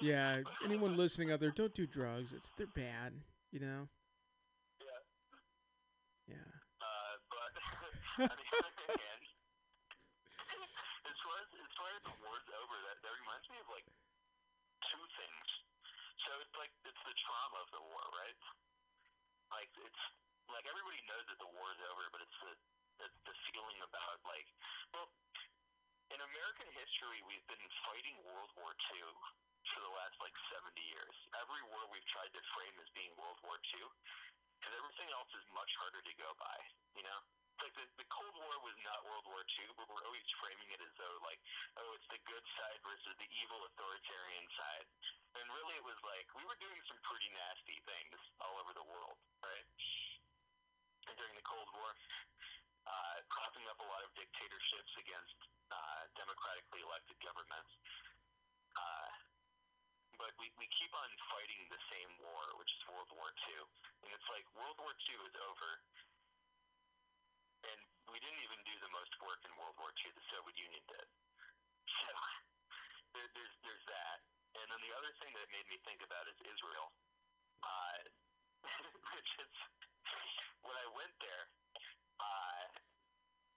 yeah, 0.00 0.46
anyone 0.64 0.96
listening 0.96 1.32
out 1.32 1.40
there, 1.40 1.50
don't 1.50 1.74
do 1.74 1.86
drugs. 1.86 2.32
It's 2.32 2.52
they're 2.56 2.70
bad. 2.70 3.12
You 3.50 3.60
know. 3.60 3.88
on 8.20 8.36
the 8.36 8.48
other 8.60 8.84
hand, 9.00 9.22
as 11.08 11.16
far 11.24 11.36
as 11.40 11.48
as 11.56 11.72
far 11.72 11.88
as 11.96 12.02
the 12.04 12.16
war's 12.20 12.48
over, 12.52 12.76
that, 12.84 12.96
that 13.00 13.14
reminds 13.16 13.46
me 13.48 13.56
of 13.64 13.68
like 13.72 13.88
two 14.92 15.04
things. 15.16 15.48
So 16.28 16.30
it's 16.44 16.52
like 16.60 16.72
it's 16.84 17.00
the 17.08 17.16
trauma 17.16 17.58
of 17.64 17.68
the 17.72 17.80
war, 17.80 18.04
right? 18.12 18.36
Like 19.48 19.72
it's 19.80 20.02
like 20.52 20.68
everybody 20.68 21.00
knows 21.08 21.24
that 21.32 21.40
the 21.40 21.48
war 21.48 21.72
is 21.72 21.80
over, 21.88 22.04
but 22.12 22.20
it's 22.20 22.38
the 22.44 22.54
the, 23.00 23.08
the 23.24 23.34
feeling 23.48 23.80
about 23.80 24.20
like 24.28 24.44
well, 24.92 25.08
in 26.12 26.20
American 26.20 26.68
history, 26.76 27.24
we've 27.24 27.46
been 27.48 27.66
fighting 27.88 28.20
World 28.28 28.52
War 28.60 28.76
Two 28.92 29.08
for 29.72 29.80
the 29.80 29.92
last 29.96 30.18
like 30.20 30.34
70 30.52 30.76
years. 30.76 31.16
Every 31.40 31.62
war 31.72 31.88
we've 31.88 32.04
tried 32.12 32.32
to 32.36 32.42
frame 32.52 32.76
as 32.84 32.88
being 32.92 33.16
World 33.16 33.40
War 33.48 33.56
Two, 33.72 33.86
because 34.60 34.76
everything 34.76 35.08
else 35.16 35.30
is 35.32 35.46
much 35.56 35.72
harder 35.80 36.04
to 36.04 36.14
go 36.20 36.36
by, 36.36 36.58
you 36.98 37.04
know 37.06 37.20
like 37.60 37.76
the, 37.76 37.86
the 38.00 38.08
Cold 38.08 38.32
War 38.40 38.54
was 38.64 38.76
not 38.80 39.04
World 39.04 39.26
War 39.28 39.44
II, 39.44 39.68
but 39.76 39.86
we're 39.88 40.04
always 40.04 40.24
framing 40.40 40.68
it 40.72 40.80
as 40.80 40.92
though 40.96 41.16
like, 41.24 41.40
oh, 41.76 41.96
it's 41.96 42.08
the 42.08 42.20
good 42.24 42.44
side 42.56 42.80
versus 42.80 43.12
the 43.20 43.28
evil 43.36 43.60
authoritarian 43.68 44.46
side. 44.56 44.88
And 45.36 45.44
really, 45.52 45.76
it 45.76 45.86
was 45.86 46.00
like 46.02 46.26
we 46.34 46.42
were 46.48 46.58
doing 46.58 46.80
some 46.88 46.98
pretty 47.04 47.28
nasty 47.30 47.78
things 47.84 48.18
all 48.40 48.56
over 48.58 48.72
the 48.72 48.86
world, 48.88 49.18
right? 49.44 49.66
And 51.06 51.14
during 51.20 51.36
the 51.36 51.46
Cold 51.46 51.68
War, 51.76 51.90
uh, 52.88 53.16
propping 53.28 53.66
up 53.68 53.78
a 53.78 53.86
lot 53.86 54.02
of 54.02 54.10
dictatorships 54.16 54.92
against 54.98 55.38
uh, 55.70 56.02
democratically 56.16 56.82
elected 56.82 57.16
governments. 57.22 57.72
Uh, 58.74 59.10
but 60.18 60.32
we, 60.36 60.52
we 60.60 60.68
keep 60.76 60.92
on 60.92 61.10
fighting 61.32 61.62
the 61.72 61.80
same 61.88 62.10
war, 62.20 62.42
which 62.60 62.68
is 62.76 62.80
World 62.92 63.08
War 63.16 63.32
II. 63.48 63.62
And 64.04 64.10
it's 64.12 64.28
like 64.28 64.44
World 64.52 64.76
War 64.82 64.92
II 64.92 65.18
is 65.24 65.36
over, 65.48 65.70
we 68.10 68.18
didn't 68.18 68.42
even 68.42 68.60
do 68.66 68.74
the 68.82 68.90
most 68.90 69.12
work 69.22 69.40
in 69.46 69.50
World 69.54 69.78
War 69.78 69.90
II 69.94 70.10
the 70.14 70.26
Soviet 70.34 70.58
Union 70.58 70.84
did. 70.90 71.08
So 73.10 73.18
there, 73.18 73.28
there's 73.34 73.54
there's 73.66 73.84
that. 73.90 74.18
And 74.54 74.66
then 74.70 74.80
the 74.86 74.94
other 74.94 75.10
thing 75.18 75.34
that 75.34 75.46
made 75.50 75.66
me 75.66 75.76
think 75.82 75.98
about 76.06 76.22
is 76.30 76.38
Israel, 76.46 76.86
uh, 77.66 77.98
which 79.18 79.30
is 79.42 79.52
when 80.62 80.76
I 80.78 80.86
went 80.94 81.10
there, 81.18 81.44
uh, 82.22 82.62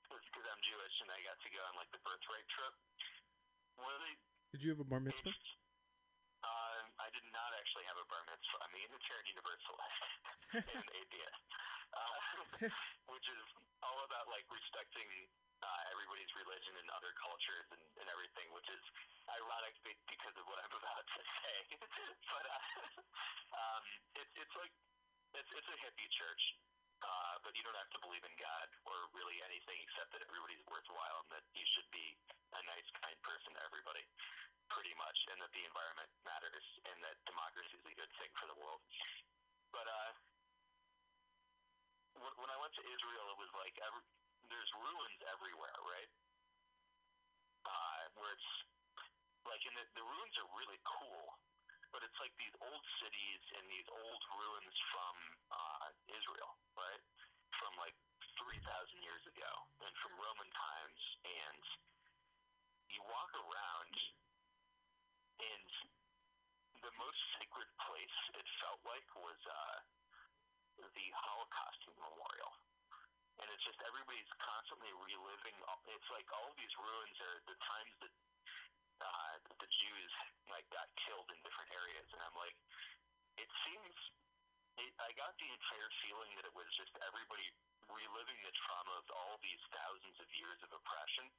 because 0.09 0.45
I'm 0.49 0.61
Jewish 0.65 0.95
and 1.05 1.09
I 1.13 1.21
got 1.21 1.37
to 1.37 1.49
go 1.53 1.61
on 1.69 1.73
like 1.77 1.91
the 1.93 2.01
birthright 2.01 2.47
trip. 2.57 2.73
One 3.77 3.93
of 3.93 4.01
the 4.01 4.13
Did 4.57 4.61
you 4.65 4.69
have 4.73 4.81
a 4.81 4.87
bar 4.89 5.01
mitzvah? 5.01 5.29
um, 5.29 6.83
I 6.97 7.07
did 7.13 7.25
not 7.29 7.53
actually 7.57 7.85
have 7.85 7.97
a 8.01 8.05
bar 8.09 8.21
mitzvah. 8.25 8.59
I'm 8.65 8.73
a 8.73 8.81
Unitarian 8.81 9.27
Universalist 9.37 9.97
and 10.57 10.77
an 10.77 10.89
atheist, 10.97 11.41
uh, 11.93 12.17
which 13.13 13.27
is 13.29 13.45
all 13.83 13.99
about 14.07 14.25
like 14.31 14.47
respecting 14.47 15.07
uh, 15.63 15.81
everybody's 15.95 16.31
religion 16.35 16.75
and 16.79 16.87
other 16.91 17.11
cultures 17.19 17.67
and, 17.71 17.83
and 18.03 18.07
everything, 18.11 18.47
which 18.51 18.67
is 18.67 18.83
ironic 19.31 19.75
because 19.83 20.35
of 20.35 20.45
what 20.47 20.59
I'm 20.59 20.75
about 20.81 21.05
to 21.07 21.21
say. 21.23 21.57
but 22.33 22.45
uh, 22.47 22.61
um, 23.63 23.83
it's 24.19 24.33
it's 24.39 24.55
like 24.59 24.73
it's 25.35 25.51
it's 25.51 25.69
a 25.69 25.77
hippie 25.83 26.11
church. 26.19 26.43
Uh, 27.03 27.35
but 27.43 27.51
you 27.59 27.67
don't 27.67 27.75
have 27.75 27.91
to 27.91 27.99
believe 27.99 28.23
in 28.23 28.31
God 28.39 28.67
or 28.87 28.95
really 29.11 29.35
anything 29.43 29.75
except 29.83 30.15
that 30.15 30.23
everybody's 30.23 30.63
worthwhile 30.71 31.19
and 31.27 31.35
that 31.35 31.43
you 31.51 31.67
should 31.75 31.89
be 31.91 32.15
a 32.55 32.61
nice, 32.63 32.87
kind 33.03 33.19
person 33.27 33.51
to 33.51 33.61
everybody 33.67 34.07
pretty 34.71 34.95
much, 34.95 35.19
and 35.27 35.35
that 35.43 35.51
the 35.51 35.67
environment 35.67 36.07
matters, 36.23 36.63
and 36.87 36.95
that 37.03 37.19
democracy 37.27 37.75
is 37.75 37.83
a 37.83 37.95
good 37.99 38.07
thing 38.23 38.31
for 38.39 38.47
the 38.47 38.55
world. 38.55 38.79
But 39.75 39.83
uh, 39.83 40.11
when, 42.19 42.49
I 42.49 42.57
went 42.61 42.73
to 42.77 42.83
Israel, 42.85 43.25
it 43.33 43.39
was 43.39 43.51
like 43.57 43.75
every, 43.81 44.03
there's 44.49 44.71
ruins 44.77 45.19
everywhere, 45.33 45.77
right? 45.81 46.11
Uh, 47.63 48.01
where 48.19 48.31
it's 48.33 48.51
like, 49.47 49.63
and 49.65 49.75
the, 49.77 49.85
the 49.97 50.05
ruins 50.05 50.35
are 50.39 50.49
really 50.57 50.79
cool, 50.85 51.23
but 51.91 52.03
it's 52.05 52.17
like 52.19 52.33
these 52.37 52.53
old 52.61 52.83
cities 53.03 53.41
and 53.59 53.63
these 53.69 53.87
old 53.89 54.21
ruins 54.37 54.75
from 54.93 55.15
uh, 55.51 55.87
Israel, 56.11 56.53
right? 56.75 57.01
From 57.59 57.73
like 57.79 57.95
3,000 58.39 58.59
years 59.03 59.23
ago, 59.29 59.51
and 59.83 59.93
from 60.03 60.13
Roman 60.19 60.49
times, 60.51 61.01
and 61.23 61.63
you 62.93 63.01
walk 63.09 63.31
around 63.33 63.93
and 65.41 65.69
the 66.83 66.93
most 66.99 67.19
sacred 67.39 67.69
place 67.87 68.17
it 68.37 68.47
felt 68.61 68.81
like 68.85 69.07
was 69.17 69.39
uh, 69.47 69.77
the 70.77 71.07
Holocaust 71.13 71.81
Memorial. 71.97 72.53
And 73.41 73.47
it's 73.49 73.65
just 73.65 73.77
everybody's 73.85 74.29
constantly 74.41 74.93
reliving. 74.93 75.57
It's 75.89 76.09
like 76.13 76.29
all 76.33 76.53
these 76.57 76.73
ruins 76.77 77.17
are 77.21 77.37
the 77.45 77.57
times 77.59 77.93
that 78.01 78.13
uh, 79.03 79.35
the 79.59 79.69
Jews 79.69 80.13
like 80.49 80.65
got 80.69 80.87
killed 81.05 81.27
in 81.33 81.37
different 81.43 81.69
areas, 81.73 82.07
and 82.13 82.21
I'm 82.23 82.37
like, 82.37 82.55
it 83.37 83.49
seems. 83.65 83.95
It, 84.73 84.89
I 84.97 85.13
got 85.13 85.37
the 85.37 85.49
entire 85.53 85.91
feeling 86.01 86.33
that 86.33 86.49
it 86.49 86.55
was 86.57 86.65
just 86.73 86.89
everybody 87.05 87.45
reliving 87.85 88.39
the 88.41 88.53
trauma 88.65 88.93
of 88.97 89.07
all 89.13 89.37
these 89.45 89.61
thousands 89.69 90.17
of 90.17 90.25
years 90.33 90.57
of 90.65 90.73
oppression 90.73 91.29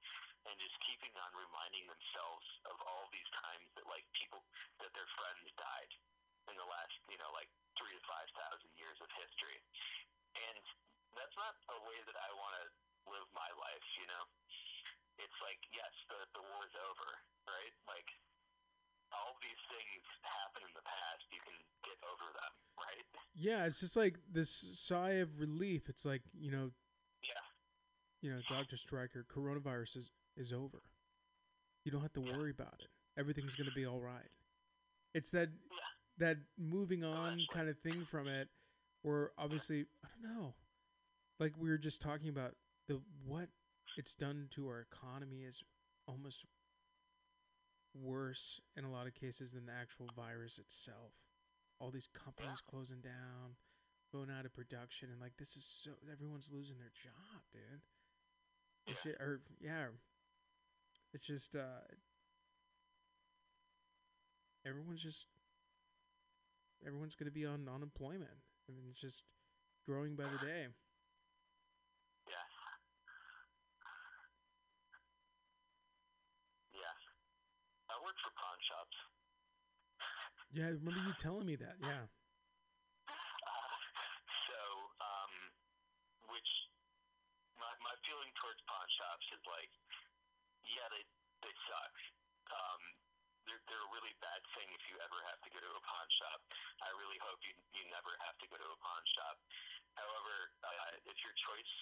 and 0.47 0.55
just 0.61 0.77
keeping 0.87 1.11
on 1.18 1.31
reminding 1.35 1.83
themselves 1.90 2.47
of 2.70 2.79
all 2.87 3.11
these 3.11 3.27
times 3.42 3.66
that 3.75 3.90
like 3.90 4.07
people 4.14 4.38
that 4.79 4.92
their 4.94 5.09
friends 5.18 5.51
died 5.59 5.92
in 6.50 6.57
the 6.57 6.68
last 6.68 6.94
you 7.09 7.18
know 7.20 7.30
like 7.33 7.48
three 7.78 7.92
to 7.94 8.02
five 8.09 8.28
thousand 8.37 8.70
years 8.78 8.98
of 9.00 9.09
history 9.18 9.59
and 10.37 10.62
that's 11.16 11.35
not 11.38 11.54
a 11.74 11.78
way 11.88 11.98
that 12.07 12.16
i 12.20 12.30
want 12.37 12.54
to 12.61 12.64
live 13.11 13.28
my 13.37 13.50
life 13.61 13.85
you 14.00 14.07
know 14.09 14.24
it's 15.20 15.38
like 15.44 15.61
yes 15.72 15.92
the 16.11 16.18
the 16.35 16.42
war 16.42 16.61
is 16.66 16.74
over 16.90 17.09
right 17.48 17.74
like 17.87 18.09
all 19.14 19.37
these 19.40 19.62
things 19.70 20.02
happen 20.26 20.62
in 20.66 20.72
the 20.74 20.83
past 20.83 21.22
you 21.30 21.38
can 21.42 21.55
get 21.86 21.99
over 22.11 22.26
them 22.34 22.53
right 22.80 23.07
Yeah, 23.36 23.66
it's 23.66 23.78
just 23.80 23.95
like 23.97 24.18
this 24.30 24.51
sigh 24.51 25.22
of 25.22 25.38
relief. 25.38 25.88
It's 25.88 26.05
like 26.05 26.22
you 26.34 26.51
know, 26.51 26.70
yeah 27.22 27.45
you 28.22 28.30
know, 28.30 28.40
Doctor 28.49 28.76
Stryker, 28.76 29.24
coronavirus 29.26 29.97
is 29.99 30.11
is 30.36 30.53
over. 30.53 30.82
You 31.84 31.92
don't 31.92 32.03
have 32.03 32.14
to 32.14 32.20
worry 32.24 32.51
about 32.51 32.80
it. 32.80 32.90
Everything's 33.18 33.55
gonna 33.55 33.74
be 33.74 33.86
all 33.86 34.01
right. 34.01 34.32
It's 35.14 35.30
that 35.30 35.51
yeah 35.70 35.84
that 36.19 36.39
moving 36.59 37.03
on 37.05 37.33
actually- 37.35 37.49
kind 37.53 37.69
of 37.69 37.79
thing 37.81 38.05
from 38.05 38.29
it, 38.29 38.49
where 39.03 39.33
obviously 39.39 39.87
I 40.05 40.09
don't 40.09 40.23
know, 40.37 40.55
like 41.39 41.53
we 41.59 41.69
were 41.69 41.79
just 41.79 42.01
talking 42.01 42.29
about 42.29 42.57
the 42.87 43.01
what 43.25 43.49
it's 43.97 44.15
done 44.15 44.49
to 44.55 44.67
our 44.69 44.81
economy 44.81 45.43
is 45.45 45.62
almost 46.07 46.45
worse 47.95 48.61
in 48.77 48.85
a 48.85 48.91
lot 48.91 49.07
of 49.07 49.15
cases 49.15 49.53
than 49.53 49.67
the 49.67 49.73
actual 49.73 50.09
virus 50.17 50.59
itself. 50.59 51.12
All 51.81 51.91
these 51.91 52.09
companies 52.12 52.61
closing 52.61 53.01
down, 53.01 53.57
going 54.12 54.31
out 54.31 54.45
of 54.47 54.53
production, 54.55 55.11
and 55.11 55.21
like 55.21 55.37
this 55.39 55.57
is 55.57 55.65
so 55.65 55.91
everyone's 56.11 56.51
losing 56.53 56.79
their 56.79 56.93
job, 57.03 57.43
dude. 57.53 57.83
It's 58.87 59.05
Yeah. 59.05 59.12
ju- 59.12 59.19
or 59.21 59.41
yeah, 59.61 59.89
it's 61.12 61.27
just 61.27 61.55
uh, 61.57 61.83
everyone's 64.65 65.03
just 65.03 65.27
everyone's 66.87 67.14
going 67.16 67.28
to 67.28 67.35
be 67.35 67.47
on 67.47 67.68
unemployment. 67.68 68.39
I 68.68 68.72
mean, 68.72 68.85
it's 68.89 69.01
just 69.01 69.24
growing 69.89 70.16
by 70.16 70.24
the 70.24 70.41
day. 70.41 70.68
Yes. 72.28 72.51
Yes. 76.72 76.99
I 77.89 77.97
work 78.05 78.16
for 78.20 78.32
pawn 78.37 78.59
shops. 78.68 78.97
Yeah, 80.53 80.70
I 80.70 80.72
remember 80.78 81.03
you 81.03 81.14
telling 81.18 81.45
me 81.49 81.57
that. 81.59 81.76
Yeah. 81.82 82.07
Uh, 83.09 83.12
so, 84.49 84.61
um, 85.03 85.32
which 86.30 86.51
my 87.59 87.72
my 87.82 87.95
feeling 88.07 88.30
towards 88.39 88.61
pawn 88.70 88.89
shops 88.95 89.26
is 89.35 89.43
like, 89.51 89.72
yeah, 90.72 90.87
they 90.95 91.03
they 91.43 91.55
suck. 91.66 91.95
Um, 92.55 92.82
they're 93.75 93.91
a 93.91 93.91
really 93.91 94.14
bad 94.22 94.39
thing 94.55 94.70
if 94.70 94.87
you 94.87 94.95
ever 95.03 95.18
have 95.35 95.43
to 95.43 95.51
go 95.51 95.59
to 95.59 95.70
a 95.75 95.83
pawn 95.83 96.07
shop. 96.22 96.39
I 96.79 96.95
really 96.95 97.18
hope 97.27 97.43
you 97.43 97.59
you 97.75 97.83
never 97.91 98.14
have 98.22 98.39
to 98.39 98.47
go 98.47 98.55
to 98.55 98.68
a 98.70 98.79
pawn 98.79 99.03
shop. 99.18 99.35
However, 99.99 100.55
uh, 100.62 101.11
it's 101.11 101.18
your 101.27 101.35
choice. 101.35 101.75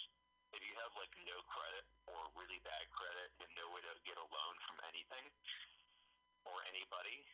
If 0.56 0.64
you 0.64 0.72
have 0.80 0.88
like 0.96 1.12
no 1.28 1.36
credit 1.52 1.84
or 2.08 2.32
really 2.32 2.64
bad 2.64 2.88
credit 2.96 3.28
and 3.44 3.48
no 3.60 3.68
way 3.76 3.84
to 3.84 3.92
get 4.08 4.16
a 4.16 4.24
loan 4.24 4.54
from 4.64 4.80
anything 4.88 5.28
or 6.48 6.64
anybody, 6.72 7.28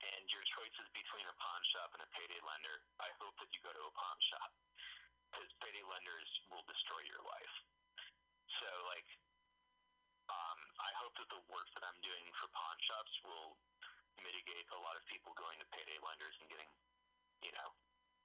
and 0.00 0.24
your 0.32 0.44
choice 0.56 0.76
is 0.80 0.88
between 0.96 1.28
a 1.28 1.36
pawn 1.36 1.60
shop 1.76 1.92
and 1.92 2.08
a 2.08 2.10
payday 2.16 2.40
lender, 2.40 2.80
I 3.04 3.12
hope 3.20 3.36
that 3.36 3.52
you 3.52 3.60
go 3.68 3.72
to 3.76 3.84
a 3.84 3.92
pawn 3.92 4.18
shop 4.32 4.48
because 5.28 5.52
payday 5.60 5.84
lenders 5.84 6.30
will 6.48 6.64
destroy 6.64 7.04
your 7.04 7.20
life. 7.20 7.54
So, 8.48 8.68
like, 8.88 9.08
um, 10.32 10.60
I 10.80 10.90
hope 11.04 11.12
that 11.20 11.28
the 11.28 11.42
work 11.52 11.68
that 11.76 11.84
I'm 11.84 12.00
doing 12.00 12.24
for 12.40 12.48
pawn 12.48 12.76
shops 12.88 13.12
will 13.28 13.60
mitigate 14.22 14.66
a 14.70 14.80
lot 14.84 14.94
of 14.94 15.02
people 15.10 15.34
going 15.34 15.58
to 15.58 15.66
payday 15.74 15.98
lenders 16.02 16.36
and 16.38 16.46
getting, 16.50 16.70
you 17.42 17.52
know, 17.54 17.68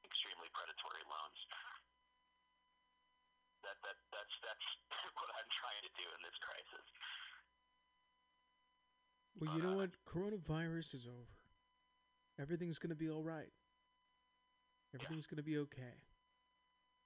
extremely 0.06 0.50
predatory 0.54 1.04
loans. 1.08 1.40
That 3.66 3.78
that 3.84 3.98
that's 4.14 4.36
that's 4.46 4.68
what 5.20 5.30
I'm 5.34 5.50
trying 5.52 5.84
to 5.84 5.92
do 5.98 6.06
in 6.06 6.20
this 6.24 6.38
crisis. 6.42 6.88
Well, 9.40 9.56
you 9.56 9.64
know 9.64 9.76
what? 9.80 9.96
Coronavirus 10.04 11.00
is 11.00 11.08
over. 11.08 11.40
Everything's 12.40 12.80
going 12.80 12.92
to 12.92 13.00
be 13.00 13.10
all 13.10 13.24
right. 13.24 13.52
Everything's 14.96 15.28
going 15.28 15.38
to 15.38 15.48
be 15.48 15.58
okay. 15.70 15.96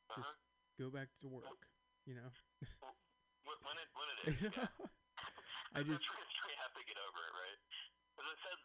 Uh-huh. 0.09 0.21
Just 0.21 0.33
go 0.79 0.89
back 0.89 1.09
to 1.21 1.27
work, 1.27 1.69
you 2.05 2.15
know? 2.15 2.29
When, 3.45 3.57
when 3.61 3.75
it 3.77 3.89
when 3.93 4.07
it 4.09 4.17
is, 4.33 4.53
yeah. 4.57 4.65
I 5.75 5.83
just 5.89 6.05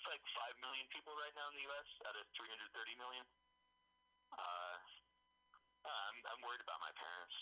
Have 0.09 0.25
to 0.25 0.57
million 0.65 0.89
people 0.89 1.13
right 1.21 1.37
now 1.37 1.53
in 1.53 1.55
the 1.61 1.69
U.S. 1.69 1.89
out 2.09 2.17
of 2.17 2.25
330 2.33 2.65
million. 2.97 3.29
Uh, 4.33 4.77
I'm, 5.85 6.17
I'm 6.33 6.41
worried 6.49 6.65
about 6.65 6.81
my 6.81 6.89
parents. 6.97 7.37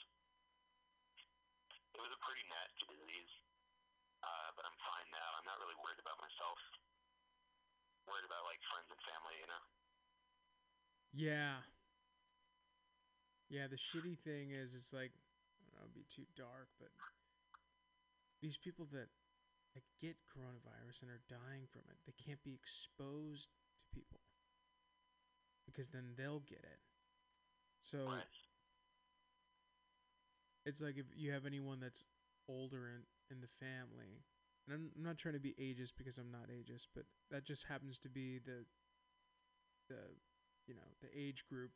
It 1.94 2.02
was 2.02 2.10
a 2.10 2.20
pretty 2.26 2.42
nasty 2.50 2.90
disease, 2.90 3.32
uh, 4.26 4.50
but 4.58 4.66
I'm 4.66 4.74
fine 4.82 5.06
now. 5.14 5.28
I'm 5.38 5.46
not 5.46 5.62
really 5.62 5.78
worried 5.78 6.02
about 6.02 6.18
myself. 6.18 6.58
Worried 8.10 8.26
about 8.26 8.42
like 8.50 8.58
friends 8.66 8.90
and 8.90 8.98
family, 9.14 9.36
you 9.38 9.46
know. 9.46 9.62
Yeah. 11.14 11.62
Yeah, 13.46 13.70
the 13.70 13.78
shitty 13.78 14.18
thing 14.26 14.50
is, 14.50 14.74
it's 14.74 14.90
like, 14.90 15.14
I 15.14 15.70
don't 15.70 15.74
know, 15.78 15.86
it'd 15.86 15.94
be 15.94 16.10
too 16.10 16.26
dark, 16.34 16.66
but 16.82 16.90
these 18.42 18.58
people 18.58 18.90
that, 18.90 19.06
that 19.76 19.84
get 20.00 20.16
coronavirus 20.24 21.02
and 21.04 21.10
are 21.12 21.22
dying 21.28 21.68
from 21.70 21.82
it, 21.92 21.98
they 22.08 22.16
can't 22.16 22.42
be 22.42 22.54
exposed 22.56 23.50
to 23.52 23.84
people 23.94 24.20
because 25.66 25.88
then 25.90 26.14
they'll 26.16 26.40
get 26.40 26.64
it. 26.64 26.80
So 27.82 27.98
Right. 28.08 28.24
it's 30.64 30.80
like 30.80 30.96
if 30.98 31.06
you 31.14 31.32
have 31.32 31.46
anyone 31.46 31.80
that's 31.80 32.04
older 32.48 32.88
in, 32.88 33.02
in 33.30 33.40
the 33.40 33.48
family, 33.60 34.24
and 34.66 34.74
I'm, 34.74 34.90
I'm 34.96 35.04
not 35.04 35.18
trying 35.18 35.34
to 35.34 35.40
be 35.40 35.54
ageist 35.60 35.92
because 35.96 36.18
I'm 36.18 36.32
not 36.32 36.48
ageist, 36.50 36.88
but 36.94 37.04
that 37.30 37.44
just 37.44 37.66
happens 37.66 37.98
to 38.00 38.08
be 38.08 38.38
the 38.38 38.64
the 39.88 40.18
you 40.66 40.74
know 40.74 40.88
the 41.00 41.08
age 41.16 41.44
group 41.48 41.70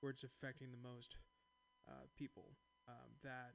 where 0.00 0.10
it's 0.10 0.22
affecting 0.24 0.70
the 0.70 0.88
most 0.88 1.16
uh, 1.88 2.06
people. 2.16 2.52
Um, 2.88 3.18
that 3.22 3.52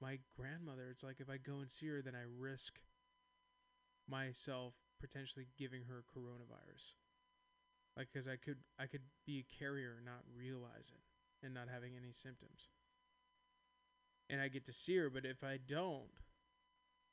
my 0.00 0.18
grandmother, 0.36 0.88
it's 0.90 1.02
like 1.04 1.20
if 1.20 1.30
I 1.30 1.36
go 1.38 1.60
and 1.60 1.70
see 1.70 1.88
her, 1.88 2.02
then 2.02 2.14
I 2.14 2.24
risk 2.26 2.80
myself 4.08 4.74
potentially 5.00 5.46
giving 5.58 5.84
her 5.84 6.04
coronavirus. 6.04 6.94
Like, 7.96 8.12
cause 8.12 8.26
I 8.28 8.36
could 8.36 8.58
I 8.78 8.86
could 8.86 9.02
be 9.26 9.38
a 9.40 9.54
carrier, 9.58 9.94
and 9.96 10.04
not 10.06 10.24
realize 10.34 10.90
it, 10.92 11.02
and 11.44 11.54
not 11.54 11.68
having 11.68 11.96
any 11.96 12.12
symptoms. 12.12 12.68
And 14.28 14.40
I 14.40 14.48
get 14.48 14.64
to 14.66 14.72
see 14.72 14.96
her, 14.96 15.08
but 15.10 15.24
if 15.24 15.42
I 15.44 15.56
don't, 15.58 16.10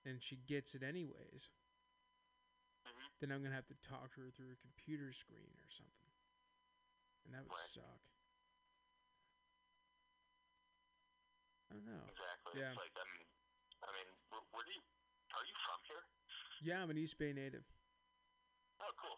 and 0.06 0.22
she 0.24 0.36
gets 0.36 0.76
it 0.76 0.84
anyways, 0.84 1.50
hmm 2.86 3.12
then 3.20 3.32
I'm 3.32 3.42
gonna 3.44 3.56
have 3.56 3.68
to 3.68 3.76
talk 3.88 4.14
to 4.16 4.22
her 4.22 4.32
through 4.32 4.52
a 4.54 4.56
computer 4.62 5.12
screen 5.14 5.56
or 5.58 5.70
something, 5.70 6.12
and 7.26 7.34
that 7.34 7.44
would 7.46 7.58
suck. 7.58 8.11
I 11.72 11.80
don't 11.80 11.88
know. 11.88 12.04
Exactly. 12.12 12.52
Yeah. 12.60 12.76
It's 12.76 12.84
like 12.84 12.92
I'm. 13.00 13.12
I 13.88 13.90
mean, 13.96 14.10
where, 14.28 14.44
where 14.52 14.66
do 14.68 14.76
you? 14.76 14.84
Are 15.32 15.46
you 15.48 15.56
from 15.64 15.80
here? 15.88 16.04
Yeah, 16.68 16.84
I'm 16.84 16.92
an 16.92 17.00
East 17.00 17.16
Bay 17.16 17.32
native. 17.32 17.64
Oh, 18.84 18.92
cool. 19.00 19.16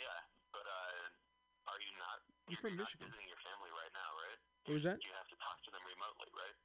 Yeah, 0.00 0.16
but 0.48 0.64
uh, 0.64 1.68
are 1.68 1.76
you 1.76 1.92
not? 2.00 2.24
From 2.56 2.72
you're 2.72 2.88
Michigan. 2.88 3.04
Not 3.04 3.12
visiting 3.12 3.28
your 3.28 3.42
family 3.44 3.68
right 3.76 3.92
now, 3.92 4.10
right? 4.16 4.40
What 4.64 4.74
was 4.80 4.86
that? 4.88 4.96
You 5.04 5.12
have 5.12 5.28
to 5.28 5.36
talk 5.44 5.60
to 5.68 5.70
them 5.76 5.84
remotely, 5.84 6.32
right? 6.32 6.56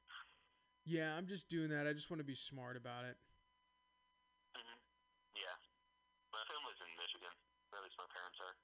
Yeah, 0.88 1.12
I'm 1.12 1.28
just 1.28 1.52
doing 1.52 1.68
that. 1.68 1.84
I 1.84 1.92
just 1.92 2.08
want 2.08 2.24
to 2.24 2.26
be 2.26 2.38
smart 2.38 2.80
about 2.80 3.04
it. 3.04 3.20
hmm 4.56 4.78
Yeah. 5.36 5.52
My 6.32 6.40
family's 6.48 6.80
in 6.80 6.88
Michigan, 6.96 7.34
at 7.76 7.84
least 7.84 8.00
my 8.00 8.08
parents 8.08 8.40
are. 8.40 8.56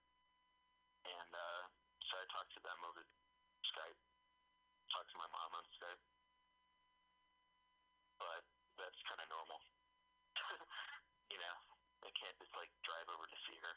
And 1.05 1.31
uh, 1.37 1.62
so 2.09 2.16
I 2.16 2.25
talk 2.33 2.49
to 2.57 2.61
them 2.64 2.81
over 2.89 3.05
Skype. 3.68 4.01
Talk 4.89 5.05
to 5.05 5.16
my 5.20 5.29
mom 5.29 5.53
on 5.61 5.64
Skype. 5.77 6.01
But 8.19 8.43
that's 8.79 9.01
kind 9.07 9.21
of 9.21 9.29
normal. 9.31 9.59
you 11.33 11.39
know, 11.39 11.57
I 12.07 12.11
can't 12.15 12.37
just 12.39 12.55
like 12.57 12.71
drive 12.87 13.09
over 13.11 13.27
to 13.27 13.39
see 13.47 13.59
her. 13.61 13.75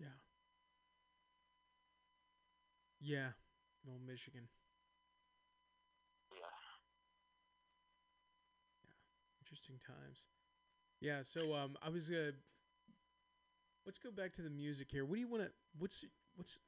Yeah. 0.00 0.16
Yeah, 3.00 3.30
old 3.86 4.02
Michigan. 4.02 4.48
Yeah. 6.32 6.56
Yeah. 8.84 8.98
Interesting 9.44 9.78
times. 9.78 10.26
Yeah, 11.00 11.22
so 11.22 11.54
um, 11.54 11.76
I 11.84 11.90
was 11.90 12.10
uh, 12.10 12.32
let's 13.84 13.98
go 13.98 14.10
back 14.10 14.32
to 14.34 14.42
the 14.42 14.50
music 14.50 14.88
here. 14.90 15.04
What 15.04 15.14
do 15.14 15.20
you 15.20 15.28
want 15.28 15.44
to? 15.44 15.50
What's 15.78 16.04
what's? 16.34 16.58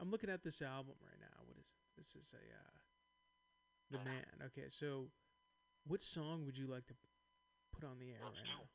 I'm 0.00 0.10
looking 0.10 0.28
at 0.28 0.42
this 0.42 0.60
album 0.60 0.98
right 1.00 1.20
now. 1.20 1.38
What 1.46 1.56
is 1.58 1.72
this? 1.96 2.14
Is 2.18 2.34
a 2.34 2.42
uh, 2.42 2.83
the 3.90 3.98
man. 3.98 4.48
Okay, 4.52 4.68
so 4.68 5.08
what 5.86 6.02
song 6.02 6.44
would 6.46 6.56
you 6.56 6.66
like 6.66 6.86
to 6.88 6.94
put 7.72 7.84
on 7.84 7.98
the 7.98 8.10
air 8.12 8.22
Let's 8.24 8.38
right 8.38 8.46
do, 8.46 8.56
now? 8.58 8.68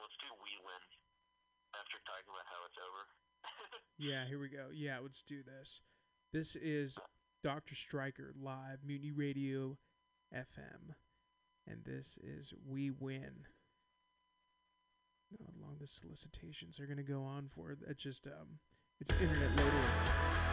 let's 0.00 0.16
do 0.20 0.28
We 0.40 0.52
Win 0.64 0.84
after 1.76 1.98
talking 2.08 2.30
about 2.30 2.46
how 2.48 2.60
it's 2.66 2.78
over. 2.80 3.02
Yeah, 3.98 4.26
here 4.26 4.40
we 4.40 4.48
go. 4.48 4.74
Yeah, 4.74 4.98
let's 5.00 5.22
do 5.22 5.42
this. 5.44 5.80
This 6.32 6.56
is 6.56 6.98
Dr. 7.44 7.76
Stryker 7.76 8.34
live, 8.40 8.78
Mutiny 8.84 9.12
Radio 9.12 9.78
FM. 10.34 10.96
And 11.66 11.84
this 11.84 12.18
is 12.20 12.52
We 12.66 12.90
Win. 12.90 13.46
Know 15.30 15.46
how 15.46 15.66
long 15.66 15.76
the 15.80 15.86
solicitations 15.86 16.80
are 16.80 16.86
going 16.86 16.96
to 16.96 17.04
go 17.04 17.22
on 17.22 17.48
for. 17.54 17.76
That's 17.86 18.02
just, 18.02 18.26
um, 18.26 18.58
it's 19.00 19.12
internet 19.12 19.50
loading. 19.56 20.43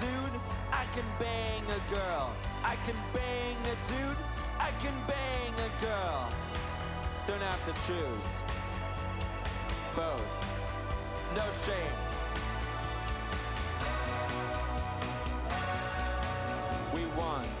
Dude, 0.00 0.40
I 0.72 0.86
can 0.94 1.04
bang 1.18 1.62
a 1.64 1.94
girl. 1.94 2.34
I 2.64 2.76
can 2.86 2.96
bang 3.12 3.56
a 3.66 3.76
dude, 3.92 4.16
I 4.58 4.70
can 4.80 4.94
bang 5.06 5.52
a 5.54 5.82
girl. 5.82 6.32
Don't 7.26 7.42
have 7.42 7.62
to 7.66 7.72
choose. 7.86 8.30
Both. 9.94 10.30
No 11.36 11.44
shame. 11.66 11.98
We 16.94 17.04
won. 17.18 17.59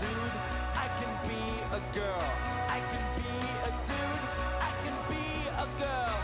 Dude, 0.00 0.36
I 0.74 0.88
can 0.98 1.28
be 1.28 1.42
a 1.70 1.80
girl. 1.94 2.24
I 2.68 2.80
can 2.90 3.04
be 3.16 3.34
a 3.62 3.70
dude, 3.86 4.24
I 4.60 4.72
can 4.82 4.96
be 5.08 5.24
a 5.48 5.66
girl. 5.78 6.16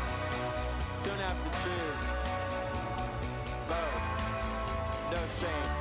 Don't 1.02 1.20
have 1.20 1.38
to 1.44 1.50
choose. 1.62 2.02
Both. 3.68 5.12
No 5.12 5.20
shame. 5.38 5.79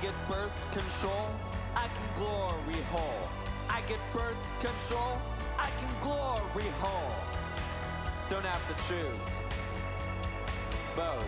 Get 0.00 0.14
birth 0.28 0.64
control, 0.72 1.28
I 1.76 1.86
can 1.88 2.08
glory 2.16 2.80
hole. 2.90 3.28
I 3.68 3.82
get 3.82 3.98
birth 4.14 4.36
control, 4.58 5.20
I 5.58 5.68
can 5.78 5.90
glory 6.00 6.70
hole. 6.80 7.14
Don't 8.28 8.44
have 8.44 8.64
to 8.68 8.74
choose. 8.88 9.26
Both. 10.96 11.26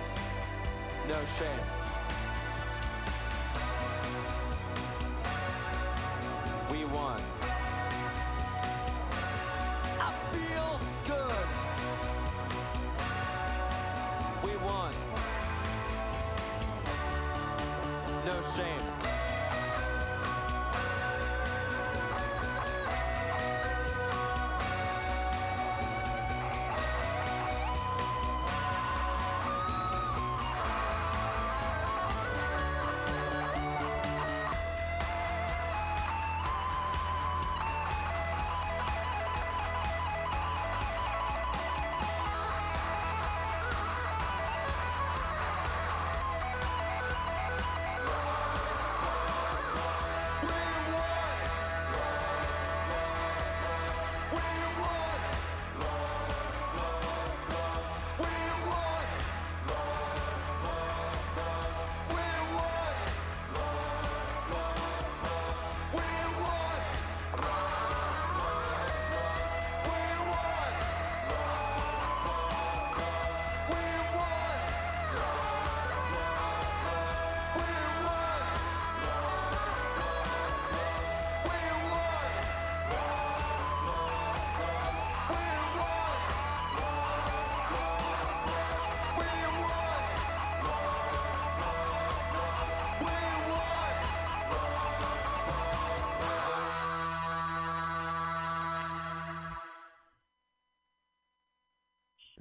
No 1.09 1.23
shame. 1.39 1.82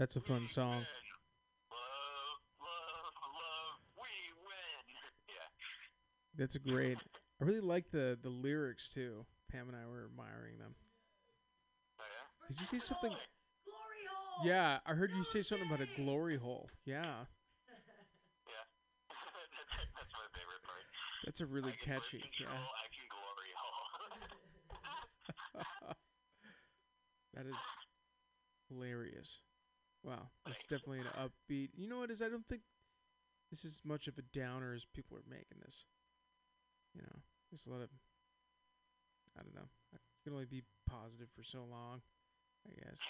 That's 0.01 0.15
a 0.15 0.19
fun 0.19 0.47
song. 0.47 0.81
Love, 1.69 2.41
love, 2.57 3.13
love, 3.37 3.77
we 4.01 4.09
win. 4.41 4.81
Yeah. 5.29 5.45
That's 6.41 6.55
a 6.55 6.59
great. 6.59 6.97
I 7.39 7.43
really 7.45 7.61
like 7.61 7.91
the 7.91 8.17
the 8.19 8.29
lyrics 8.33 8.89
too. 8.89 9.27
Pam 9.51 9.67
and 9.69 9.77
I 9.77 9.85
were 9.85 10.09
admiring 10.09 10.57
them. 10.57 10.73
Oh, 11.99 12.03
yeah? 12.09 12.47
Did 12.49 12.59
you 12.61 12.65
say 12.65 12.79
something? 12.83 13.11
Glory 13.13 14.01
hole. 14.09 14.41
Yeah, 14.43 14.79
I 14.87 14.93
heard 14.95 15.11
you 15.15 15.23
say 15.23 15.43
something 15.43 15.67
about 15.67 15.81
a 15.85 16.01
glory 16.01 16.37
hole. 16.37 16.67
Yeah, 16.83 17.03
Yeah. 18.49 18.65
that's, 19.05 19.69
that's 20.01 20.13
my 20.17 20.25
favorite 20.33 20.63
part. 20.65 20.81
that's 21.25 21.41
a 21.41 21.45
really 21.45 21.73
I 21.77 21.85
catchy. 21.85 22.25
Control, 22.25 22.57
Yeah, 22.57 22.73
I 22.73 22.87
can 22.89 23.05
glory 23.13 23.53
hole. 23.53 23.85
that 27.35 27.45
is 27.45 27.61
hilarious. 28.67 29.41
Wow, 30.03 30.29
that's 30.45 30.63
definitely 30.65 30.99
an 30.99 31.13
upbeat. 31.17 31.69
You 31.75 31.87
know 31.87 31.99
what 31.99 32.11
is? 32.11 32.21
I 32.21 32.29
don't 32.29 32.47
think 32.47 32.61
this 33.51 33.65
is 33.65 33.81
much 33.85 34.07
of 34.07 34.17
a 34.17 34.23
downer 34.37 34.73
as 34.73 34.85
people 34.93 35.17
are 35.17 35.29
making 35.29 35.59
this. 35.63 35.85
You 36.93 37.01
know, 37.01 37.19
there's 37.51 37.65
a 37.67 37.71
lot 37.71 37.81
of. 37.81 37.89
I 39.37 39.43
don't 39.43 39.55
know. 39.55 39.69
I 39.93 39.97
can 40.23 40.33
only 40.33 40.45
be 40.49 40.63
positive 40.87 41.27
for 41.35 41.43
so 41.43 41.63
long. 41.69 42.01
I 42.67 42.73
guess. 42.79 42.99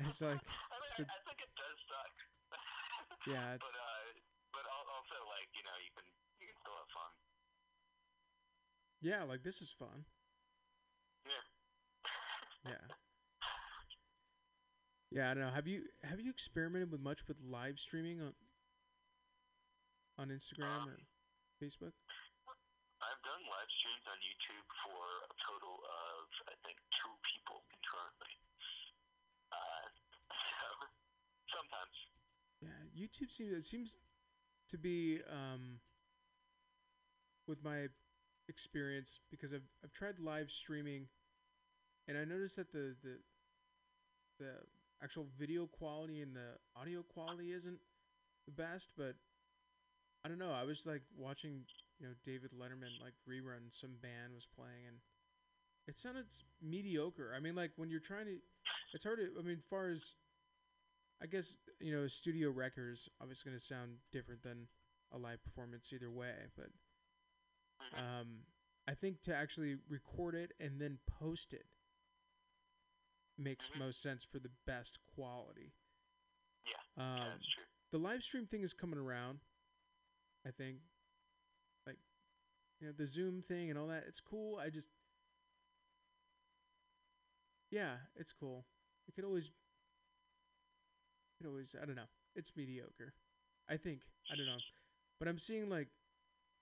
It's 0.00 0.20
like 0.24 0.40
I 0.40 0.40
mean, 0.40 1.06
I 1.06 1.20
think 1.28 1.40
it 1.44 1.52
does 1.54 1.78
suck. 1.86 2.14
Yeah, 3.30 3.54
it's- 3.54 3.62
But 3.62 3.76
uh, 3.76 4.08
but 4.56 4.64
also 4.66 5.16
like 5.30 5.48
you 5.54 5.62
know 5.62 5.76
you 5.84 5.92
can 5.94 6.06
you 6.40 6.46
can 6.50 6.58
still 6.64 6.74
have 6.74 6.90
fun. 6.96 7.12
yeah, 9.00 9.22
like 9.24 9.42
this 9.42 9.60
is 9.60 9.70
fun. 9.70 10.04
Yeah. 11.26 12.70
Yeah. 12.72 12.94
Yeah, 15.12 15.28
I 15.28 15.36
don't 15.36 15.44
know. 15.44 15.52
Have 15.52 15.68
you 15.68 15.92
have 16.08 16.24
you 16.24 16.32
experimented 16.32 16.88
with 16.90 17.04
much 17.04 17.28
with 17.28 17.36
live 17.44 17.76
streaming 17.76 18.24
on 18.24 18.32
on 20.16 20.32
Instagram 20.32 20.88
or 20.88 20.96
Facebook? 21.60 21.92
I've 23.04 23.20
done 23.20 23.44
live 23.44 23.68
streams 23.76 24.08
on 24.08 24.16
YouTube 24.24 24.66
for 24.88 25.04
a 25.28 25.32
total 25.44 25.76
of 25.84 26.24
I 26.48 26.56
think 26.64 26.80
two 26.96 27.12
people 27.28 27.60
concurrently. 27.68 28.32
Uh, 29.52 29.84
so 30.48 30.66
sometimes. 31.60 31.96
Yeah, 32.64 32.80
YouTube 32.96 33.28
seems 33.28 33.52
it 33.52 33.68
seems 33.68 34.00
to 34.72 34.78
be 34.80 35.20
um 35.28 35.84
with 37.46 37.60
my 37.62 37.92
experience 38.48 39.20
because 39.30 39.52
I've 39.52 39.68
I've 39.84 39.92
tried 39.92 40.16
live 40.18 40.50
streaming 40.50 41.12
and 42.08 42.16
I 42.16 42.24
noticed 42.24 42.56
that 42.56 42.72
the 42.72 42.96
the 43.02 43.20
the 44.40 44.52
actual 45.02 45.26
video 45.38 45.66
quality 45.66 46.20
and 46.20 46.34
the 46.34 46.58
audio 46.80 47.02
quality 47.02 47.52
isn't 47.52 47.78
the 48.46 48.52
best, 48.52 48.92
but 48.96 49.16
I 50.24 50.28
don't 50.28 50.38
know. 50.38 50.52
I 50.52 50.64
was 50.64 50.86
like 50.86 51.02
watching, 51.16 51.62
you 51.98 52.06
know, 52.06 52.14
David 52.24 52.50
Letterman 52.52 53.00
like 53.00 53.14
rerun 53.28 53.70
some 53.70 53.96
band 54.00 54.34
was 54.34 54.46
playing 54.54 54.86
and 54.86 54.96
it 55.88 55.98
sounded 55.98 56.26
mediocre. 56.62 57.32
I 57.36 57.40
mean, 57.40 57.54
like 57.54 57.72
when 57.76 57.90
you're 57.90 58.00
trying 58.00 58.26
to, 58.26 58.36
it's 58.94 59.04
hard 59.04 59.18
to. 59.18 59.28
I 59.38 59.42
mean, 59.42 59.58
far 59.68 59.90
as 59.90 60.14
I 61.22 61.26
guess 61.26 61.56
you 61.80 61.92
know, 61.92 62.06
studio 62.06 62.50
record 62.50 62.92
is 62.92 63.08
obviously 63.20 63.50
going 63.50 63.58
to 63.58 63.64
sound 63.64 63.92
different 64.12 64.42
than 64.42 64.68
a 65.12 65.18
live 65.18 65.42
performance 65.42 65.92
either 65.92 66.10
way. 66.10 66.34
But 66.56 66.70
um, 67.98 68.44
I 68.88 68.94
think 68.94 69.22
to 69.22 69.34
actually 69.34 69.76
record 69.88 70.34
it 70.34 70.52
and 70.60 70.80
then 70.80 70.98
post 71.20 71.52
it 71.52 71.66
makes 73.42 73.68
Mhm. 73.68 73.78
most 73.78 74.00
sense 74.00 74.24
for 74.24 74.38
the 74.38 74.50
best 74.66 74.98
quality. 75.06 75.74
Yeah. 76.64 76.72
yeah, 76.96 77.24
Um, 77.24 77.30
that's 77.30 77.48
true. 77.54 77.64
the 77.90 77.98
live 77.98 78.22
stream 78.22 78.46
thing 78.46 78.62
is 78.62 78.72
coming 78.74 78.98
around. 78.98 79.40
I 80.44 80.50
think, 80.50 80.80
like, 81.86 81.98
you 82.80 82.86
know, 82.88 82.92
the 82.92 83.06
Zoom 83.06 83.42
thing 83.42 83.70
and 83.70 83.78
all 83.78 83.88
that. 83.88 84.04
It's 84.06 84.20
cool. 84.20 84.56
I 84.58 84.70
just, 84.70 84.90
yeah, 87.70 87.96
it's 88.16 88.32
cool. 88.32 88.66
It 89.08 89.14
could 89.14 89.24
always, 89.24 89.46
it 89.46 89.52
could 91.38 91.46
always. 91.48 91.74
I 91.80 91.84
don't 91.86 91.96
know. 91.96 92.08
It's 92.34 92.52
mediocre. 92.56 93.14
I 93.68 93.76
think. 93.76 94.02
I 94.32 94.36
don't 94.36 94.46
know, 94.46 94.58
but 95.18 95.28
I'm 95.28 95.38
seeing 95.38 95.68
like, 95.68 95.88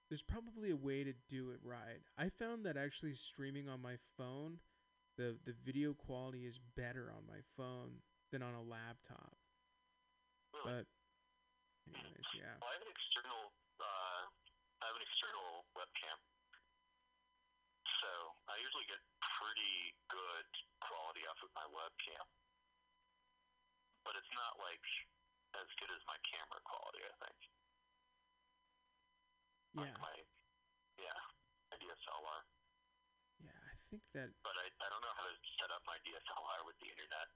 there's 0.09 0.23
probably 0.23 0.71
a 0.71 0.77
way 0.77 1.05
to 1.05 1.13
do 1.29 1.51
it 1.51 1.61
right. 1.63 2.03
I 2.19 2.29
found 2.29 2.65
that 2.67 2.77
actually 2.77 3.15
streaming 3.15 3.69
on 3.69 3.81
my 3.83 3.97
phone, 4.17 4.59
the 5.21 5.37
the 5.45 5.53
video 5.69 5.93
quality 5.93 6.49
is 6.49 6.57
better 6.81 7.13
on 7.13 7.29
my 7.29 7.45
phone 7.61 8.01
than 8.33 8.41
on 8.41 8.57
a 8.57 8.65
laptop. 8.65 9.37
Really? 10.57 10.81
But, 10.81 10.85
anyways, 11.93 12.29
yeah. 12.33 12.57
Well, 12.57 12.73
I 12.73 12.81
have 12.81 12.85
an 12.89 12.89
external. 12.89 13.53
Uh, 13.77 14.25
I 14.81 14.85
have 14.89 14.97
an 14.97 15.05
external 15.05 15.69
webcam, 15.77 16.17
so 18.01 18.11
I 18.49 18.57
usually 18.65 18.89
get 18.89 19.01
pretty 19.21 19.93
good 20.09 20.49
quality 20.81 21.29
off 21.29 21.37
of 21.45 21.53
my 21.53 21.69
webcam. 21.69 22.25
But 24.09 24.17
it's 24.17 24.33
not 24.33 24.57
like 24.57 24.81
as 25.61 25.69
good 25.77 25.93
as 25.93 26.01
my 26.09 26.17
camera 26.25 26.65
quality. 26.65 27.05
I 27.05 27.15
think. 27.29 27.41
Yeah, 29.77 29.85
Like 29.85 30.01
my, 30.03 30.17
yeah, 30.99 31.19
my 31.71 31.77
DSLR. 31.79 32.41
yeah. 33.45 33.55
I 33.55 33.77
think 33.87 34.03
that 34.19 34.35
But 34.43 34.57
I, 34.59 34.67
I 34.67 34.87
don't 34.91 34.99
know 35.05 35.15
how 35.15 35.27
to 35.31 35.37
set 35.63 35.71
up 35.71 35.80
my 35.91 35.99
DSLR 36.07 36.63
with 36.71 36.79
the 36.79 36.87
internet, 36.87 37.27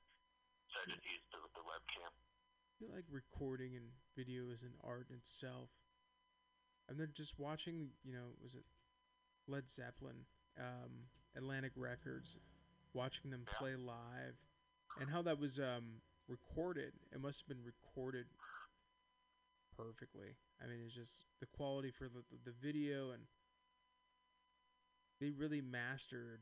so 0.70 0.78
I 0.78 0.84
just 0.86 1.02
use 1.02 1.24
the 1.34 1.42
the 1.59 1.64
webcam. 1.66 2.07
I 2.14 2.70
feel 2.78 2.92
like 2.94 3.11
recording 3.11 3.74
and 3.74 3.98
video 4.14 4.50
is 4.55 4.62
an 4.62 4.78
art 4.82 5.11
in 5.11 5.16
itself. 5.18 5.70
And 6.88 7.00
then 7.00 7.11
just 7.14 7.38
watching, 7.38 7.96
you 8.05 8.12
know, 8.12 8.36
was 8.42 8.55
it 8.55 8.62
Led 9.48 9.68
Zeppelin, 9.70 10.26
um, 10.59 11.11
Atlantic 11.34 11.72
Records, 11.74 12.38
watching 12.92 13.30
them 13.30 13.42
Yeah. 13.50 13.59
play 13.59 13.74
live, 13.74 14.36
and 15.00 15.11
how 15.11 15.22
that 15.22 15.38
was 15.40 15.59
um, 15.59 16.02
recorded. 16.28 16.92
It 17.11 17.20
must 17.20 17.40
have 17.42 17.48
been 17.48 17.64
recorded 17.64 18.26
perfectly. 19.76 20.36
I 20.62 20.66
mean, 20.66 20.80
it's 20.84 20.94
just 20.94 21.24
the 21.40 21.46
quality 21.46 21.90
for 21.90 22.05
the 22.09 22.22
the, 22.30 22.50
the 22.50 22.52
video, 22.52 23.11
and 23.11 23.26
they 25.20 25.30
really 25.30 25.61
mastered 25.61 26.40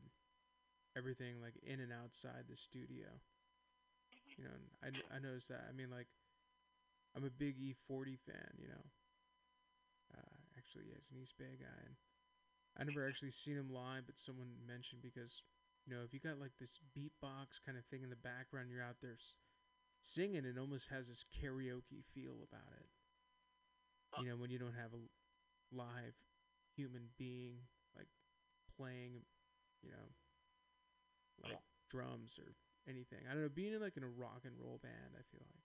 everything, 0.97 1.41
like 1.41 1.55
in 1.63 1.79
and 1.79 1.91
outside 1.93 2.45
the 2.49 2.55
studio. 2.55 3.07
You 4.37 4.45
know, 4.45 4.51
and 4.81 5.01
I, 5.11 5.15
I 5.15 5.19
noticed 5.19 5.49
that. 5.49 5.65
I 5.69 5.73
mean, 5.73 5.89
like, 5.91 6.07
I'm 7.15 7.23
a 7.25 7.29
big 7.29 7.57
E-40 7.59 8.15
fan, 8.17 8.53
you 8.57 8.67
know. 8.67 8.83
Uh, 10.13 10.37
actually. 10.57 10.85
Yeah, 10.89 10.99
an 11.11 11.17
East 11.21 11.37
Bay 11.37 11.57
guy, 11.59 11.79
and 11.85 11.95
I 12.77 12.83
never 12.83 13.07
actually 13.07 13.31
seen 13.31 13.57
him 13.57 13.69
live, 13.73 14.05
but 14.07 14.19
someone 14.19 14.55
mentioned 14.67 15.01
because 15.01 15.43
you 15.85 15.93
know 15.95 16.03
if 16.05 16.13
you 16.13 16.19
got 16.19 16.39
like 16.39 16.57
this 16.59 16.79
beatbox 16.97 17.61
kind 17.65 17.77
of 17.77 17.85
thing 17.85 18.03
in 18.03 18.09
the 18.11 18.17
background, 18.19 18.69
you're 18.71 18.83
out 18.83 19.01
there 19.01 19.17
s- 19.19 19.37
singing, 20.01 20.45
it 20.45 20.57
almost 20.59 20.89
has 20.89 21.07
this 21.09 21.25
karaoke 21.25 22.03
feel 22.13 22.43
about 22.43 22.73
it. 22.79 22.89
You 24.19 24.29
know, 24.29 24.35
when 24.37 24.51
you 24.51 24.59
don't 24.59 24.75
have 24.75 24.93
a 24.93 25.01
live 25.75 26.13
human 26.75 27.09
being 27.17 27.55
like 27.97 28.07
playing, 28.77 29.21
you 29.83 29.91
know, 29.91 30.07
like 31.43 31.63
drums 31.89 32.39
or 32.39 32.55
anything. 32.87 33.27
I 33.27 33.33
don't 33.33 33.43
know, 33.43 33.53
being 33.53 33.73
in 33.73 33.81
like 33.81 33.97
in 33.97 34.03
a 34.03 34.11
rock 34.11 34.43
and 34.47 34.55
roll 34.59 34.79
band, 34.81 35.15
I 35.15 35.23
feel 35.27 35.43
like 35.43 35.63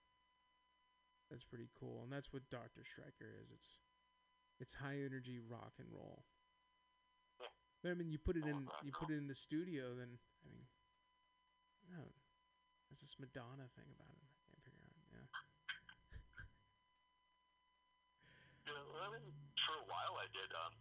that's 1.29 1.45
pretty 1.45 1.69
cool, 1.77 2.01
and 2.03 2.11
that's 2.11 2.33
what 2.33 2.49
Doctor 2.49 2.81
Stryker 2.83 3.31
is. 3.39 3.51
It's 3.53 3.69
it's 4.59 4.81
high 4.81 4.99
energy 4.99 5.39
rock 5.39 5.77
and 5.79 5.87
roll. 5.91 6.25
Yeah. 7.39 7.53
But 7.81 7.91
I 7.91 7.95
mean, 7.95 8.11
you 8.11 8.19
put 8.19 8.35
it 8.35 8.45
in 8.45 8.67
you 8.83 8.91
put 8.91 9.09
it 9.13 9.17
in 9.17 9.27
the 9.27 9.37
studio, 9.37 9.95
then 9.95 10.19
I 10.43 10.47
mean, 10.49 10.65
no, 11.87 12.11
that's 12.89 13.01
this 13.01 13.15
Madonna 13.21 13.69
thing 13.77 13.87
about 13.93 14.15
it. 14.17 14.25
I 14.25 14.35
can't 14.49 14.61
figure 14.65 14.83
out. 14.83 15.05
Yeah. 15.13 15.27
Yeah, 18.69 18.85
well, 18.85 19.01
I 19.01 19.09
mean, 19.17 19.25
for 19.65 19.75
a 19.81 19.85
while 19.89 20.17
I 20.21 20.29
did. 20.29 20.49
Um, 20.53 20.77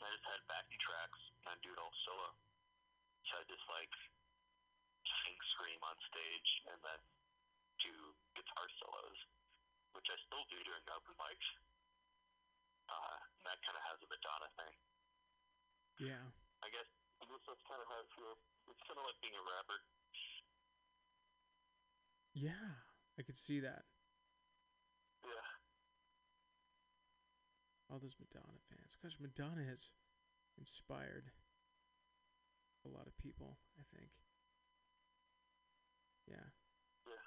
I 0.00 0.08
just 0.16 0.24
had 0.24 0.40
backing 0.48 0.80
tracks 0.80 1.20
and 1.44 1.52
I'd 1.52 1.60
do 1.60 1.70
it 1.76 1.78
all 1.78 1.92
solo. 2.08 2.32
So 3.30 3.38
I 3.38 3.46
just 3.46 3.62
like 3.70 3.94
sing, 5.06 5.38
scream 5.54 5.78
on 5.86 5.94
stage, 6.10 6.50
and 6.66 6.78
then 6.82 7.00
do 7.78 7.94
guitar 8.34 8.66
solos, 8.82 9.18
which 9.94 10.10
I 10.10 10.18
still 10.26 10.42
do 10.50 10.58
during 10.66 10.82
open 10.90 11.14
mics. 11.14 11.48
Uh, 12.90 13.18
and 13.38 13.42
that 13.46 13.62
kind 13.62 13.78
of 13.78 13.86
has 13.86 14.02
a 14.02 14.08
Madonna 14.10 14.50
thing. 14.58 14.74
Yeah. 16.10 16.26
I 16.66 16.74
guess 16.74 16.90
I 17.22 17.30
guess 17.30 17.42
that's 17.46 17.62
kind 17.70 17.78
of 17.78 17.86
how 17.86 18.02
I 18.02 18.06
feel. 18.18 18.34
It's 18.66 18.82
kind 18.82 18.98
of 18.98 19.06
like 19.06 19.22
being 19.22 19.38
a 19.38 19.44
rapper. 19.46 19.78
Yeah. 22.34 22.82
I 23.14 23.22
could 23.22 23.38
see 23.38 23.62
that. 23.62 23.86
Yeah. 25.22 25.46
All 27.86 28.02
those 28.02 28.18
Madonna 28.18 28.58
fans. 28.66 28.98
Gosh, 28.98 29.22
Madonna 29.22 29.62
has 29.62 29.94
inspired 30.58 31.30
a 32.84 32.90
lot 32.90 33.06
of 33.06 33.14
people, 33.20 33.58
I 33.76 33.84
think. 33.92 34.10
Yeah. 36.28 36.46
Yeah. 37.04 37.26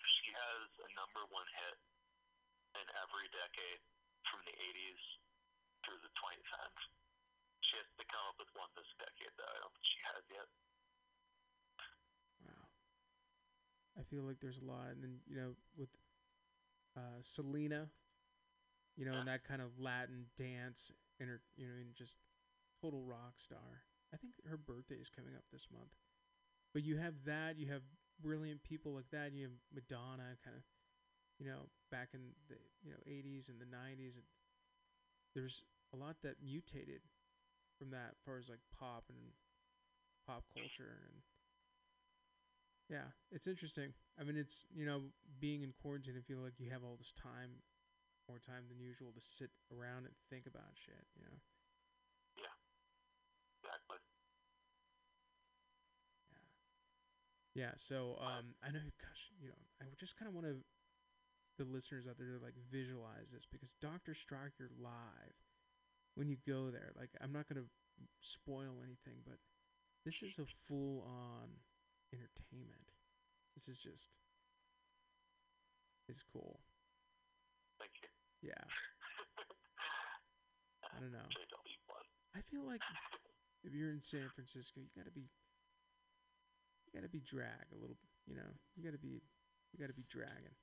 She 0.00 0.28
has 0.32 0.68
a 0.86 0.90
number 0.96 1.22
one 1.30 1.46
hit 1.54 1.78
in 2.80 2.86
every 3.02 3.26
decade 3.34 3.80
from 4.26 4.40
the 4.46 4.54
80s 4.54 5.02
through 5.84 6.00
the 6.02 6.12
2010s. 6.16 6.80
She 7.66 7.78
has 7.78 7.86
to 7.98 8.04
come 8.10 8.24
up 8.30 8.36
with 8.40 8.50
one 8.58 8.70
this 8.74 8.88
decade, 8.98 9.34
though. 9.38 9.46
I 9.46 9.58
don't 9.62 9.74
think 9.74 9.86
she 9.86 10.00
has 10.10 10.22
yet. 10.26 10.48
Wow. 12.42 12.66
I 13.94 14.02
feel 14.10 14.26
like 14.26 14.42
there's 14.42 14.58
a 14.58 14.66
lot, 14.66 14.96
and 14.96 15.02
then 15.04 15.22
you 15.28 15.36
know 15.38 15.54
with 15.78 15.92
uh, 16.96 17.22
Selena, 17.22 17.92
you 19.00 19.08
know, 19.08 19.16
and 19.16 19.26
that 19.26 19.48
kind 19.48 19.62
of 19.64 19.80
Latin 19.80 20.28
dance, 20.36 20.92
and 21.18 21.30
her, 21.30 21.40
you 21.56 21.64
know, 21.64 21.72
and 21.80 21.96
just 21.96 22.16
total 22.84 23.00
rock 23.00 23.40
star. 23.40 23.88
I 24.12 24.18
think 24.18 24.34
her 24.44 24.58
birthday 24.58 25.00
is 25.00 25.08
coming 25.08 25.32
up 25.34 25.48
this 25.50 25.68
month. 25.72 25.96
But 26.74 26.84
you 26.84 26.98
have 26.98 27.24
that, 27.24 27.56
you 27.56 27.72
have 27.72 27.80
brilliant 28.20 28.62
people 28.62 28.92
like 28.92 29.08
that. 29.10 29.32
You 29.32 29.48
have 29.48 29.56
Madonna, 29.72 30.36
kind 30.44 30.52
of, 30.54 30.62
you 31.40 31.46
know, 31.46 31.72
back 31.90 32.10
in 32.12 32.36
the 32.52 32.60
you 32.84 32.92
know 32.92 33.00
80s 33.08 33.48
and 33.48 33.56
the 33.56 33.64
90s. 33.64 34.20
And 34.20 34.28
there's 35.34 35.64
a 35.94 35.96
lot 35.96 36.16
that 36.22 36.36
mutated 36.44 37.00
from 37.78 37.90
that, 37.90 38.12
as 38.12 38.20
far 38.22 38.36
as 38.36 38.50
like 38.50 38.60
pop 38.78 39.04
and 39.08 39.32
pop 40.28 40.44
culture 40.52 41.00
and 41.08 41.24
yeah, 42.90 43.14
it's 43.30 43.46
interesting. 43.46 43.94
I 44.20 44.24
mean, 44.24 44.36
it's 44.36 44.64
you 44.74 44.84
know 44.84 45.02
being 45.38 45.62
in 45.62 45.72
quarantine. 45.80 46.14
I 46.18 46.22
feel 46.26 46.42
like 46.42 46.58
you 46.58 46.70
have 46.70 46.82
all 46.84 46.96
this 46.98 47.14
time, 47.14 47.62
more 48.30 48.38
time 48.38 48.70
than 48.70 48.78
usual, 48.78 49.10
to 49.10 49.18
sit 49.18 49.50
around 49.74 50.06
and 50.06 50.14
think 50.30 50.46
about 50.46 50.78
shit. 50.78 51.02
You 51.18 51.26
know. 51.26 51.42
Yeah. 52.38 52.54
Exactly. 53.58 53.98
Yeah. 56.30 57.66
Yeah, 57.66 57.72
so 57.76 58.14
um, 58.22 58.54
I 58.62 58.70
know. 58.70 58.86
Gosh, 59.02 59.34
you 59.42 59.50
know, 59.50 59.58
I 59.82 59.90
just 59.98 60.14
kind 60.14 60.28
of 60.28 60.34
want 60.38 60.46
to 60.46 60.62
the 61.58 61.64
listeners 61.66 62.06
out 62.06 62.16
there 62.16 62.38
to 62.38 62.42
like 62.42 62.54
visualize 62.70 63.32
this 63.34 63.46
because 63.50 63.74
Doctor 63.80 64.14
Stryker 64.14 64.70
live, 64.80 65.36
when 66.14 66.28
you 66.28 66.36
go 66.46 66.70
there, 66.70 66.92
like 66.98 67.10
I'm 67.20 67.32
not 67.32 67.48
gonna 67.48 67.66
spoil 68.20 68.80
anything, 68.84 69.20
but 69.26 69.38
this 70.04 70.22
is 70.22 70.38
a 70.38 70.46
full 70.46 71.02
on 71.06 71.60
entertainment. 72.12 72.94
This 73.54 73.68
is 73.68 73.78
just. 73.78 74.08
It's 76.08 76.22
cool. 76.22 76.60
Thank 77.78 77.92
you. 78.02 78.08
Yeah. 78.42 78.64
I 80.84 81.00
don't 81.00 81.12
know. 81.12 81.18
I 82.36 82.40
feel 82.50 82.64
like 82.64 82.80
if 83.64 83.74
you're 83.74 83.90
in 83.90 84.02
San 84.02 84.28
Francisco, 84.34 84.80
you 84.80 84.88
gotta 84.96 85.10
be, 85.10 85.28
you 86.86 86.92
gotta 86.94 87.08
be 87.10 87.20
drag 87.20 87.66
a 87.72 87.76
little. 87.78 87.96
You 88.26 88.36
know, 88.36 88.50
you 88.76 88.84
gotta 88.84 88.98
be, 88.98 89.22
you 89.72 89.78
gotta 89.78 89.92
be 89.94 90.04
dragging. 90.08 90.54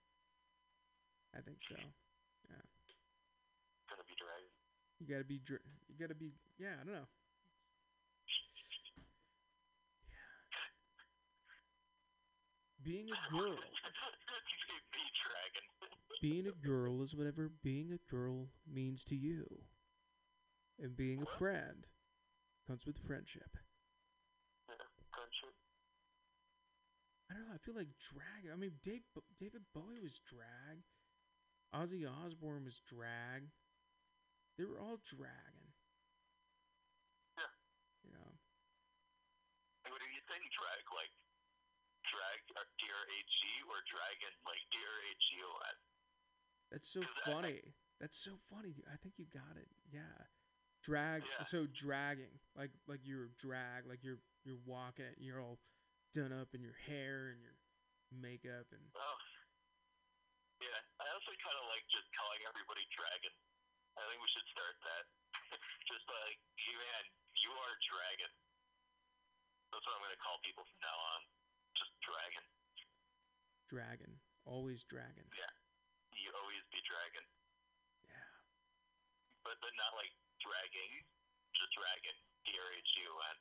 I 1.36 1.42
think 1.42 1.58
so. 1.68 1.76
Gonna 1.76 2.64
be 4.08 4.16
dragging. 4.16 4.52
You 5.00 5.08
gotta 5.08 5.26
be, 5.28 5.40
dra- 5.44 5.60
you 5.88 5.96
gotta 6.00 6.16
be. 6.16 6.32
Yeah, 6.58 6.76
I 6.82 6.84
don't 6.84 6.94
know. 6.96 7.08
Yeah. 10.10 10.16
Being 12.84 13.10
a 13.12 13.32
girl, 13.32 13.54
be 14.96 15.04
dragging. 15.22 15.77
Being 16.22 16.48
a 16.48 16.68
girl 16.68 17.02
is 17.02 17.16
whatever 17.16 17.52
being 17.64 17.92
a 17.92 18.12
girl 18.12 18.50
means 18.66 19.04
to 19.06 19.16
you, 19.16 19.46
and 20.80 20.96
being 20.96 21.22
a 21.22 21.38
friend 21.38 21.88
comes 22.68 22.86
with 22.86 22.98
friendship. 22.98 23.58
Yeah, 24.68 24.76
friendship. 25.14 25.56
I 27.30 27.34
don't 27.36 27.48
know. 27.48 27.56
I 27.56 27.62
feel 27.64 27.76
like 27.76 27.92
drag. 28.00 28.52
I 28.52 28.56
mean, 28.56 28.80
Dave, 28.84 29.04
David 29.40 29.68
Bowie 29.74 30.02
was 30.02 30.20
drag. 30.24 30.84
Ozzy 31.76 32.08
Osbourne 32.08 32.64
was 32.64 32.80
drag. 32.80 33.52
They 34.56 34.64
were 34.64 34.80
all 34.80 34.98
dragging. 35.04 35.76
Yeah. 37.36 37.52
You 38.08 38.12
know. 38.16 38.32
What 39.92 40.00
do 40.00 40.08
you 40.08 40.24
think 40.32 40.48
drag? 40.56 40.84
Like 40.96 41.14
drag 42.08 42.40
uh, 42.56 42.64
D-R-A-G 42.80 43.40
or 43.68 43.84
dragon 43.92 44.34
like 44.48 44.64
D-R-A-G-O-N? 44.72 45.78
That's 46.72 46.88
so 46.88 47.02
funny. 47.26 47.76
That's 48.00 48.18
so 48.18 48.38
funny. 48.52 48.74
dude. 48.76 48.86
I 48.92 48.98
think 48.98 49.16
you 49.18 49.26
got 49.32 49.58
it. 49.58 49.70
Yeah. 49.92 50.28
Drag. 50.84 51.24
Yeah. 51.24 51.46
So 51.48 51.66
dragging, 51.68 52.40
like 52.56 52.72
like 52.88 53.02
you're 53.04 53.32
drag, 53.36 53.88
like 53.88 54.04
you're 54.04 54.22
you're 54.46 54.62
walking 54.64 55.06
it. 55.08 55.18
You're 55.20 55.42
all 55.42 55.60
done 56.14 56.32
up 56.32 56.56
in 56.56 56.62
your 56.64 56.78
hair 56.88 57.34
and 57.36 57.40
your 57.44 57.58
makeup 58.14 58.72
and 58.72 58.84
Oh. 58.96 59.20
Yeah, 60.58 60.80
I 60.98 61.06
also 61.14 61.30
kind 61.38 61.58
of 61.62 61.66
like 61.70 61.86
just 61.92 62.10
calling 62.18 62.42
everybody 62.50 62.82
dragon. 62.90 63.34
I 63.94 64.02
think 64.10 64.20
we 64.22 64.30
should 64.34 64.48
start 64.50 64.76
that. 64.82 65.04
just 65.92 66.06
like, 66.10 66.38
you 66.58 66.74
man, 66.78 67.04
you 67.38 67.52
are 67.54 67.74
dragon. 67.86 68.32
That's 69.70 69.86
what 69.86 69.94
I'm 69.98 70.02
going 70.02 70.18
to 70.18 70.24
call 70.24 70.38
people 70.42 70.66
from 70.66 70.82
now 70.82 70.98
on. 70.98 71.20
Just 71.78 71.94
dragon. 72.02 72.46
dragon. 73.70 74.12
Always 74.48 74.82
dragon. 74.88 75.28
Yeah. 75.36 75.54
You 76.18 76.30
always 76.34 76.66
be 76.74 76.82
dragon. 76.84 77.26
Yeah. 78.10 78.32
But, 79.46 79.58
but 79.62 79.74
not 79.78 79.94
like 79.96 80.12
dragging, 80.42 81.06
just 81.54 81.72
dragon. 81.78 82.16
D-R-A-G-O-N. 82.46 83.38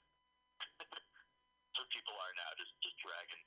That's 0.80 1.76
what 1.80 1.88
people 1.92 2.14
are 2.16 2.34
now, 2.36 2.50
just, 2.60 2.72
just 2.84 2.96
dragon. 3.00 3.40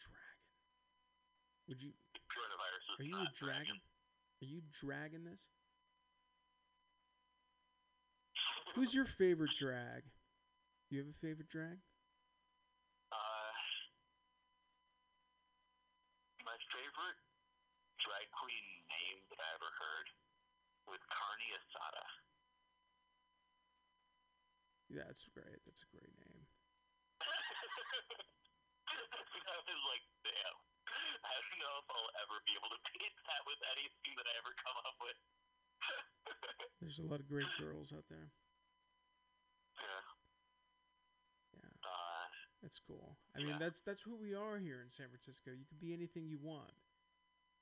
Dragon. 0.00 0.46
Would 1.68 1.80
you? 1.80 1.92
Coronavirus 2.28 2.84
is 2.84 2.96
Are 3.00 3.08
you 3.08 3.16
a 3.16 3.24
not 3.24 3.34
dragon? 3.34 3.78
Are 4.42 4.48
you 4.48 4.60
dragging 4.68 5.24
this? 5.24 5.40
Who's 8.76 8.92
your 8.92 9.08
favorite 9.08 9.56
drag? 9.56 10.04
Do 10.86 10.94
you 10.94 11.00
have 11.00 11.08
a 11.08 11.16
favorite 11.16 11.48
drag? 11.48 11.80
Uh, 13.08 13.52
my 16.44 16.54
favorite 16.70 17.18
drag 18.04 18.26
queen 18.36 18.66
name 18.86 19.18
that 19.32 19.40
I 19.40 19.48
ever 19.56 19.70
heard 19.80 20.06
was 20.86 21.00
Carney 21.10 21.50
Asada. 21.58 22.06
Yeah, 24.85 24.85
that's 24.96 25.22
great. 25.36 25.60
That's 25.68 25.84
a 25.84 25.90
great 25.92 26.14
name. 26.16 26.44
I 29.46 29.56
was 29.62 29.82
like, 29.92 30.04
damn. 30.24 30.56
I 31.26 31.30
don't 31.36 31.58
know 31.60 31.74
if 31.82 31.86
I'll 31.90 32.12
ever 32.24 32.36
be 32.46 32.54
able 32.56 32.70
to 32.72 32.80
beat 32.94 33.14
that 33.28 33.42
with 33.44 33.60
anything 33.76 34.12
that 34.16 34.26
I 34.26 34.34
ever 34.40 34.52
come 34.62 34.76
up 34.86 34.96
with. 35.02 35.18
There's 36.80 36.98
a 37.02 37.06
lot 37.08 37.20
of 37.20 37.28
great 37.28 37.48
girls 37.60 37.92
out 37.92 38.06
there. 38.08 38.30
yeah. 39.76 40.02
Yeah, 41.60 41.72
Uh, 41.84 42.26
that's 42.62 42.78
cool. 42.80 43.18
I 43.36 43.42
mean, 43.44 43.58
that's 43.60 43.80
that's 43.84 44.00
who 44.02 44.16
we 44.16 44.32
are 44.34 44.56
here 44.58 44.80
in 44.80 44.88
San 44.88 45.08
Francisco. 45.12 45.52
You 45.52 45.66
can 45.68 45.78
be 45.82 45.92
anything 45.92 46.26
you 46.30 46.38
want, 46.40 46.72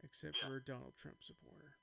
except 0.05 0.37
Yeah. 0.39 0.49
for 0.51 0.57
a 0.61 0.64
Donald 0.64 0.95
Trump 1.01 1.18
supporter. 1.24 1.78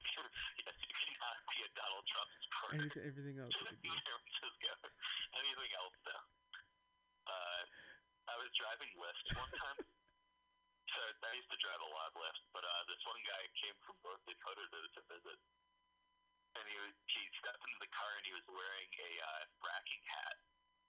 yes, 0.66 0.76
you 0.80 0.92
cannot 0.96 1.38
be 1.54 1.58
a 1.64 1.70
Donald 1.78 2.04
Trump 2.10 2.30
supporter. 2.42 2.74
Anything, 2.82 3.04
everything 3.06 3.36
else 3.40 3.54
you 3.56 3.66
could 3.68 3.80
be. 3.82 3.88
San 3.90 4.18
Francisco. 4.20 4.70
Anything 5.38 5.70
else 5.78 5.96
though? 6.04 6.24
Uh, 7.30 7.62
I 8.30 8.34
was 8.38 8.49
driving 8.60 8.92
Lyft 9.00 9.24
one 9.40 9.52
time. 9.56 9.78
so 10.92 11.00
I 11.24 11.32
used 11.32 11.48
to 11.48 11.60
drive 11.64 11.80
a 11.80 11.90
lot 11.96 12.12
of 12.12 12.20
Lyft, 12.20 12.44
but 12.52 12.60
uh, 12.60 12.82
this 12.92 13.00
one 13.08 13.20
guy 13.24 13.42
came 13.56 13.76
from 13.88 13.96
North 14.04 14.20
Dakota 14.28 14.64
to, 14.68 14.80
to 14.84 15.00
visit, 15.08 15.38
and 16.60 16.64
he 16.68 16.76
was- 16.76 17.00
he 17.08 17.22
stepped 17.40 17.64
into 17.64 17.80
the 17.80 17.88
car 17.96 18.12
and 18.20 18.24
he 18.28 18.34
was 18.36 18.44
wearing 18.52 18.90
a 19.00 19.10
uh, 19.24 19.42
fracking 19.64 20.04
hat, 20.12 20.36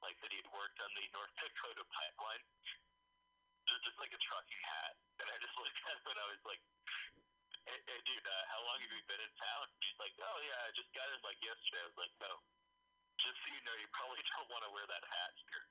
like 0.03 0.19
that 0.19 0.30
he 0.36 0.38
had 0.43 0.51
worked 0.51 0.80
on 0.84 0.91
the 0.99 1.05
North 1.15 1.32
Dakota 1.39 1.84
pipeline. 1.88 2.43
Just, 3.72 3.82
just 3.88 3.97
like 4.03 4.11
a 4.11 4.19
trucking 4.19 4.63
hat, 4.67 4.93
and 5.24 5.28
I 5.32 5.36
just 5.39 5.55
looked 5.61 5.80
at 5.80 5.95
him 5.95 6.05
and 6.11 6.19
I 6.19 6.28
was 6.28 6.43
like, 6.43 6.61
"Hey, 7.72 7.80
hey 7.88 7.99
dude, 8.03 8.28
uh, 8.28 8.43
how 8.51 8.59
long 8.67 8.78
have 8.84 8.91
you 8.91 9.03
been 9.07 9.22
in 9.24 9.34
town?" 9.39 9.63
He's 9.80 9.95
like, 10.01 10.15
"Oh 10.19 10.38
yeah, 10.43 10.59
I 10.67 10.69
just 10.76 10.91
got 10.91 11.07
in 11.07 11.19
like 11.24 11.39
yesterday." 11.39 11.80
I 11.80 11.88
was 11.88 11.99
like, 12.03 12.13
"No, 12.19 12.32
just 13.22 13.38
so 13.39 13.47
you 13.55 13.61
know, 13.63 13.76
you 13.80 13.88
probably 13.95 14.19
don't 14.36 14.49
want 14.51 14.63
to 14.67 14.72
wear 14.76 14.84
that 14.91 15.05
hat 15.07 15.34
here." 15.47 15.63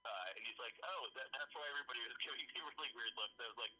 Uh, 0.00 0.32
and 0.32 0.42
he's 0.44 0.56
like, 0.60 0.76
"Oh, 0.80 1.02
that, 1.16 1.28
that's 1.36 1.52
why 1.52 1.64
everybody 1.68 2.00
was 2.08 2.16
giving 2.24 2.40
me 2.40 2.60
really 2.64 2.90
weird 2.96 3.14
looks." 3.20 3.36
I 3.36 3.48
was 3.48 3.60
like, 3.60 3.74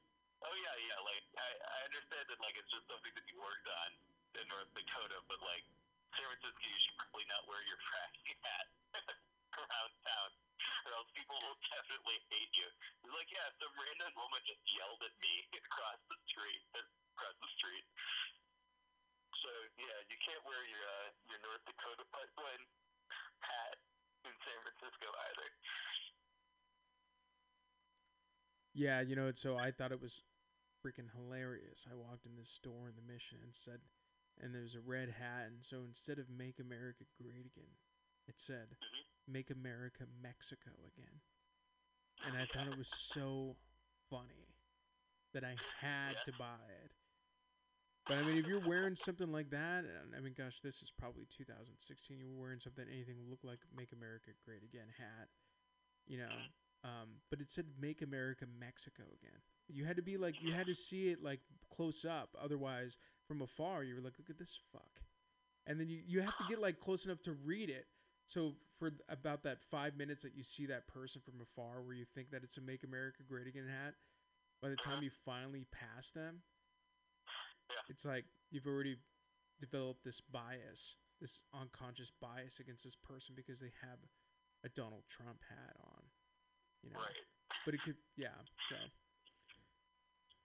"Oh 0.44 0.54
yeah, 0.54 0.76
yeah, 0.84 0.98
like 1.04 1.24
I, 1.36 1.48
I 1.48 1.78
understand 1.88 2.24
that 2.28 2.38
like 2.44 2.56
it's 2.60 2.68
just 2.68 2.84
something 2.88 3.12
that 3.16 3.26
you 3.28 3.36
worked 3.40 3.68
on 3.68 3.90
in 4.36 4.44
North 4.52 4.70
Dakota, 4.76 5.18
but 5.26 5.40
like 5.40 5.64
San 6.12 6.26
Francisco, 6.28 6.60
you 6.60 6.80
should 6.84 6.96
probably 7.00 7.26
not 7.32 7.42
wear 7.48 7.60
your 7.64 7.80
fracking 7.88 8.40
hat 8.44 8.66
around 9.60 9.92
town." 10.04 10.30
Or 10.84 10.92
else 10.96 11.08
people 11.12 11.36
will 11.40 11.56
definitely 11.72 12.20
hate 12.32 12.52
you. 12.56 12.68
He's 13.04 13.12
like, 13.12 13.28
yeah, 13.32 13.48
some 13.60 13.72
random 13.80 14.12
woman 14.16 14.40
just 14.44 14.60
yelled 14.64 15.00
at 15.04 15.12
me 15.20 15.34
across 15.56 16.00
the 16.08 16.16
street. 16.28 16.60
Across 17.16 17.36
the 17.40 17.50
street. 17.56 17.84
So 19.40 19.48
yeah, 19.80 19.98
you 20.12 20.16
can't 20.20 20.44
wear 20.44 20.60
your 20.68 20.84
uh, 20.84 21.08
your 21.32 21.40
North 21.44 21.64
Dakota 21.64 22.04
pipeline 22.12 22.64
hat 23.40 23.76
in 24.28 24.34
San 24.44 24.58
Francisco 24.68 25.08
either. 25.08 25.48
Yeah, 28.74 29.00
you 29.00 29.16
know, 29.16 29.30
so 29.34 29.56
I 29.56 29.70
thought 29.70 29.92
it 29.92 30.00
was 30.00 30.22
freaking 30.84 31.10
hilarious. 31.14 31.86
I 31.90 31.94
walked 31.94 32.26
in 32.26 32.36
this 32.36 32.48
store 32.48 32.88
in 32.88 32.96
the 32.96 33.02
Mission 33.12 33.38
and 33.42 33.54
said, 33.54 33.80
and 34.40 34.54
there's 34.54 34.74
a 34.74 34.80
red 34.80 35.10
hat, 35.10 35.46
and 35.48 35.62
so 35.64 35.84
instead 35.86 36.18
of 36.18 36.30
"Make 36.30 36.58
America 36.58 37.04
Great 37.20 37.46
Again," 37.46 37.76
it 38.26 38.40
said 38.40 38.76
Mhm. 38.80 39.04
"Make 39.26 39.50
America 39.50 40.06
Mexico 40.06 40.70
Again," 40.86 41.20
and 42.24 42.36
I 42.36 42.46
thought 42.46 42.68
it 42.68 42.76
was 42.76 42.88
so 42.88 43.56
funny 44.08 44.56
that 45.32 45.44
I 45.44 45.56
had 45.80 46.12
Yeah. 46.14 46.22
to 46.24 46.32
buy 46.32 46.64
it. 46.84 46.92
But 48.08 48.18
I 48.18 48.22
mean, 48.22 48.36
if 48.38 48.46
you're 48.46 48.58
wearing 48.58 48.96
something 48.96 49.30
like 49.30 49.50
that, 49.50 49.84
and 49.84 50.14
I 50.16 50.20
mean, 50.20 50.34
gosh, 50.34 50.60
this 50.60 50.82
is 50.82 50.90
probably 50.90 51.26
2016. 51.26 52.18
You're 52.18 52.32
wearing 52.32 52.60
something, 52.60 52.88
anything 52.88 53.28
look 53.28 53.44
like 53.44 53.60
"Make 53.74 53.92
America 53.92 54.30
Great 54.44 54.62
Again" 54.62 54.88
hat, 54.98 55.28
you 56.06 56.18
know. 56.18 56.48
Um, 56.82 57.20
but 57.30 57.40
it 57.40 57.50
said 57.50 57.66
"Make 57.80 58.02
America 58.02 58.46
Mexico 58.58 59.02
Again." 59.20 59.40
You 59.68 59.84
had 59.84 59.96
to 59.96 60.02
be 60.02 60.16
like, 60.16 60.42
you 60.42 60.52
had 60.52 60.66
to 60.66 60.74
see 60.74 61.08
it 61.08 61.22
like 61.22 61.40
close 61.74 62.04
up. 62.04 62.30
Otherwise, 62.42 62.96
from 63.26 63.42
afar, 63.42 63.84
you 63.84 63.94
were 63.94 64.00
like, 64.00 64.14
"Look 64.18 64.30
at 64.30 64.38
this 64.38 64.58
fuck," 64.72 65.02
and 65.66 65.78
then 65.78 65.88
you 65.88 66.00
you 66.06 66.20
have 66.20 66.36
to 66.38 66.44
get 66.48 66.60
like 66.60 66.80
close 66.80 67.04
enough 67.04 67.22
to 67.22 67.32
read 67.32 67.70
it. 67.70 67.86
So 68.26 68.54
for 68.78 68.92
about 69.08 69.42
that 69.42 69.60
five 69.62 69.96
minutes 69.96 70.22
that 70.22 70.34
you 70.36 70.42
see 70.42 70.66
that 70.66 70.86
person 70.88 71.20
from 71.20 71.40
afar, 71.40 71.82
where 71.82 71.94
you 71.94 72.04
think 72.04 72.30
that 72.30 72.42
it's 72.42 72.56
a 72.56 72.60
"Make 72.60 72.82
America 72.84 73.22
Great 73.28 73.46
Again" 73.46 73.66
hat, 73.68 73.94
by 74.62 74.68
the 74.68 74.76
time 74.76 75.02
you 75.02 75.10
finally 75.10 75.66
pass 75.70 76.10
them, 76.10 76.42
it's 77.88 78.04
like 78.04 78.24
you've 78.50 78.66
already 78.66 78.96
developed 79.60 80.04
this 80.04 80.20
bias, 80.20 80.96
this 81.20 81.40
unconscious 81.54 82.10
bias 82.20 82.60
against 82.60 82.84
this 82.84 82.96
person 82.96 83.34
because 83.36 83.60
they 83.60 83.72
have 83.82 83.98
a 84.64 84.68
Donald 84.68 85.04
Trump 85.08 85.40
hat 85.48 85.76
on, 85.82 85.99
you 86.84 86.90
know. 86.92 87.00
Right. 87.00 87.24
But 87.64 87.74
it 87.76 87.80
could, 87.84 87.98
yeah. 88.16 88.34
So 88.72 88.76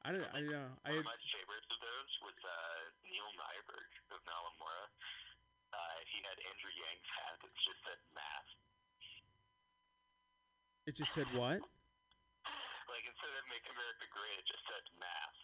I 0.03 0.11
don't, 0.11 0.27
I 0.35 0.37
don't 0.43 0.51
know. 0.51 0.69
I 0.85 0.93
One 0.93 1.01
had, 1.01 1.05
of 1.05 1.09
my 1.09 1.19
favorites 1.33 1.69
of 1.71 1.79
those 1.81 2.11
was 2.27 2.37
uh, 2.43 2.79
Neil 3.07 3.29
Nyberg 3.39 3.89
of 4.13 4.19
Nalamura. 4.27 4.85
Uh, 5.73 5.97
he 6.11 6.17
had 6.23 6.37
Andrew 6.45 6.73
Yang's 6.75 7.09
hat 7.19 7.35
that 7.41 7.53
just 7.57 7.79
said 7.83 7.99
math. 8.13 8.49
it 10.85 10.93
just 10.95 11.11
said 11.13 11.27
what? 11.33 11.59
Like 12.85 13.01
instead 13.11 13.33
of 13.33 13.43
Make 13.51 13.65
America 13.65 14.05
Great, 14.13 14.39
it 14.39 14.47
just 14.47 14.61
said 14.69 14.85
math. 15.01 15.39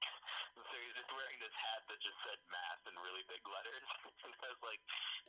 So 0.54 0.74
he's 0.80 0.96
just 0.96 1.10
wearing 1.12 1.36
this 1.42 1.52
hat 1.54 1.82
that 1.90 1.98
just 1.98 2.18
said 2.24 2.38
math 2.48 2.82
in 2.88 2.94
really 3.04 3.24
big 3.26 3.42
letters. 3.42 3.84
and 4.24 4.32
I 4.38 4.48
was 4.54 4.62
like, 4.64 4.80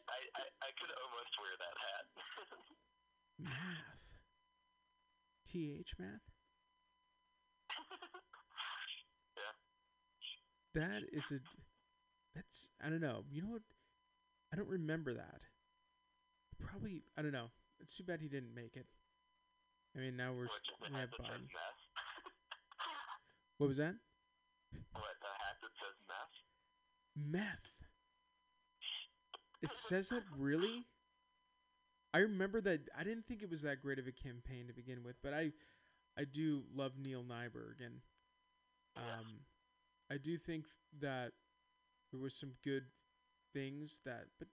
I, 0.05 0.19
I, 0.37 0.45
I 0.67 0.69
could 0.79 0.93
almost 0.95 1.33
wear 1.41 1.53
that 1.59 1.75
hat. 1.75 2.05
Th 5.51 5.95
math. 5.97 6.21
yeah. 9.37 9.53
That 10.75 11.01
is 11.11 11.31
a. 11.31 11.39
That's 12.35 12.69
I 12.83 12.89
don't 12.89 13.01
know. 13.01 13.23
You 13.31 13.41
know 13.41 13.49
what? 13.49 13.63
I 14.53 14.57
don't 14.57 14.69
remember 14.69 15.13
that. 15.13 15.41
Probably 16.59 17.03
I 17.17 17.21
don't 17.21 17.31
know. 17.31 17.47
It's 17.79 17.95
too 17.95 18.03
bad 18.03 18.21
he 18.21 18.27
didn't 18.27 18.53
make 18.53 18.75
it. 18.75 18.85
I 19.95 20.01
mean 20.01 20.17
now 20.17 20.33
we're 20.33 20.43
What, 20.43 20.51
st- 20.53 20.93
we 20.93 20.99
have 20.99 21.09
Biden. 21.09 21.47
What 23.57 23.67
was 23.67 23.77
that? 23.77 23.95
what, 24.93 25.03
a 25.03 25.33
hat 25.41 25.57
that 25.61 25.73
says 25.75 25.97
meth? 26.07 27.41
Meth. 27.49 27.73
It 29.61 29.75
says 29.75 30.09
that 30.09 30.23
really? 30.37 30.85
I 32.13 32.19
remember 32.19 32.61
that 32.61 32.89
I 32.97 33.03
didn't 33.03 33.25
think 33.25 33.41
it 33.41 33.49
was 33.49 33.61
that 33.61 33.81
great 33.81 33.99
of 33.99 34.07
a 34.07 34.11
campaign 34.11 34.67
to 34.67 34.73
begin 34.73 35.03
with, 35.03 35.17
but 35.21 35.33
I 35.33 35.51
I 36.17 36.25
do 36.25 36.63
love 36.73 36.93
Neil 36.97 37.23
Nyberg 37.23 37.85
and 37.85 38.01
um 38.95 39.41
I 40.11 40.17
do 40.17 40.37
think 40.37 40.65
that 40.99 41.33
there 42.11 42.19
was 42.19 42.33
some 42.33 42.53
good 42.63 42.85
things 43.53 44.01
that 44.05 44.25
but 44.39 44.47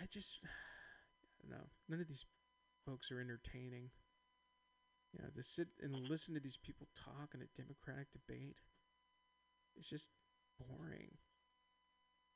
I 0.00 0.06
just 0.06 0.38
I 0.44 1.26
don't 1.42 1.58
know. 1.58 1.66
None 1.88 2.00
of 2.00 2.08
these 2.08 2.26
folks 2.84 3.10
are 3.10 3.20
entertaining. 3.20 3.90
You 5.14 5.22
know, 5.22 5.30
to 5.34 5.42
sit 5.42 5.68
and 5.82 6.08
listen 6.08 6.34
to 6.34 6.40
these 6.40 6.58
people 6.58 6.86
talk 6.94 7.32
in 7.34 7.40
a 7.40 7.46
democratic 7.56 8.08
debate 8.12 8.58
it's 9.78 9.88
just 9.88 10.08
boring. 10.58 11.18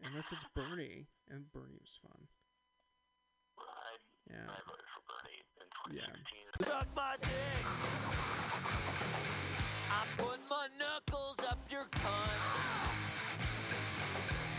Unless 0.04 0.32
it's 0.32 0.44
Bernie, 0.54 1.06
and 1.28 1.50
Bernie 1.52 1.78
was 1.80 1.98
fun. 2.00 2.28
I, 4.30 4.34
Yeah. 4.34 4.48
I 4.48 4.60
voted 4.68 4.88
for 4.94 5.02
Bernie 5.08 5.42
in 5.60 5.96
Yeah. 5.96 6.06
2016. 6.06 6.66
Suck 6.68 6.88
my 6.96 7.16
dick. 7.20 7.64
I 9.90 10.00
put 10.16 10.40
my 10.48 10.66
knuckles 10.78 11.38
up 11.50 11.58
your 11.70 11.86
cunt. 11.86 12.42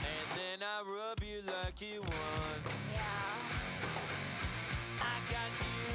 And 0.03 0.28
then 0.38 0.59
I 0.64 0.82
rub 0.86 1.20
you 1.24 1.41
like 1.47 1.80
you 1.82 2.01
won. 2.01 2.57
Yeah. 2.91 3.01
I 5.01 5.16
got 5.32 5.51
you 5.64 5.89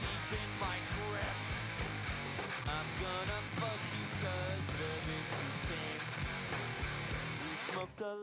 deep 0.00 0.30
in 0.42 0.50
my 0.60 0.78
grip. 0.94 1.38
I'm 2.66 2.88
gonna 3.00 3.40
fuck 3.56 3.82
you 3.96 4.06
cause 4.22 4.66
love 4.80 5.06
is 5.18 5.28
so 5.36 5.48
tame. 5.68 6.04
We 7.42 7.50
smoke 7.72 8.00
a 8.00 8.14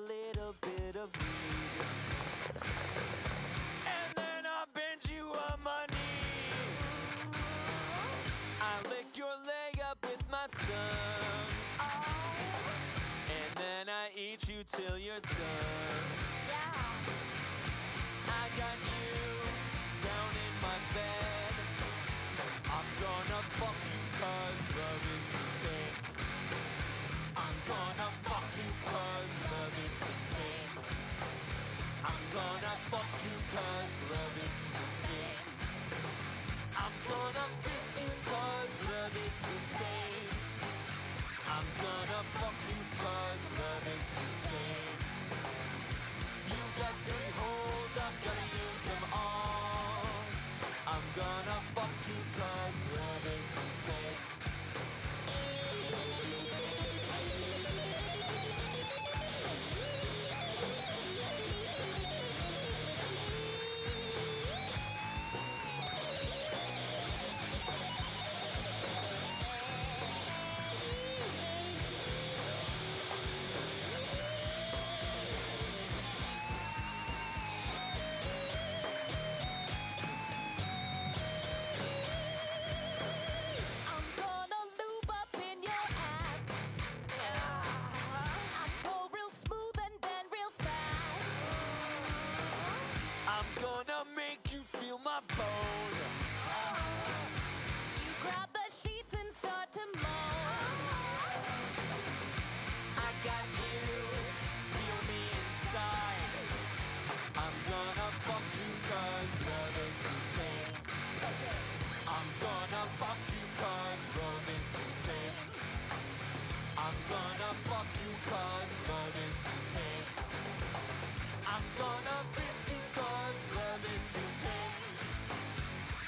gonna 121.77 122.19
fist 122.33 122.71
you 122.71 122.81
cause 122.93 123.41
love 123.55 123.83
is 123.95 124.05
too 124.13 124.29
tame 124.41 124.75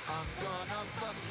I'm 0.08 0.30
gonna 0.40 0.82
fuck 1.00 1.27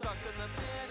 stuck 0.00 0.16
in 0.24 0.40
the 0.40 0.48
middle. 0.48 0.89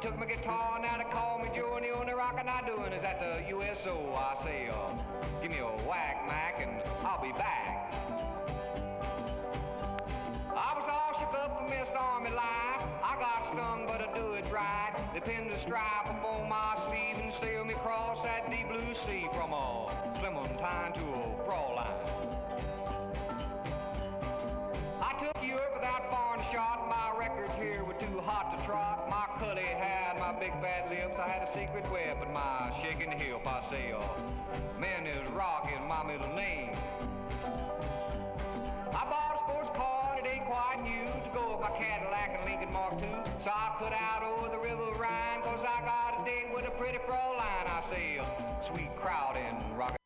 Took 0.00 0.18
my 0.18 0.24
guitar, 0.24 0.78
now 0.80 0.96
they 0.96 1.04
call 1.04 1.38
me 1.38 1.50
Joe, 1.54 1.74
and 1.76 1.84
the 1.84 1.90
only 1.90 2.14
rock 2.14 2.36
I'm 2.38 2.46
not 2.46 2.66
doing 2.66 2.92
is 2.92 3.02
at 3.02 3.20
the 3.20 3.46
USO. 3.50 4.14
I 4.14 4.42
say, 4.42 4.68
uh, 4.68 4.92
give 5.42 5.50
me 5.50 5.58
a 5.58 5.66
whack, 5.86 6.24
Mac, 6.26 6.58
and 6.58 6.80
I'll 7.04 7.22
be 7.22 7.32
back. 7.32 7.92
I 10.48 10.74
was 10.78 10.88
all 10.88 11.12
shook 11.20 11.34
up 11.34 11.58
from 11.58 11.68
Miss 11.68 11.88
Army 11.94 12.30
life. 12.30 12.82
I 13.04 13.16
got 13.18 13.52
stung, 13.52 13.84
but 13.86 14.00
I 14.00 14.18
do 14.18 14.32
it 14.32 14.50
right. 14.50 14.92
They 15.12 15.20
pinned 15.20 15.50
the 15.50 15.58
stripe 15.58 16.06
upon 16.06 16.48
my 16.48 16.78
sleeve 16.86 17.22
and 17.22 17.34
sailed 17.34 17.66
me 17.66 17.74
across 17.74 18.22
that 18.22 18.50
deep 18.50 18.68
blue 18.68 18.94
sea 18.94 19.26
from 19.34 19.52
a 19.52 19.92
Clementine 20.18 20.94
to 20.94 21.00
a 21.00 21.44
Fraulein. 21.44 22.89
Took 25.40 25.74
without 25.74 26.10
foreign 26.10 26.44
shot. 26.52 26.86
My 26.88 27.16
records 27.18 27.54
here 27.56 27.84
were 27.84 27.94
too 27.94 28.20
hot 28.20 28.58
to 28.58 28.66
trot. 28.66 29.08
My 29.08 29.26
cutty 29.38 29.62
had 29.62 30.18
my 30.18 30.38
big 30.38 30.52
fat 30.60 30.90
lips. 30.90 31.18
I 31.18 31.28
had 31.28 31.48
a 31.48 31.52
secret 31.52 31.90
weapon, 31.90 32.32
my 32.32 32.70
shaking 32.82 33.10
say, 33.70 33.92
uh, 33.92 34.02
man, 34.80 35.04
this 35.04 35.28
rock 35.30 35.70
is 35.72 35.80
my 35.86 36.02
middle 36.02 36.34
name. 36.34 36.76
I 37.44 39.04
bought 39.06 39.36
a 39.36 39.50
sports 39.50 39.70
car 39.76 40.18
it 40.18 40.26
ain't 40.26 40.44
quite 40.44 40.82
new 40.82 41.06
to 41.06 41.30
go 41.32 41.52
with 41.52 41.60
my 41.60 41.70
Cadillac 41.78 42.36
and 42.36 42.44
Lincoln 42.50 42.72
Mark 42.72 42.94
II. 43.00 43.08
So 43.42 43.50
I 43.50 43.76
cut 43.78 43.92
out 43.92 44.22
over 44.22 44.48
the 44.50 44.58
river 44.58 44.90
Rhine, 44.98 45.42
cause 45.42 45.60
I 45.60 45.84
got 45.84 46.20
a 46.20 46.24
date 46.24 46.52
with 46.54 46.66
a 46.66 46.70
pretty 46.72 46.98
Fraulein. 47.06 47.66
I 47.66 47.82
uh, 48.18 48.26
sweet 48.64 48.94
crowd 48.96 49.36
in 49.36 49.76
rock. 49.76 49.99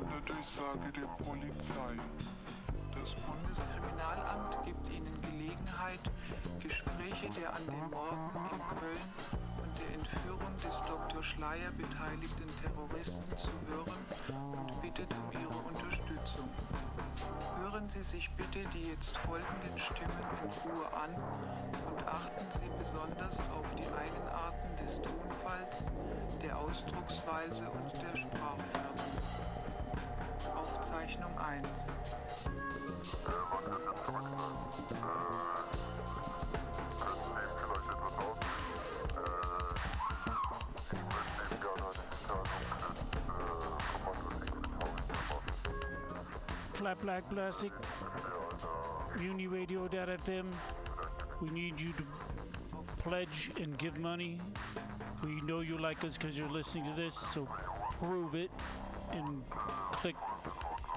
Eine 0.00 0.08
Sonderdurchsage 0.08 0.92
der 0.92 1.08
Polizei. 1.24 1.92
Das 2.94 3.10
Bundeskriminalamt 3.24 4.64
gibt 4.64 4.88
Ihnen 4.88 5.20
Gelegenheit, 5.22 6.00
Gespräche 6.60 7.28
der 7.40 7.54
an 7.54 7.64
den 7.66 7.90
Morden 7.90 8.30
in 8.52 8.60
Köln 8.78 9.04
und 9.60 9.72
der 9.78 9.90
Entführung 9.94 10.52
des 10.56 10.76
Dr. 10.88 11.22
Schleier 11.22 11.70
beteiligten 11.76 12.48
Terroristen 12.62 13.36
zu 13.36 13.52
hören 13.68 14.00
und 14.56 14.82
bittet 14.82 15.12
um 15.12 15.32
Ihre 15.32 15.58
Unterstützung. 15.68 16.48
Hören 17.60 17.88
Sie 17.90 18.02
sich 18.04 18.30
bitte 18.36 18.64
die 18.72 18.88
jetzt 18.88 19.16
folgenden 19.18 19.78
Stimmen 19.78 20.24
in 20.40 20.50
Ruhe 20.64 20.88
an 20.92 21.12
und 21.14 22.00
achten 22.06 22.46
Sie 22.60 22.70
besonders 22.78 23.36
auf 23.52 23.66
die 23.76 23.88
Eigenarten 23.92 24.70
des 24.80 24.96
Tonfalls, 25.02 25.76
der 26.42 26.56
Ausdrucksweise 26.56 27.68
und 27.68 27.92
der 28.00 28.09
Aufzeichnung 31.36 31.64
1. 31.64 31.80
Flat 46.74 47.00
Black 47.02 47.28
Plastic, 47.28 47.72
Radio.fm. 49.18 50.46
We 51.42 51.50
need 51.50 51.78
you 51.78 51.92
to 51.92 52.04
pledge 52.98 53.50
and 53.60 53.76
give 53.78 53.98
money. 53.98 54.40
We 55.22 55.40
know 55.42 55.60
you 55.60 55.78
like 55.78 56.04
us 56.04 56.16
because 56.16 56.38
you're 56.38 56.50
listening 56.50 56.84
to 56.84 56.94
this, 57.00 57.14
so 57.34 57.46
prove 57.98 58.34
it 58.34 58.50
and 59.12 59.42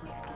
small. 0.00 0.27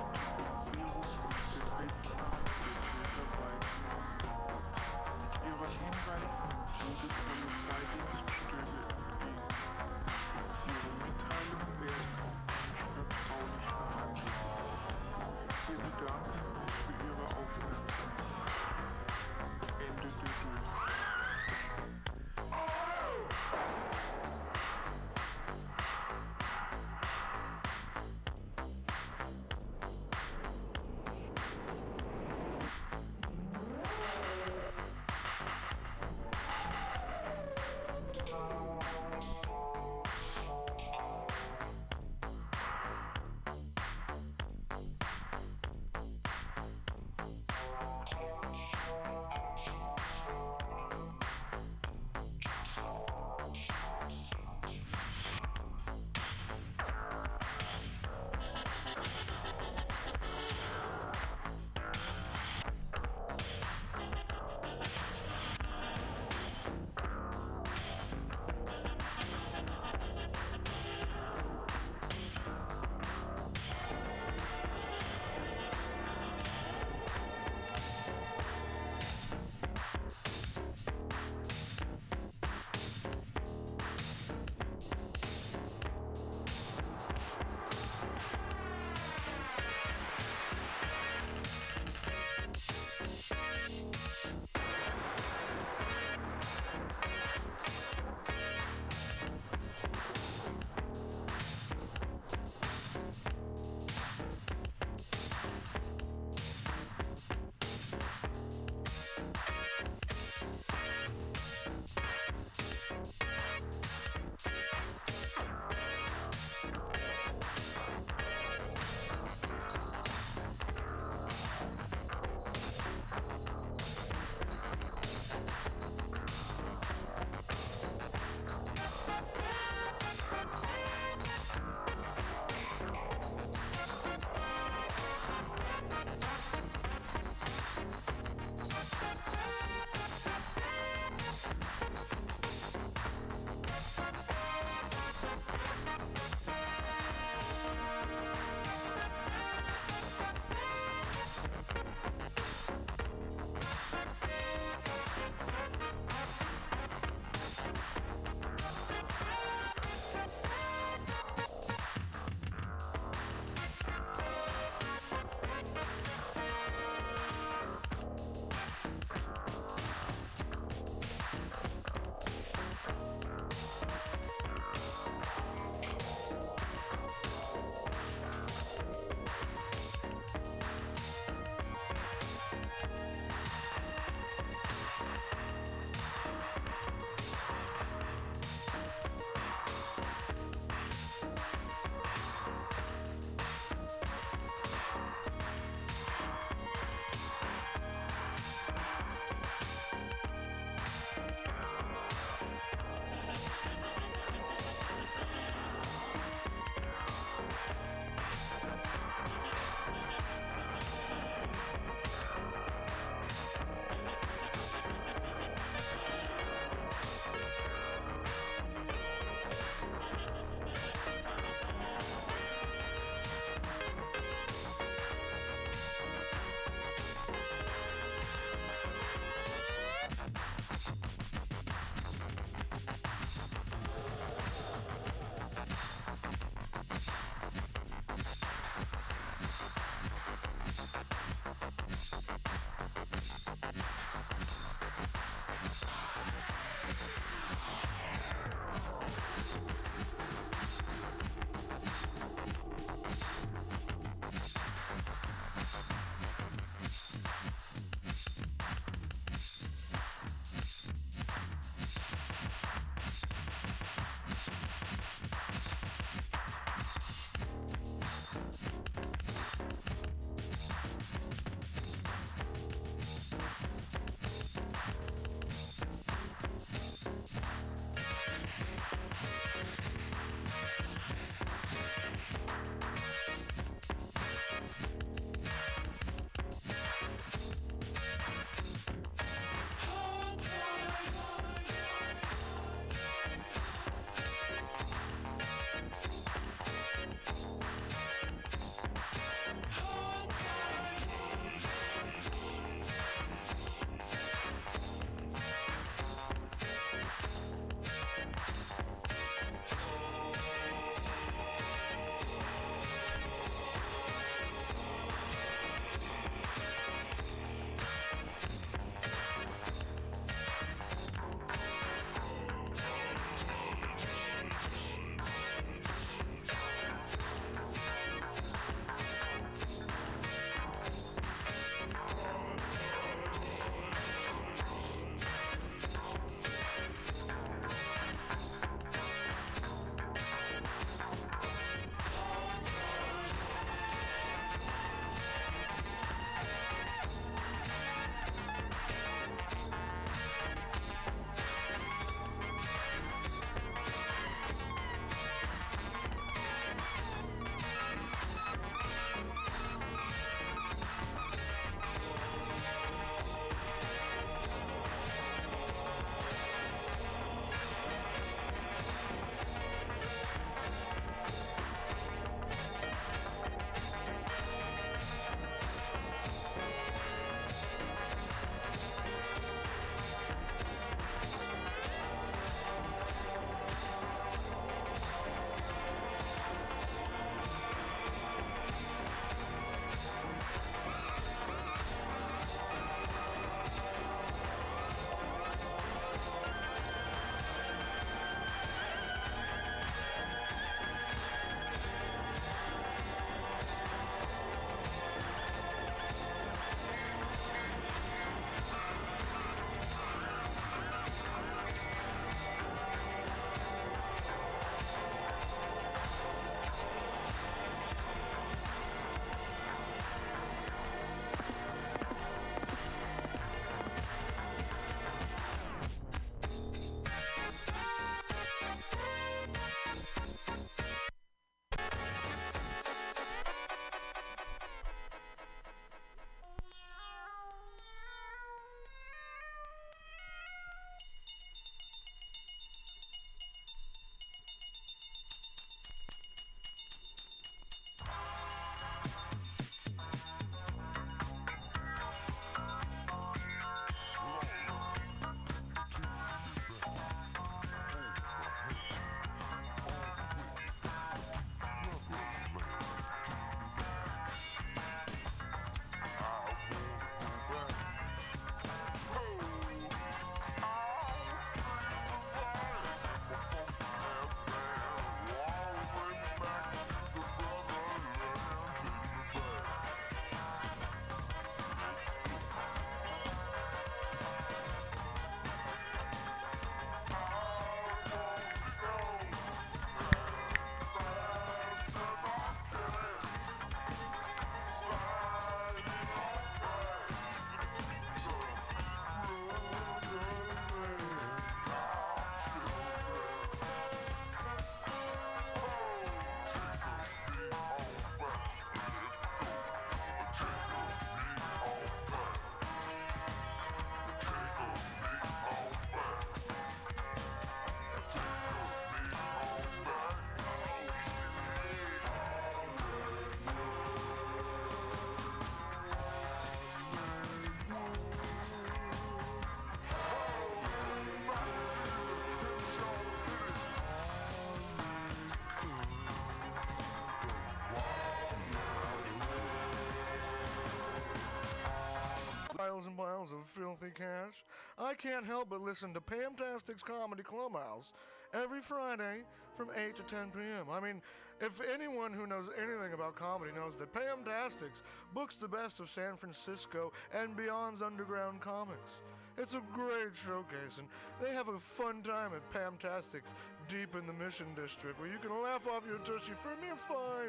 Filthy 543.55 543.93
cash. 543.95 544.45
I 544.79 544.95
can't 544.95 545.27
help 545.27 545.51
but 545.51 545.61
listen 545.61 545.93
to 545.95 546.01
Pamtastic's 546.01 546.83
Comedy 546.83 547.23
Clubhouse 547.23 547.93
every 548.35 548.61
Friday 548.61 549.21
from 549.57 549.69
8 549.77 549.97
to 549.97 550.03
10 550.03 550.31
p.m. 550.31 550.67
I 550.71 550.81
mean, 550.81 551.03
if 551.41 551.61
anyone 551.73 552.13
who 552.13 552.27
knows 552.27 552.47
anything 552.57 552.95
about 552.95 553.17
comedy 553.17 553.53
knows 553.55 553.75
that 553.79 553.93
Pamtastics 553.93 554.81
books 555.15 555.37
the 555.37 555.49
best 555.49 555.81
of 555.81 555.91
San 555.91 556.17
Francisco 556.17 556.93
and 557.15 557.37
beyond's 557.37 557.83
underground 557.83 558.41
comics. 558.41 558.93
It's 559.39 559.55
a 559.55 559.63
great 559.73 560.13
showcase, 560.15 560.77
and 560.79 560.87
they 561.21 561.35
have 561.35 561.49
a 561.49 561.59
fun 561.59 562.03
time 562.03 562.33
at 562.35 562.53
Pamtastics 562.53 563.33
deep 563.69 563.95
in 563.95 564.07
the 564.07 564.13
Mission 564.13 564.47
District 564.55 564.99
where 564.99 565.09
you 565.09 565.19
can 565.19 565.31
laugh 565.43 565.67
off 565.69 565.83
your 565.87 565.99
tushy 566.03 566.33
for 566.39 566.53
a 566.53 566.59
mere 566.63 566.79
$5 566.89 567.29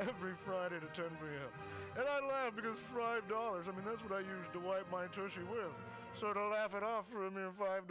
every 0.00 0.34
Friday 0.44 0.80
to 0.80 0.90
10 0.94 1.10
p.m. 1.20 1.50
And 1.96 2.06
I 2.08 2.18
laugh 2.26 2.54
because 2.56 2.78
$5, 2.94 3.22
I 3.28 3.70
mean, 3.74 3.86
that's 3.86 4.02
what 4.02 4.12
I 4.12 4.20
use 4.20 4.46
to 4.52 4.60
wipe 4.60 4.90
my 4.90 5.06
tushy 5.08 5.44
with. 5.50 5.74
So 6.18 6.32
to 6.32 6.48
laugh 6.48 6.74
it 6.74 6.82
off 6.82 7.04
for 7.10 7.26
a 7.26 7.30
mere 7.30 7.50
$5 7.50 7.86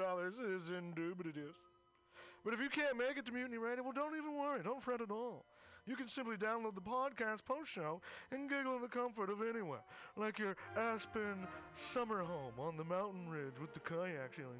is 0.55 0.69
indubitious. 0.71 1.55
But 2.43 2.53
if 2.53 2.59
you 2.59 2.69
can't 2.69 2.97
make 2.97 3.17
it 3.17 3.25
to 3.27 3.31
Mutiny 3.31 3.57
Radio, 3.57 3.83
well, 3.83 3.93
don't 3.93 4.15
even 4.15 4.35
worry. 4.35 4.61
Don't 4.63 4.83
fret 4.83 5.01
at 5.01 5.11
all. 5.11 5.45
You 5.85 5.95
can 5.95 6.07
simply 6.07 6.37
download 6.37 6.75
the 6.75 6.81
podcast 6.81 7.43
post 7.45 7.71
show 7.71 8.01
and 8.31 8.49
giggle 8.49 8.75
in 8.75 8.81
the 8.81 8.87
comfort 8.87 9.29
of 9.29 9.41
anywhere, 9.41 9.83
like 10.15 10.39
your 10.39 10.55
Aspen 10.77 11.47
summer 11.93 12.23
home 12.23 12.53
on 12.57 12.77
the 12.77 12.85
mountain 12.85 13.27
ridge 13.27 13.59
with 13.59 13.73
the 13.73 13.81
kayak 13.81 14.35
ceiling. 14.35 14.59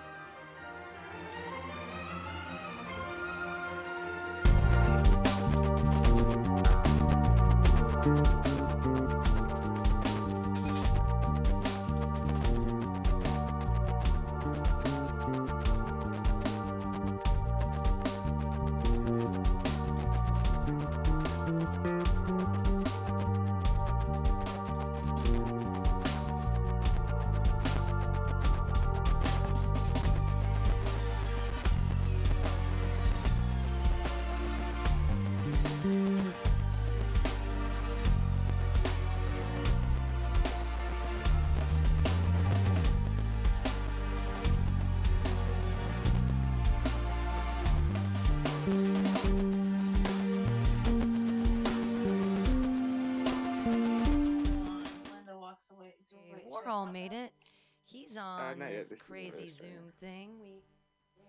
Crazy 59.29 59.49
Zoom 59.49 59.91
thing. 59.99 60.29
We 60.41 60.61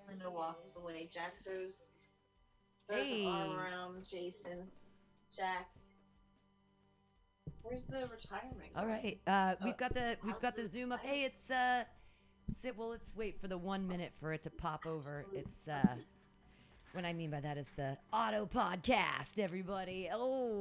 Linda 0.08 0.30
walks 0.30 0.72
away. 0.76 1.08
Jack 1.12 1.34
throws 1.44 1.82
throws 2.88 3.06
Hey. 3.06 3.24
an 3.24 3.30
arm 3.32 3.58
around 3.58 4.08
Jason. 4.08 4.66
Jack. 5.34 5.68
Where's 7.62 7.84
the 7.84 8.08
retirement? 8.08 8.72
All 8.76 8.86
right. 8.86 9.20
Uh, 9.26 9.54
we've 9.64 9.74
Uh, 9.74 9.76
got 9.76 9.94
the 9.94 10.16
we've 10.24 10.40
got 10.40 10.56
the 10.56 10.66
Zoom 10.66 10.92
up. 10.92 11.00
Hey, 11.00 11.24
it's 11.24 11.50
uh, 11.50 11.84
sit. 12.58 12.76
Well, 12.76 12.88
let's 12.88 13.14
wait 13.14 13.40
for 13.40 13.48
the 13.48 13.58
one 13.58 13.86
minute 13.86 14.12
for 14.20 14.32
it 14.32 14.42
to 14.42 14.50
pop 14.50 14.84
over. 14.86 15.24
It's 15.32 15.68
uh, 15.68 15.96
what 16.92 17.04
I 17.04 17.12
mean 17.12 17.30
by 17.30 17.40
that 17.40 17.56
is 17.58 17.68
the 17.76 17.96
auto 18.12 18.46
podcast. 18.46 19.38
Everybody. 19.38 20.08
Oh. 20.12 20.50